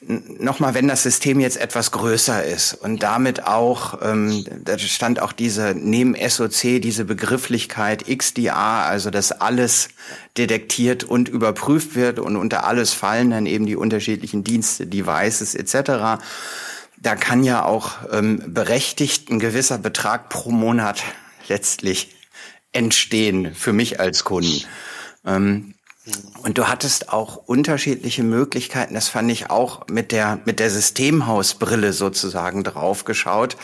nochmal, 0.00 0.74
wenn 0.74 0.88
das 0.88 1.02
System 1.02 1.38
jetzt 1.38 1.58
etwas 1.58 1.92
größer 1.92 2.44
ist 2.44 2.74
und 2.74 3.02
damit 3.02 3.46
auch, 3.46 4.00
ähm, 4.02 4.44
da 4.64 4.76
stand 4.78 5.20
auch 5.20 5.32
diese, 5.32 5.74
neben 5.76 6.16
SOC, 6.16 6.80
diese 6.80 7.04
Begrifflichkeit 7.04 8.06
XDA, 8.08 8.84
also 8.84 9.10
dass 9.10 9.32
alles 9.32 9.90
detektiert 10.38 11.04
und 11.04 11.28
überprüft 11.28 11.94
wird 11.94 12.18
und 12.18 12.36
unter 12.36 12.64
alles 12.64 12.92
fallen 12.92 13.30
dann 13.30 13.46
eben 13.46 13.66
die 13.66 13.76
unterschiedlichen 13.76 14.42
Dienste, 14.42 14.86
Devices 14.86 15.54
etc 15.54 16.18
da 17.02 17.16
kann 17.16 17.42
ja 17.42 17.64
auch 17.64 17.96
ähm, 18.12 18.54
berechtigt 18.54 19.28
ein 19.28 19.40
gewisser 19.40 19.78
Betrag 19.78 20.28
pro 20.28 20.52
Monat 20.52 21.02
letztlich 21.48 22.14
entstehen 22.70 23.54
für 23.54 23.72
mich 23.72 23.98
als 23.98 24.22
Kunden. 24.22 24.64
Ähm, 25.26 25.74
und 26.42 26.58
du 26.58 26.68
hattest 26.68 27.10
auch 27.10 27.36
unterschiedliche 27.36 28.22
Möglichkeiten. 28.22 28.94
Das 28.94 29.08
fand 29.08 29.30
ich 29.30 29.50
auch 29.50 29.86
mit 29.88 30.12
der, 30.12 30.40
mit 30.44 30.58
der 30.58 30.70
Systemhausbrille 30.70 31.92
sozusagen 31.92 32.64
draufgeschaut. 32.64 33.56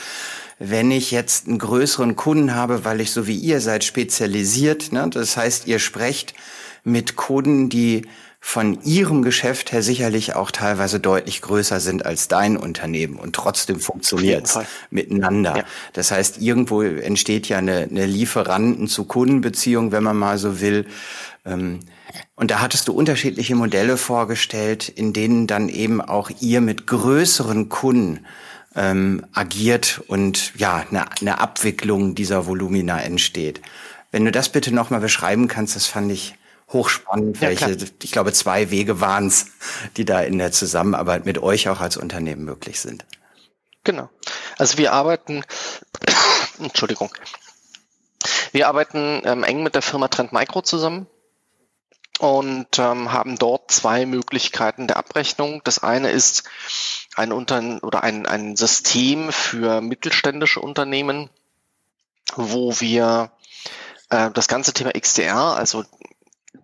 Wenn 0.59 0.91
ich 0.91 1.13
jetzt 1.13 1.47
einen 1.47 1.59
größeren 1.59 2.17
Kunden 2.17 2.55
habe, 2.55 2.85
weil 2.85 3.01
ich 3.01 3.13
so 3.13 3.29
wie 3.29 3.37
ihr 3.37 3.61
seid 3.61 3.85
spezialisiert, 3.85 4.93
ne, 4.93 5.09
das 5.11 5.37
heißt, 5.37 5.69
ihr 5.69 5.79
sprecht 5.79 6.35
mit 6.83 7.15
Kunden, 7.17 7.69
die 7.69 8.07
von 8.41 8.81
ihrem 8.83 9.23
Geschäft 9.23 9.73
her 9.73 9.83
sicherlich 9.83 10.35
auch 10.35 10.51
teilweise 10.51 11.01
deutlich 11.01 11.43
größer 11.43 11.81
sind 11.81 12.07
als 12.07 12.29
dein 12.29 12.57
Unternehmen 12.57 13.17
und 13.17 13.35
trotzdem 13.35 13.81
funktioniert 13.81 14.49
miteinander. 14.91 15.57
Ja. 15.59 15.65
Das 15.93 16.11
heißt, 16.11 16.41
irgendwo 16.41 16.83
entsteht 16.83 17.49
ja 17.49 17.59
eine, 17.59 17.89
eine 17.91 18.07
Lieferanten 18.07 18.87
zu 18.87 19.05
Kundenbeziehung, 19.05 19.93
wenn 19.93 20.05
man 20.05 20.17
mal 20.17 20.39
so 20.39 20.61
will. 20.61 20.87
Ähm, 21.45 21.81
und 22.37 22.51
da 22.51 22.61
hattest 22.61 22.89
du 22.89 22.93
unterschiedliche 22.93 23.55
Modelle 23.55 23.97
vorgestellt, 23.97 24.89
in 24.89 25.13
denen 25.13 25.47
dann 25.47 25.69
eben 25.69 26.01
auch 26.01 26.31
ihr 26.41 26.61
mit 26.61 26.87
größeren 26.87 27.69
Kunden 27.69 28.25
ähm, 28.77 29.27
agiert 29.33 30.01
und 30.07 30.53
ja, 30.57 30.85
eine, 30.89 31.07
eine 31.21 31.41
Abwicklung 31.41 32.15
dieser 32.15 32.47
Volumina 32.47 33.01
entsteht. 33.01 33.61
Wenn 34.13 34.25
du 34.25 34.31
das 34.31 34.49
bitte 34.49 34.73
nochmal 34.73 35.01
beschreiben 35.01 35.49
kannst, 35.49 35.77
das 35.77 35.87
fand 35.87 36.13
ich 36.13 36.35
hochspannend, 36.73 37.37
ja, 37.41 37.49
welche, 37.49 37.77
klar. 37.77 37.89
ich 38.03 38.13
glaube, 38.13 38.33
zwei 38.33 38.71
Wege 38.71 39.01
waren 39.01 39.29
es, 39.29 39.47
die 39.97 40.05
da 40.05 40.21
in 40.21 40.39
der 40.39 40.53
Zusammenarbeit 40.53 41.25
mit 41.25 41.39
euch 41.39 41.69
auch 41.69 41.81
als 41.81 41.97
Unternehmen 41.97 42.45
möglich 42.45 42.81
sind. 42.81 43.07
Genau. 43.85 44.11
Also 44.59 44.77
wir 44.79 44.93
arbeiten, 44.93 45.43
Entschuldigung, 46.59 47.11
wir 48.53 48.69
arbeiten 48.69 49.23
ähm, 49.25 49.45
eng 49.45 49.63
mit 49.63 49.75
der 49.75 49.83
Firma 49.83 50.09
Trend 50.09 50.33
Micro 50.33 50.63
zusammen 50.63 51.07
und 52.19 52.79
ähm, 52.79 53.13
haben 53.13 53.39
dort 53.39 53.71
zwei 53.71 54.05
Möglichkeiten 54.05 54.89
der 54.89 54.97
Abrechnung. 54.97 55.63
Das 55.65 55.83
eine 55.83 56.11
ist 56.11 56.45
ein 57.15 57.33
Unter 57.33 57.79
oder 57.83 58.03
ein, 58.03 58.27
ein 58.27 58.57
System 58.57 59.33
für 59.33 59.81
mittelständische 59.81 60.61
Unternehmen, 60.61 61.31
wo 62.37 62.79
wir 62.81 63.31
äh, 64.11 64.31
das 64.33 64.49
ganze 64.49 64.73
Thema 64.73 64.93
XDR, 64.93 65.57
also 65.57 65.85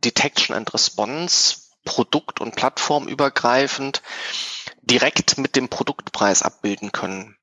Detection 0.04 0.54
and 0.54 0.72
Response 0.74 1.56
produkt- 1.84 2.40
und 2.40 2.56
plattformübergreifend 2.56 4.02
direkt 4.82 5.38
mit 5.38 5.56
dem 5.56 5.68
Produktpreis 5.68 6.42
abbilden 6.42 6.92
können. 6.92 7.36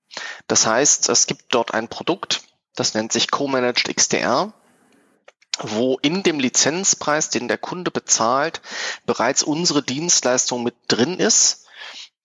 Das 0.48 0.66
heißt, 0.66 1.10
es 1.10 1.28
gibt 1.28 1.54
dort 1.54 1.74
ein 1.74 1.88
Produkt, 1.88 2.42
das 2.76 2.94
nennt 2.94 3.12
sich 3.12 3.32
Co-Managed 3.32 3.96
XDR, 3.96 4.54
wo 5.60 6.00
in 6.02 6.24
dem 6.24 6.40
Lizenzpreis, 6.40 7.30
den 7.30 7.48
der 7.48 7.58
Kunde 7.58 7.92
bezahlt, 7.92 8.62
bereits 9.06 9.44
unsere 9.44 9.84
Dienstleistung 9.84 10.64
mit 10.64 10.76
drin 10.88 11.18
ist 11.20 11.68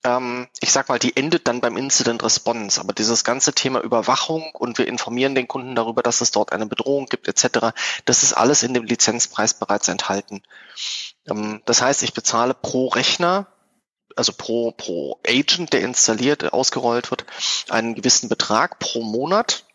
ähm, 0.05 0.49
ich 0.61 0.73
sag 0.73 0.89
mal, 0.89 0.99
die 0.99 1.17
endet 1.17 1.49
dann 1.49 1.61
beim 1.61 1.77
Incident 1.77 2.23
Response. 2.23 2.81
Aber 2.81 2.93
dieses 2.93 3.25
ganze 3.25 3.53
Thema 3.53 3.81
Überwachung 3.81 4.51
und 4.55 4.79
wir 4.79 4.89
informieren 4.89 5.35
den 5.35 5.49
Kunden 5.49 5.75
darüber, 5.75 6.03
dass 6.03 6.21
es 6.21 6.31
dort 6.31 6.53
eine 6.53 6.67
Bedrohung 6.67 7.07
gibt, 7.07 7.29
etc., 7.29 7.75
das 8.05 8.23
ist 8.23 8.33
alles 8.33 8.63
in 8.63 8.75
dem 8.75 8.85
Lizenzpreis 8.85 9.55
bereits 9.55 9.89
enthalten. 9.89 10.43
Ähm, 11.29 11.63
das 11.65 11.83
heißt, 11.83 12.03
ich 12.03 12.15
bezahle 12.15 12.55
pro 12.55 12.89
Rechner 12.89 13.47
also 14.17 14.33
pro, 14.33 14.73
pro 14.73 15.21
Agent, 15.27 15.73
der 15.73 15.83
installiert, 15.83 16.53
ausgerollt 16.53 17.11
wird, 17.11 17.27
einen 17.69 17.95
gewissen 17.95 18.29
Betrag 18.29 18.79
pro 18.79 19.03
Monat. 19.03 19.67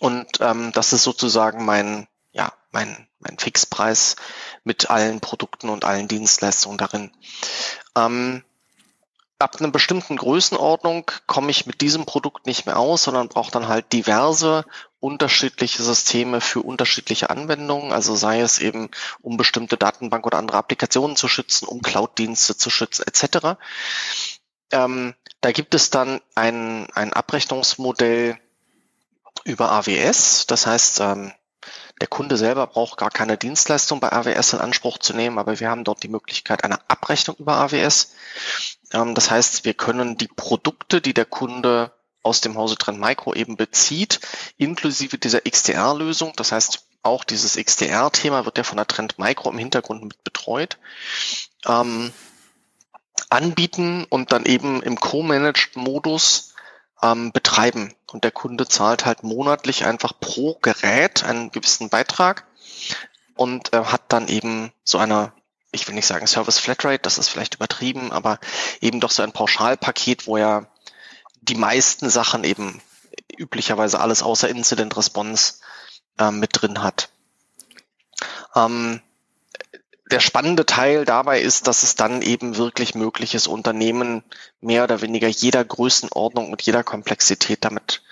Und 0.00 0.26
ähm, 0.40 0.72
das 0.72 0.92
ist 0.92 1.04
sozusagen 1.04 1.64
mein, 1.64 2.08
ja, 2.32 2.52
mein, 2.72 3.08
mein 3.20 3.38
Fixpreis 3.38 4.16
mit 4.64 4.90
allen 4.90 5.20
Produkten 5.20 5.68
und 5.68 5.84
allen 5.84 6.08
Dienstleistungen 6.08 6.76
darin. 6.76 7.12
Ähm, 7.96 8.42
ab 9.42 9.56
einer 9.58 9.70
bestimmten 9.70 10.16
Größenordnung 10.16 11.10
komme 11.26 11.50
ich 11.50 11.66
mit 11.66 11.80
diesem 11.80 12.06
Produkt 12.06 12.46
nicht 12.46 12.66
mehr 12.66 12.78
aus, 12.78 13.02
sondern 13.04 13.28
brauche 13.28 13.50
dann 13.50 13.68
halt 13.68 13.92
diverse 13.92 14.64
unterschiedliche 15.00 15.82
Systeme 15.82 16.40
für 16.40 16.60
unterschiedliche 16.60 17.28
Anwendungen, 17.28 17.92
also 17.92 18.14
sei 18.14 18.40
es 18.40 18.58
eben, 18.58 18.88
um 19.20 19.36
bestimmte 19.36 19.76
Datenbank 19.76 20.24
oder 20.26 20.38
andere 20.38 20.58
Applikationen 20.58 21.16
zu 21.16 21.28
schützen, 21.28 21.66
um 21.66 21.82
Cloud-Dienste 21.82 22.56
zu 22.56 22.70
schützen, 22.70 23.04
etc. 23.06 23.58
Ähm, 24.70 25.14
da 25.40 25.52
gibt 25.52 25.74
es 25.74 25.90
dann 25.90 26.20
ein, 26.34 26.88
ein 26.92 27.12
Abrechnungsmodell 27.12 28.38
über 29.44 29.72
AWS, 29.72 30.46
das 30.46 30.66
heißt, 30.66 31.00
ähm, 31.00 31.32
der 32.02 32.08
Kunde 32.08 32.36
selber 32.36 32.66
braucht 32.66 32.98
gar 32.98 33.12
keine 33.12 33.38
Dienstleistung 33.38 34.00
bei 34.00 34.10
AWS 34.10 34.54
in 34.54 34.58
Anspruch 34.58 34.98
zu 34.98 35.14
nehmen, 35.14 35.38
aber 35.38 35.60
wir 35.60 35.70
haben 35.70 35.84
dort 35.84 36.02
die 36.02 36.08
Möglichkeit 36.08 36.64
einer 36.64 36.80
Abrechnung 36.88 37.36
über 37.38 37.58
AWS. 37.58 38.14
Ähm, 38.92 39.14
das 39.14 39.30
heißt, 39.30 39.64
wir 39.64 39.74
können 39.74 40.16
die 40.16 40.26
Produkte, 40.26 41.00
die 41.00 41.14
der 41.14 41.26
Kunde 41.26 41.92
aus 42.24 42.40
dem 42.40 42.58
Hause 42.58 42.74
Trend 42.74 42.98
Micro 42.98 43.34
eben 43.34 43.56
bezieht, 43.56 44.18
inklusive 44.56 45.16
dieser 45.16 45.42
XDR-Lösung. 45.42 46.32
Das 46.34 46.50
heißt, 46.50 46.84
auch 47.04 47.22
dieses 47.22 47.54
XDR-Thema 47.54 48.46
wird 48.46 48.58
ja 48.58 48.64
von 48.64 48.78
der 48.78 48.88
Trend 48.88 49.20
Micro 49.20 49.52
im 49.52 49.58
Hintergrund 49.58 50.02
mit 50.02 50.24
betreut. 50.24 50.78
Ähm, 51.68 52.12
anbieten 53.30 54.06
und 54.10 54.32
dann 54.32 54.44
eben 54.44 54.82
im 54.82 54.98
Co-Managed-Modus 54.98 56.51
ähm, 57.02 57.32
betreiben. 57.32 57.94
Und 58.12 58.24
der 58.24 58.30
Kunde 58.30 58.68
zahlt 58.68 59.06
halt 59.06 59.22
monatlich 59.22 59.84
einfach 59.84 60.12
pro 60.18 60.58
Gerät 60.60 61.24
einen 61.24 61.50
gewissen 61.50 61.88
Beitrag 61.88 62.46
und 63.34 63.72
äh, 63.72 63.84
hat 63.84 64.02
dann 64.08 64.28
eben 64.28 64.72
so 64.84 64.98
eine 64.98 65.32
ich 65.72 65.88
will 65.88 65.94
nicht 65.94 66.06
sagen 66.06 66.26
Service 66.26 66.58
Flatrate, 66.58 67.00
das 67.02 67.18
ist 67.18 67.30
vielleicht 67.30 67.54
übertrieben, 67.54 68.12
aber 68.12 68.38
eben 68.80 69.00
doch 69.00 69.10
so 69.10 69.22
ein 69.22 69.32
Pauschalpaket, 69.32 70.26
wo 70.26 70.36
er 70.36 70.66
die 71.40 71.54
meisten 71.54 72.10
Sachen 72.10 72.44
eben 72.44 72.80
üblicherweise 73.36 73.98
alles 73.98 74.22
außer 74.22 74.48
Incident 74.48 74.96
Response 74.96 75.54
äh, 76.18 76.30
mit 76.30 76.50
drin 76.52 76.82
hat. 76.82 77.08
Ähm, 78.54 79.00
der 80.12 80.20
spannende 80.20 80.66
Teil 80.66 81.04
dabei 81.04 81.40
ist, 81.40 81.66
dass 81.66 81.82
es 81.82 81.94
dann 81.94 82.22
eben 82.22 82.56
wirklich 82.56 82.94
möglich 82.94 83.34
ist, 83.34 83.46
Unternehmen 83.46 84.22
mehr 84.60 84.84
oder 84.84 85.00
weniger 85.00 85.26
jeder 85.26 85.64
Größenordnung 85.64 86.52
und 86.52 86.62
jeder 86.62 86.84
Komplexität 86.84 87.64
damit 87.64 88.02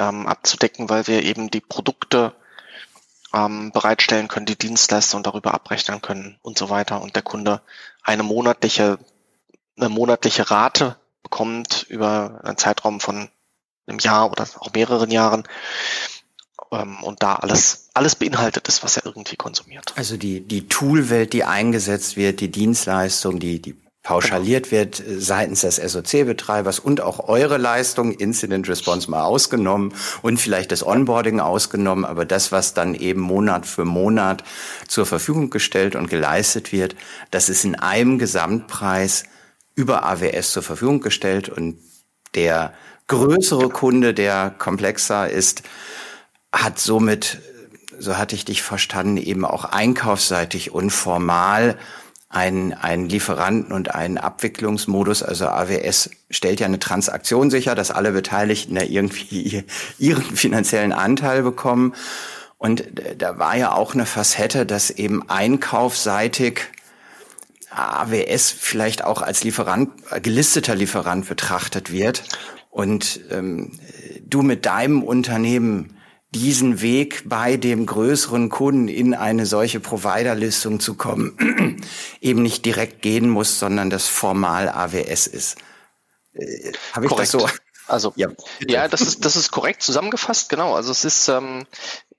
ähm, 0.00 0.26
abzudecken, 0.26 0.90
weil 0.90 1.06
wir 1.06 1.22
eben 1.22 1.50
die 1.50 1.60
Produkte 1.60 2.34
ähm, 3.32 3.70
bereitstellen 3.72 4.26
können, 4.26 4.46
die 4.46 4.58
Dienstleister 4.58 5.20
darüber 5.20 5.54
abrechnen 5.54 6.02
können 6.02 6.38
und 6.42 6.58
so 6.58 6.70
weiter. 6.70 7.00
Und 7.00 7.14
der 7.14 7.22
Kunde 7.22 7.62
eine 8.02 8.24
monatliche, 8.24 8.98
eine 9.78 9.88
monatliche 9.88 10.50
Rate 10.50 10.96
bekommt 11.22 11.86
über 11.88 12.40
einen 12.42 12.58
Zeitraum 12.58 13.00
von 13.00 13.28
einem 13.86 13.98
Jahr 14.00 14.30
oder 14.30 14.46
auch 14.58 14.72
mehreren 14.72 15.10
Jahren 15.10 15.44
ähm, 16.72 17.02
und 17.02 17.22
da 17.22 17.36
alles, 17.36 17.87
alles 17.98 18.14
beinhaltet 18.14 18.68
ist, 18.68 18.82
was 18.84 18.96
er 18.96 19.06
irgendwie 19.06 19.36
konsumiert. 19.36 19.92
Also 19.96 20.16
die, 20.16 20.40
die 20.40 20.68
Toolwelt, 20.68 21.32
die 21.32 21.44
eingesetzt 21.44 22.16
wird, 22.16 22.40
die 22.40 22.50
Dienstleistung, 22.50 23.40
die, 23.40 23.60
die 23.60 23.74
pauschaliert 24.04 24.70
wird 24.70 25.00
äh, 25.00 25.20
seitens 25.20 25.62
des 25.62 25.76
SOC-Betreibers 25.76 26.78
und 26.78 27.00
auch 27.00 27.28
eure 27.28 27.58
Leistung, 27.58 28.12
Incident 28.12 28.68
Response 28.68 29.10
mal 29.10 29.24
ausgenommen 29.24 29.92
und 30.22 30.40
vielleicht 30.40 30.72
das 30.72 30.86
Onboarding 30.86 31.40
ausgenommen, 31.40 32.04
aber 32.04 32.24
das, 32.24 32.52
was 32.52 32.72
dann 32.72 32.94
eben 32.94 33.20
Monat 33.20 33.66
für 33.66 33.84
Monat 33.84 34.44
zur 34.86 35.04
Verfügung 35.04 35.50
gestellt 35.50 35.96
und 35.96 36.08
geleistet 36.08 36.72
wird, 36.72 36.96
das 37.30 37.48
ist 37.48 37.64
in 37.64 37.74
einem 37.74 38.18
Gesamtpreis 38.18 39.24
über 39.74 40.04
AWS 40.04 40.52
zur 40.52 40.62
Verfügung 40.62 41.00
gestellt 41.00 41.48
und 41.48 41.78
der 42.34 42.72
größere 43.08 43.68
Kunde, 43.68 44.14
der 44.14 44.54
komplexer 44.56 45.28
ist, 45.28 45.62
hat 46.52 46.78
somit 46.78 47.40
so 47.98 48.16
hatte 48.16 48.34
ich 48.34 48.44
dich 48.44 48.62
verstanden, 48.62 49.16
eben 49.16 49.44
auch 49.44 49.64
einkaufsseitig 49.64 50.70
und 50.72 50.90
formal 50.90 51.76
einen, 52.28 52.74
einen 52.74 53.08
Lieferanten 53.08 53.72
und 53.72 53.94
einen 53.94 54.18
Abwicklungsmodus. 54.18 55.22
Also 55.22 55.46
AWS 55.48 56.10
stellt 56.30 56.60
ja 56.60 56.66
eine 56.66 56.78
Transaktion 56.78 57.50
sicher, 57.50 57.74
dass 57.74 57.90
alle 57.90 58.12
Beteiligten 58.12 58.74
da 58.74 58.82
irgendwie 58.82 59.64
ihren 59.98 60.36
finanziellen 60.36 60.92
Anteil 60.92 61.42
bekommen. 61.42 61.94
Und 62.58 62.84
da 63.16 63.38
war 63.38 63.56
ja 63.56 63.72
auch 63.72 63.94
eine 63.94 64.04
Facette, 64.04 64.66
dass 64.66 64.90
eben 64.90 65.28
einkaufsseitig 65.30 66.62
AWS 67.70 68.50
vielleicht 68.50 69.04
auch 69.04 69.22
als 69.22 69.44
Lieferant, 69.44 69.90
gelisteter 70.22 70.74
Lieferant 70.74 71.28
betrachtet 71.28 71.92
wird. 71.92 72.24
Und 72.70 73.20
ähm, 73.30 73.72
du 74.26 74.42
mit 74.42 74.66
deinem 74.66 75.02
Unternehmen 75.02 75.97
diesen 76.34 76.82
Weg 76.82 77.22
bei 77.26 77.56
dem 77.56 77.86
größeren 77.86 78.50
Kunden 78.50 78.88
in 78.88 79.14
eine 79.14 79.46
solche 79.46 79.80
Providerlistung 79.80 80.78
zu 80.78 80.94
kommen, 80.94 81.80
eben 82.20 82.42
nicht 82.42 82.64
direkt 82.64 83.00
gehen 83.02 83.28
muss, 83.30 83.58
sondern 83.58 83.88
das 83.88 84.06
formal 84.06 84.68
AWS 84.68 85.26
ist. 85.26 85.56
Äh, 86.34 86.72
Habe 86.92 87.06
ich 87.06 87.10
korrekt. 87.10 87.34
das 87.34 87.40
so? 87.40 87.48
Also 87.86 88.12
ja, 88.16 88.28
ja, 88.60 88.86
das 88.86 89.00
ist 89.00 89.24
das 89.24 89.36
ist 89.36 89.50
korrekt 89.50 89.82
zusammengefasst, 89.82 90.50
genau. 90.50 90.74
Also 90.74 90.92
es 90.92 91.06
ist, 91.06 91.28
ähm, 91.28 91.66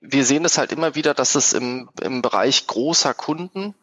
wir 0.00 0.24
sehen 0.24 0.44
es 0.44 0.58
halt 0.58 0.72
immer 0.72 0.96
wieder, 0.96 1.14
dass 1.14 1.36
es 1.36 1.52
im, 1.52 1.88
im 2.02 2.22
Bereich 2.22 2.66
großer 2.66 3.14
Kunden 3.14 3.76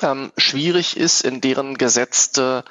ähm, 0.00 0.30
schwierig 0.36 0.96
ist, 0.96 1.22
in 1.22 1.40
deren 1.40 1.76
gesetzte 1.76 2.64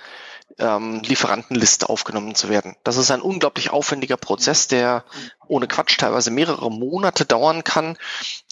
ähm, 0.59 1.01
Lieferantenliste 1.01 1.89
aufgenommen 1.89 2.35
zu 2.35 2.49
werden. 2.49 2.75
Das 2.83 2.97
ist 2.97 3.11
ein 3.11 3.21
unglaublich 3.21 3.71
aufwendiger 3.71 4.17
Prozess, 4.17 4.67
der 4.67 5.03
ohne 5.47 5.67
Quatsch 5.67 5.97
teilweise 5.97 6.31
mehrere 6.31 6.71
Monate 6.71 7.25
dauern 7.25 7.63
kann, 7.63 7.97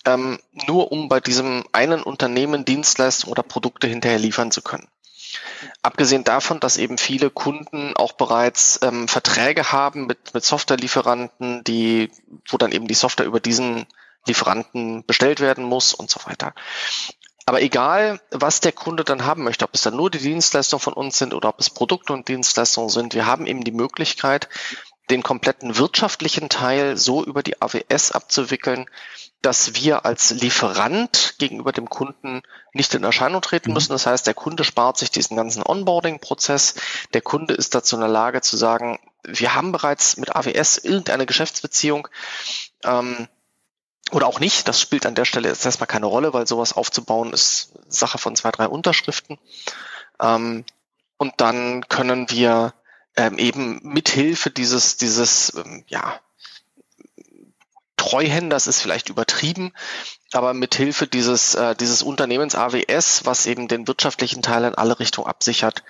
ähm, 0.05 0.39
nur 0.67 0.91
um 0.91 1.09
bei 1.09 1.19
diesem 1.19 1.63
einen 1.71 2.03
Unternehmen 2.03 2.65
Dienstleistungen 2.65 3.31
oder 3.31 3.43
Produkte 3.43 3.87
hinterher 3.87 4.19
liefern 4.19 4.51
zu 4.51 4.61
können. 4.61 4.87
Abgesehen 5.81 6.23
davon, 6.23 6.59
dass 6.59 6.77
eben 6.77 6.97
viele 6.97 7.29
Kunden 7.29 7.95
auch 7.95 8.13
bereits 8.13 8.79
ähm, 8.83 9.07
Verträge 9.07 9.71
haben 9.71 10.05
mit, 10.05 10.33
mit 10.33 10.43
Softwarelieferanten, 10.43 11.63
die, 11.63 12.11
wo 12.47 12.57
dann 12.57 12.71
eben 12.71 12.87
die 12.87 12.93
Software 12.93 13.25
über 13.25 13.39
diesen 13.39 13.85
Lieferanten 14.25 15.05
bestellt 15.05 15.39
werden 15.39 15.63
muss 15.63 15.93
und 15.93 16.09
so 16.09 16.19
weiter. 16.25 16.53
Aber 17.45 17.61
egal, 17.61 18.21
was 18.31 18.61
der 18.61 18.71
Kunde 18.71 19.03
dann 19.03 19.25
haben 19.25 19.43
möchte, 19.43 19.65
ob 19.65 19.73
es 19.73 19.81
dann 19.81 19.95
nur 19.95 20.09
die 20.09 20.19
Dienstleistungen 20.19 20.81
von 20.81 20.93
uns 20.93 21.17
sind 21.17 21.33
oder 21.33 21.49
ob 21.49 21.59
es 21.59 21.69
Produkte 21.69 22.13
und 22.13 22.27
Dienstleistungen 22.27 22.89
sind, 22.89 23.13
wir 23.13 23.25
haben 23.25 23.47
eben 23.47 23.63
die 23.63 23.71
Möglichkeit, 23.71 24.47
den 25.09 25.23
kompletten 25.23 25.77
wirtschaftlichen 25.77 26.47
Teil 26.47 26.95
so 26.95 27.23
über 27.23 27.43
die 27.43 27.61
AWS 27.61 28.13
abzuwickeln, 28.13 28.85
dass 29.41 29.75
wir 29.75 30.05
als 30.05 30.31
Lieferant 30.31 31.35
gegenüber 31.37 31.73
dem 31.73 31.89
Kunden 31.89 32.41
nicht 32.71 32.93
in 32.93 33.03
Erscheinung 33.03 33.41
treten 33.41 33.69
mhm. 33.69 33.73
müssen. 33.73 33.91
Das 33.91 34.05
heißt, 34.05 34.25
der 34.25 34.33
Kunde 34.33 34.63
spart 34.63 34.97
sich 34.97 35.11
diesen 35.11 35.35
ganzen 35.35 35.61
Onboarding-Prozess. 35.61 36.75
Der 37.13 37.21
Kunde 37.21 37.53
ist 37.53 37.75
dazu 37.75 37.97
in 37.97 38.01
der 38.01 38.09
Lage 38.09 38.39
zu 38.39 38.55
sagen, 38.55 38.99
wir 39.25 39.53
haben 39.53 39.73
bereits 39.73 40.15
mit 40.15 40.33
AWS 40.33 40.77
irgendeine 40.77 41.25
Geschäftsbeziehung. 41.25 42.07
Ähm, 42.85 43.27
oder 44.11 44.27
auch 44.27 44.39
nicht. 44.39 44.67
Das 44.67 44.79
spielt 44.79 45.05
an 45.05 45.15
der 45.15 45.25
Stelle 45.25 45.49
jetzt 45.49 45.65
erstmal 45.65 45.87
keine 45.87 46.05
Rolle, 46.05 46.33
weil 46.33 46.47
sowas 46.47 46.73
aufzubauen 46.73 47.33
ist 47.33 47.73
Sache 47.87 48.17
von 48.17 48.35
zwei, 48.35 48.51
drei 48.51 48.67
Unterschriften. 48.67 49.39
Ähm, 50.19 50.65
und 51.17 51.33
dann 51.37 51.87
können 51.87 52.29
wir 52.29 52.73
ähm, 53.15 53.37
eben 53.37 53.79
mithilfe 53.83 54.49
dieses, 54.49 54.97
dieses, 54.97 55.53
ähm, 55.55 55.83
ja, 55.87 56.19
Treuhänders 57.95 58.67
ist 58.67 58.81
vielleicht 58.81 59.07
übertrieben, 59.07 59.71
aber 60.33 60.53
mithilfe 60.53 61.07
dieses, 61.07 61.55
äh, 61.55 61.73
dieses 61.75 62.03
Unternehmens 62.03 62.55
AWS, 62.55 63.25
was 63.25 63.45
eben 63.45 63.69
den 63.69 63.87
wirtschaftlichen 63.87 64.41
Teil 64.41 64.65
in 64.65 64.75
alle 64.75 64.99
Richtungen 64.99 65.27
absichert, 65.27 65.83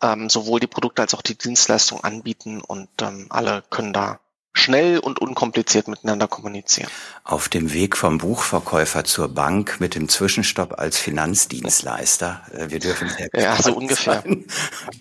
ähm, 0.00 0.30
sowohl 0.30 0.60
die 0.60 0.68
Produkte 0.68 1.02
als 1.02 1.14
auch 1.14 1.22
die 1.22 1.36
Dienstleistung 1.36 2.04
anbieten 2.04 2.60
und 2.60 2.88
ähm, 3.02 3.26
alle 3.30 3.64
können 3.68 3.92
da 3.92 4.20
schnell 4.52 4.98
und 4.98 5.20
unkompliziert 5.20 5.88
miteinander 5.88 6.26
kommunizieren. 6.26 6.90
Auf 7.24 7.48
dem 7.48 7.72
Weg 7.72 7.96
vom 7.96 8.18
Buchverkäufer 8.18 9.04
zur 9.04 9.28
Bank 9.28 9.80
mit 9.80 9.94
dem 9.94 10.08
Zwischenstopp 10.08 10.78
als 10.78 10.98
Finanzdienstleister. 10.98 12.42
Äh, 12.52 12.70
wir 12.70 12.80
dürfen 12.80 13.10
Ja, 13.34 13.56
so 13.56 13.74
ungefähr. 13.74 14.24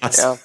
Was, 0.01 0.17
ja. 0.17 0.37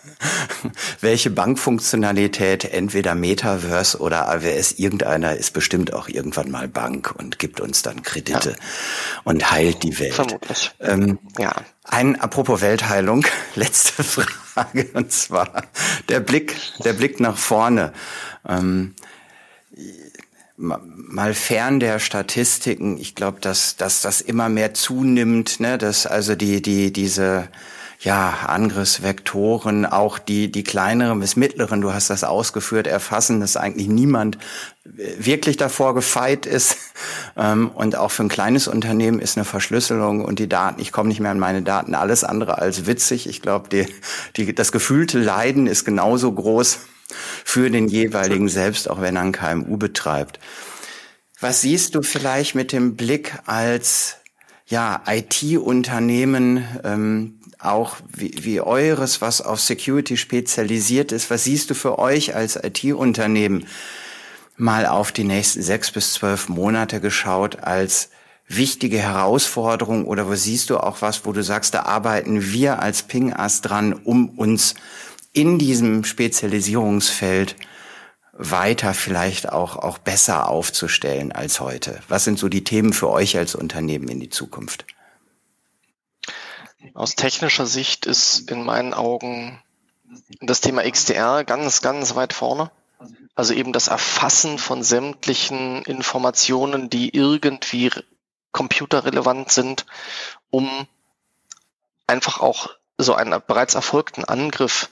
Welche 1.00 1.30
Bankfunktionalität, 1.30 2.64
entweder 2.64 3.14
Metaverse 3.14 3.98
oder 3.98 4.28
AWS, 4.28 4.72
irgendeiner 4.72 5.36
ist 5.36 5.52
bestimmt 5.52 5.92
auch 5.92 6.08
irgendwann 6.08 6.50
mal 6.50 6.68
Bank 6.68 7.14
und 7.16 7.38
gibt 7.38 7.60
uns 7.60 7.82
dann 7.82 8.02
Kredite 8.02 8.50
ja. 8.50 8.56
und 9.24 9.50
heilt 9.50 9.82
die 9.82 9.98
Welt. 9.98 10.14
Vermutlich. 10.14 10.70
Ähm, 10.80 11.18
ja. 11.38 11.54
Ein, 11.84 12.18
apropos 12.18 12.62
Weltheilung, 12.62 13.24
letzte 13.54 14.02
Frage, 14.02 14.88
und 14.94 15.12
zwar 15.12 15.64
der 16.08 16.20
Blick, 16.20 16.56
der 16.82 16.94
Blick 16.94 17.20
nach 17.20 17.36
vorne. 17.36 17.92
Ähm, 18.48 18.94
mal 20.56 21.34
fern 21.34 21.80
der 21.80 21.98
Statistiken, 21.98 22.96
ich 22.98 23.14
glaube, 23.14 23.40
dass, 23.40 23.76
dass 23.76 24.02
das 24.02 24.20
immer 24.20 24.48
mehr 24.48 24.72
zunimmt, 24.72 25.60
ne, 25.60 25.78
dass 25.78 26.06
also 26.06 26.34
die, 26.34 26.62
die, 26.62 26.92
diese, 26.92 27.48
ja, 28.04 28.30
Angriffsvektoren, 28.46 29.86
auch 29.86 30.18
die, 30.18 30.52
die 30.52 30.62
kleineren 30.62 31.20
bis 31.20 31.36
mittleren, 31.36 31.80
du 31.80 31.94
hast 31.94 32.10
das 32.10 32.22
ausgeführt, 32.22 32.86
erfassen, 32.86 33.40
dass 33.40 33.56
eigentlich 33.56 33.88
niemand 33.88 34.36
wirklich 34.84 35.56
davor 35.56 35.94
gefeit 35.94 36.46
ist. 36.46 36.76
Ähm, 37.36 37.70
und 37.70 37.96
auch 37.96 38.12
für 38.12 38.22
ein 38.22 38.28
kleines 38.28 38.68
Unternehmen 38.68 39.18
ist 39.18 39.36
eine 39.36 39.44
Verschlüsselung 39.44 40.24
und 40.24 40.38
die 40.38 40.48
Daten, 40.48 40.80
ich 40.80 40.92
komme 40.92 41.08
nicht 41.08 41.18
mehr 41.18 41.32
an 41.32 41.38
meine 41.40 41.62
Daten, 41.62 41.96
alles 41.96 42.22
andere 42.22 42.58
als 42.58 42.86
witzig. 42.86 43.28
Ich 43.28 43.42
glaube, 43.42 43.68
die, 43.68 43.86
die, 44.36 44.54
das 44.54 44.70
gefühlte 44.70 45.18
Leiden 45.18 45.66
ist 45.66 45.84
genauso 45.84 46.30
groß 46.30 46.78
für 47.44 47.70
den 47.70 47.88
jeweiligen 47.88 48.48
selbst, 48.48 48.88
auch 48.88 49.00
wenn 49.00 49.16
er 49.16 49.22
ein 49.22 49.32
KMU 49.32 49.78
betreibt. 49.78 50.38
Was 51.40 51.62
siehst 51.62 51.96
du 51.96 52.02
vielleicht 52.02 52.54
mit 52.54 52.70
dem 52.70 52.94
Blick 52.94 53.34
als 53.46 54.18
ja, 54.66 55.02
IT-Unternehmen, 55.06 56.64
ähm, 56.84 57.40
auch 57.64 57.96
wie, 58.08 58.34
wie 58.42 58.60
eures, 58.60 59.20
was 59.20 59.40
auf 59.40 59.60
Security 59.60 60.16
spezialisiert 60.16 61.12
ist? 61.12 61.30
Was 61.30 61.44
siehst 61.44 61.70
du 61.70 61.74
für 61.74 61.98
euch 61.98 62.34
als 62.34 62.56
IT-Unternehmen 62.56 63.66
mal 64.56 64.86
auf 64.86 65.12
die 65.12 65.24
nächsten 65.24 65.62
sechs 65.62 65.90
bis 65.90 66.14
zwölf 66.14 66.48
Monate 66.48 67.00
geschaut 67.00 67.62
als 67.62 68.10
wichtige 68.48 68.98
Herausforderung 68.98 70.04
oder 70.04 70.28
wo 70.28 70.34
siehst 70.34 70.70
du 70.70 70.78
auch 70.78 71.02
was, 71.02 71.24
wo 71.24 71.32
du 71.32 71.42
sagst, 71.42 71.74
da 71.74 71.82
arbeiten 71.82 72.52
wir 72.52 72.80
als 72.80 73.02
Ping-Ass 73.02 73.62
dran, 73.62 73.92
um 73.92 74.28
uns 74.30 74.74
in 75.32 75.58
diesem 75.58 76.04
Spezialisierungsfeld 76.04 77.56
weiter 78.36 78.94
vielleicht 78.94 79.50
auch, 79.50 79.76
auch 79.76 79.98
besser 79.98 80.48
aufzustellen 80.48 81.32
als 81.32 81.60
heute? 81.60 82.00
Was 82.08 82.24
sind 82.24 82.38
so 82.38 82.48
die 82.48 82.64
Themen 82.64 82.92
für 82.92 83.10
euch 83.10 83.36
als 83.36 83.54
Unternehmen 83.54 84.08
in 84.08 84.20
die 84.20 84.30
Zukunft? 84.30 84.84
Aus 86.92 87.14
technischer 87.14 87.66
Sicht 87.66 88.04
ist 88.04 88.50
in 88.50 88.62
meinen 88.62 88.92
Augen 88.92 89.62
das 90.40 90.60
Thema 90.60 90.82
XDR 90.82 91.44
ganz, 91.44 91.80
ganz 91.80 92.14
weit 92.14 92.32
vorne. 92.32 92.70
Also 93.34 93.54
eben 93.54 93.72
das 93.72 93.88
Erfassen 93.88 94.58
von 94.58 94.82
sämtlichen 94.82 95.82
Informationen, 95.82 96.90
die 96.90 97.14
irgendwie 97.14 97.90
computerrelevant 98.52 99.50
sind, 99.50 99.86
um 100.50 100.86
einfach 102.06 102.40
auch 102.40 102.70
so 102.98 103.14
einen 103.14 103.42
bereits 103.46 103.74
erfolgten 103.74 104.24
Angriff 104.24 104.90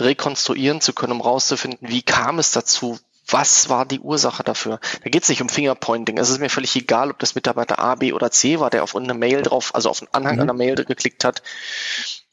rekonstruieren 0.00 0.80
zu 0.80 0.92
können, 0.94 1.12
um 1.12 1.20
rauszufinden, 1.20 1.88
wie 1.88 2.02
kam 2.02 2.38
es 2.38 2.52
dazu, 2.52 2.98
was 3.26 3.68
war 3.68 3.86
die 3.86 4.00
Ursache 4.00 4.42
dafür? 4.42 4.80
Da 5.02 5.10
geht 5.10 5.22
es 5.22 5.28
nicht 5.28 5.42
um 5.42 5.48
Fingerpointing. 5.48 6.18
Es 6.18 6.28
ist 6.28 6.40
mir 6.40 6.50
völlig 6.50 6.74
egal, 6.76 7.10
ob 7.10 7.18
das 7.18 7.34
Mitarbeiter 7.34 7.78
A, 7.78 7.94
B 7.94 8.12
oder 8.12 8.30
C 8.30 8.58
war, 8.58 8.70
der 8.70 8.82
auf 8.82 8.96
eine 8.96 9.14
Mail 9.14 9.42
drauf, 9.42 9.74
also 9.74 9.90
auf 9.90 10.02
einen 10.02 10.12
Anhang 10.12 10.36
mhm. 10.36 10.42
einer 10.42 10.54
Mail 10.54 10.74
geklickt 10.84 11.24
hat. 11.24 11.42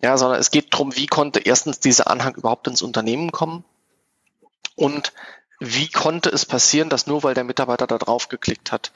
Ja, 0.02 0.18
sondern 0.18 0.40
es 0.40 0.52
geht 0.52 0.74
darum, 0.74 0.96
wie 0.96 1.08
konnte 1.08 1.40
erstens 1.40 1.80
dieser 1.80 2.10
Anhang 2.10 2.36
überhaupt 2.36 2.68
ins 2.68 2.82
Unternehmen 2.82 3.32
kommen 3.32 3.64
und 4.76 5.14
wie 5.60 5.90
konnte 5.90 6.30
es 6.30 6.46
passieren, 6.46 6.90
dass 6.90 7.06
nur 7.06 7.24
weil 7.24 7.34
der 7.34 7.44
Mitarbeiter 7.44 7.86
da 7.86 7.98
drauf 7.98 8.30
geklickt 8.30 8.72
hat, 8.72 8.92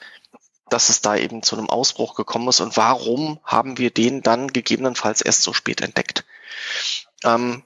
dass 0.70 0.88
es 0.88 1.02
da 1.02 1.14
eben 1.14 1.42
zu 1.42 1.56
einem 1.56 1.68
Ausbruch 1.68 2.14
gekommen 2.14 2.48
ist 2.48 2.60
und 2.60 2.76
warum 2.76 3.38
haben 3.44 3.76
wir 3.76 3.90
den 3.90 4.22
dann 4.22 4.48
gegebenenfalls 4.48 5.20
erst 5.20 5.42
so 5.42 5.52
spät 5.52 5.82
entdeckt? 5.82 6.24
Ähm, 7.22 7.62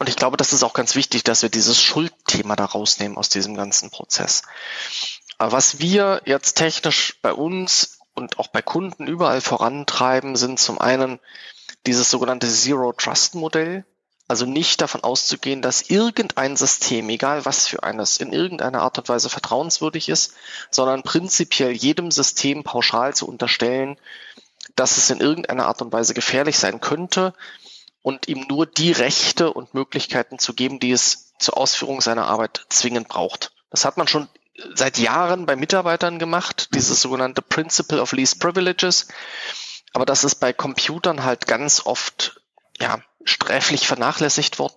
und 0.00 0.08
ich 0.08 0.16
glaube, 0.16 0.38
das 0.38 0.54
ist 0.54 0.62
auch 0.62 0.72
ganz 0.72 0.94
wichtig, 0.94 1.24
dass 1.24 1.42
wir 1.42 1.50
dieses 1.50 1.80
Schuldthema 1.80 2.56
da 2.56 2.64
rausnehmen 2.64 3.18
aus 3.18 3.28
diesem 3.28 3.54
ganzen 3.54 3.90
Prozess. 3.90 4.42
Aber 5.36 5.52
was 5.52 5.78
wir 5.78 6.22
jetzt 6.24 6.54
technisch 6.54 7.18
bei 7.20 7.34
uns 7.34 7.98
und 8.14 8.38
auch 8.38 8.48
bei 8.48 8.62
Kunden 8.62 9.06
überall 9.06 9.42
vorantreiben, 9.42 10.36
sind 10.36 10.58
zum 10.58 10.80
einen 10.80 11.20
dieses 11.86 12.10
sogenannte 12.10 12.48
Zero 12.48 12.94
Trust 12.94 13.34
Modell. 13.34 13.84
Also 14.26 14.46
nicht 14.46 14.80
davon 14.80 15.04
auszugehen, 15.04 15.60
dass 15.60 15.90
irgendein 15.90 16.56
System, 16.56 17.10
egal 17.10 17.44
was 17.44 17.66
für 17.66 17.82
eines, 17.82 18.16
in 18.16 18.32
irgendeiner 18.32 18.80
Art 18.80 18.96
und 18.96 19.08
Weise 19.10 19.28
vertrauenswürdig 19.28 20.08
ist, 20.08 20.32
sondern 20.70 21.02
prinzipiell 21.02 21.72
jedem 21.72 22.10
System 22.10 22.64
pauschal 22.64 23.12
zu 23.14 23.28
unterstellen, 23.28 23.98
dass 24.76 24.96
es 24.96 25.10
in 25.10 25.20
irgendeiner 25.20 25.66
Art 25.66 25.82
und 25.82 25.92
Weise 25.92 26.14
gefährlich 26.14 26.58
sein 26.58 26.80
könnte 26.80 27.34
und 28.02 28.28
ihm 28.28 28.46
nur 28.48 28.66
die 28.66 28.92
Rechte 28.92 29.52
und 29.52 29.74
Möglichkeiten 29.74 30.38
zu 30.38 30.54
geben, 30.54 30.80
die 30.80 30.92
es 30.92 31.34
zur 31.38 31.56
Ausführung 31.56 32.00
seiner 32.00 32.26
Arbeit 32.26 32.66
zwingend 32.68 33.08
braucht. 33.08 33.52
Das 33.70 33.84
hat 33.84 33.96
man 33.96 34.08
schon 34.08 34.28
seit 34.74 34.98
Jahren 34.98 35.46
bei 35.46 35.56
Mitarbeitern 35.56 36.18
gemacht, 36.18 36.68
dieses 36.74 37.00
sogenannte 37.00 37.42
Principle 37.42 38.00
of 38.00 38.12
Least 38.12 38.40
Privileges. 38.40 39.08
Aber 39.92 40.06
das 40.06 40.24
ist 40.24 40.36
bei 40.36 40.52
Computern 40.52 41.24
halt 41.24 41.46
ganz 41.46 41.84
oft 41.84 42.40
ja, 42.78 43.00
sträflich 43.24 43.86
vernachlässigt 43.86 44.58
worden. 44.58 44.76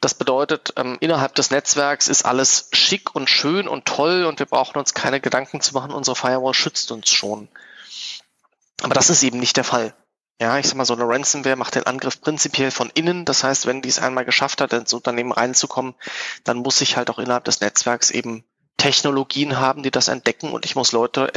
Das 0.00 0.14
bedeutet, 0.14 0.74
ähm, 0.76 0.96
innerhalb 1.00 1.34
des 1.36 1.50
Netzwerks 1.50 2.08
ist 2.08 2.24
alles 2.24 2.68
schick 2.72 3.14
und 3.14 3.30
schön 3.30 3.68
und 3.68 3.86
toll 3.86 4.24
und 4.24 4.38
wir 4.38 4.46
brauchen 4.46 4.78
uns 4.78 4.94
keine 4.94 5.20
Gedanken 5.20 5.60
zu 5.60 5.74
machen, 5.74 5.92
unsere 5.92 6.16
Firewall 6.16 6.54
schützt 6.54 6.90
uns 6.90 7.10
schon. 7.10 7.48
Aber 8.82 8.94
das 8.94 9.10
ist 9.10 9.22
eben 9.22 9.38
nicht 9.38 9.56
der 9.56 9.64
Fall. 9.64 9.94
Ja, 10.40 10.58
ich 10.58 10.66
sag 10.66 10.76
mal, 10.76 10.84
so 10.84 10.94
eine 10.94 11.06
Ransomware 11.06 11.56
macht 11.56 11.76
den 11.76 11.86
Angriff 11.86 12.20
prinzipiell 12.20 12.70
von 12.70 12.90
innen. 12.94 13.24
Das 13.24 13.44
heißt, 13.44 13.66
wenn 13.66 13.82
die 13.82 13.88
es 13.88 14.00
einmal 14.00 14.24
geschafft 14.24 14.60
hat, 14.60 14.72
ins 14.72 14.92
Unternehmen 14.92 15.32
reinzukommen, 15.32 15.94
dann 16.44 16.58
muss 16.58 16.80
ich 16.80 16.96
halt 16.96 17.10
auch 17.10 17.18
innerhalb 17.18 17.44
des 17.44 17.60
Netzwerks 17.60 18.10
eben 18.10 18.44
Technologien 18.76 19.60
haben, 19.60 19.82
die 19.82 19.92
das 19.92 20.08
entdecken 20.08 20.50
und 20.50 20.64
ich 20.64 20.74
muss 20.74 20.92
Leute 20.92 21.30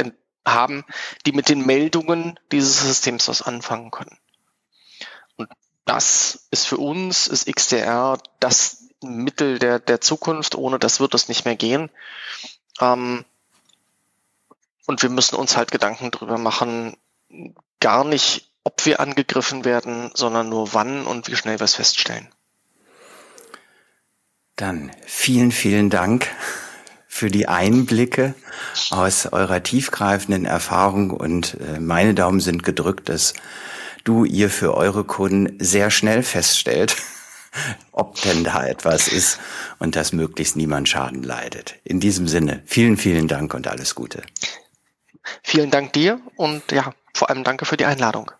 haben, 0.44 0.84
die 1.24 1.32
mit 1.32 1.48
den 1.48 1.64
Meldungen 1.64 2.38
dieses 2.50 2.80
Systems 2.80 3.28
was 3.28 3.42
anfangen 3.42 3.90
können 3.90 4.18
das 5.86 6.48
ist 6.50 6.66
für 6.66 6.76
uns, 6.76 7.28
ist 7.28 7.46
XDR 7.46 8.18
das 8.40 8.88
Mittel 9.00 9.58
der, 9.58 9.78
der 9.78 10.00
Zukunft. 10.00 10.56
Ohne 10.56 10.78
das 10.78 11.00
wird 11.00 11.14
es 11.14 11.28
nicht 11.28 11.44
mehr 11.44 11.56
gehen. 11.56 11.90
Ähm, 12.80 13.24
und 14.86 15.02
wir 15.02 15.10
müssen 15.10 15.36
uns 15.36 15.56
halt 15.56 15.70
Gedanken 15.70 16.10
drüber 16.10 16.38
machen, 16.38 16.96
gar 17.80 18.04
nicht, 18.04 18.50
ob 18.66 18.84
wir 18.84 18.98
angegriffen 18.98 19.64
werden, 19.64 20.10
sondern 20.14 20.48
nur 20.48 20.74
wann 20.74 21.06
und 21.06 21.30
wie 21.30 21.36
schnell 21.36 21.60
wir 21.60 21.64
es 21.64 21.76
feststellen. 21.76 22.26
Dann 24.56 24.90
vielen, 25.06 25.52
vielen 25.52 25.88
Dank 25.88 26.26
für 27.06 27.30
die 27.30 27.46
Einblicke 27.46 28.34
aus 28.90 29.26
eurer 29.26 29.62
tiefgreifenden 29.62 30.46
Erfahrung 30.46 31.10
und 31.10 31.58
äh, 31.60 31.78
meine 31.78 32.12
Daumen 32.12 32.40
sind 32.40 32.64
gedrückt, 32.64 33.08
dass 33.08 33.34
du 34.02 34.24
ihr 34.24 34.50
für 34.50 34.74
eure 34.74 35.04
Kunden 35.04 35.56
sehr 35.60 35.92
schnell 35.92 36.24
feststellt, 36.24 36.96
ob 37.92 38.20
denn 38.22 38.42
da 38.42 38.66
etwas 38.66 39.06
ist 39.06 39.38
und 39.78 39.94
dass 39.94 40.12
möglichst 40.12 40.56
niemand 40.56 40.88
Schaden 40.88 41.22
leidet. 41.22 41.76
In 41.84 42.00
diesem 42.00 42.26
Sinne, 42.26 42.64
vielen, 42.66 42.96
vielen 42.96 43.28
Dank 43.28 43.54
und 43.54 43.68
alles 43.68 43.94
Gute. 43.94 44.22
Vielen 45.44 45.70
Dank 45.70 45.92
dir 45.92 46.20
und 46.34 46.72
ja, 46.72 46.92
vor 47.14 47.30
allem 47.30 47.44
danke 47.44 47.64
für 47.64 47.76
die 47.76 47.84
Einladung. 47.84 48.32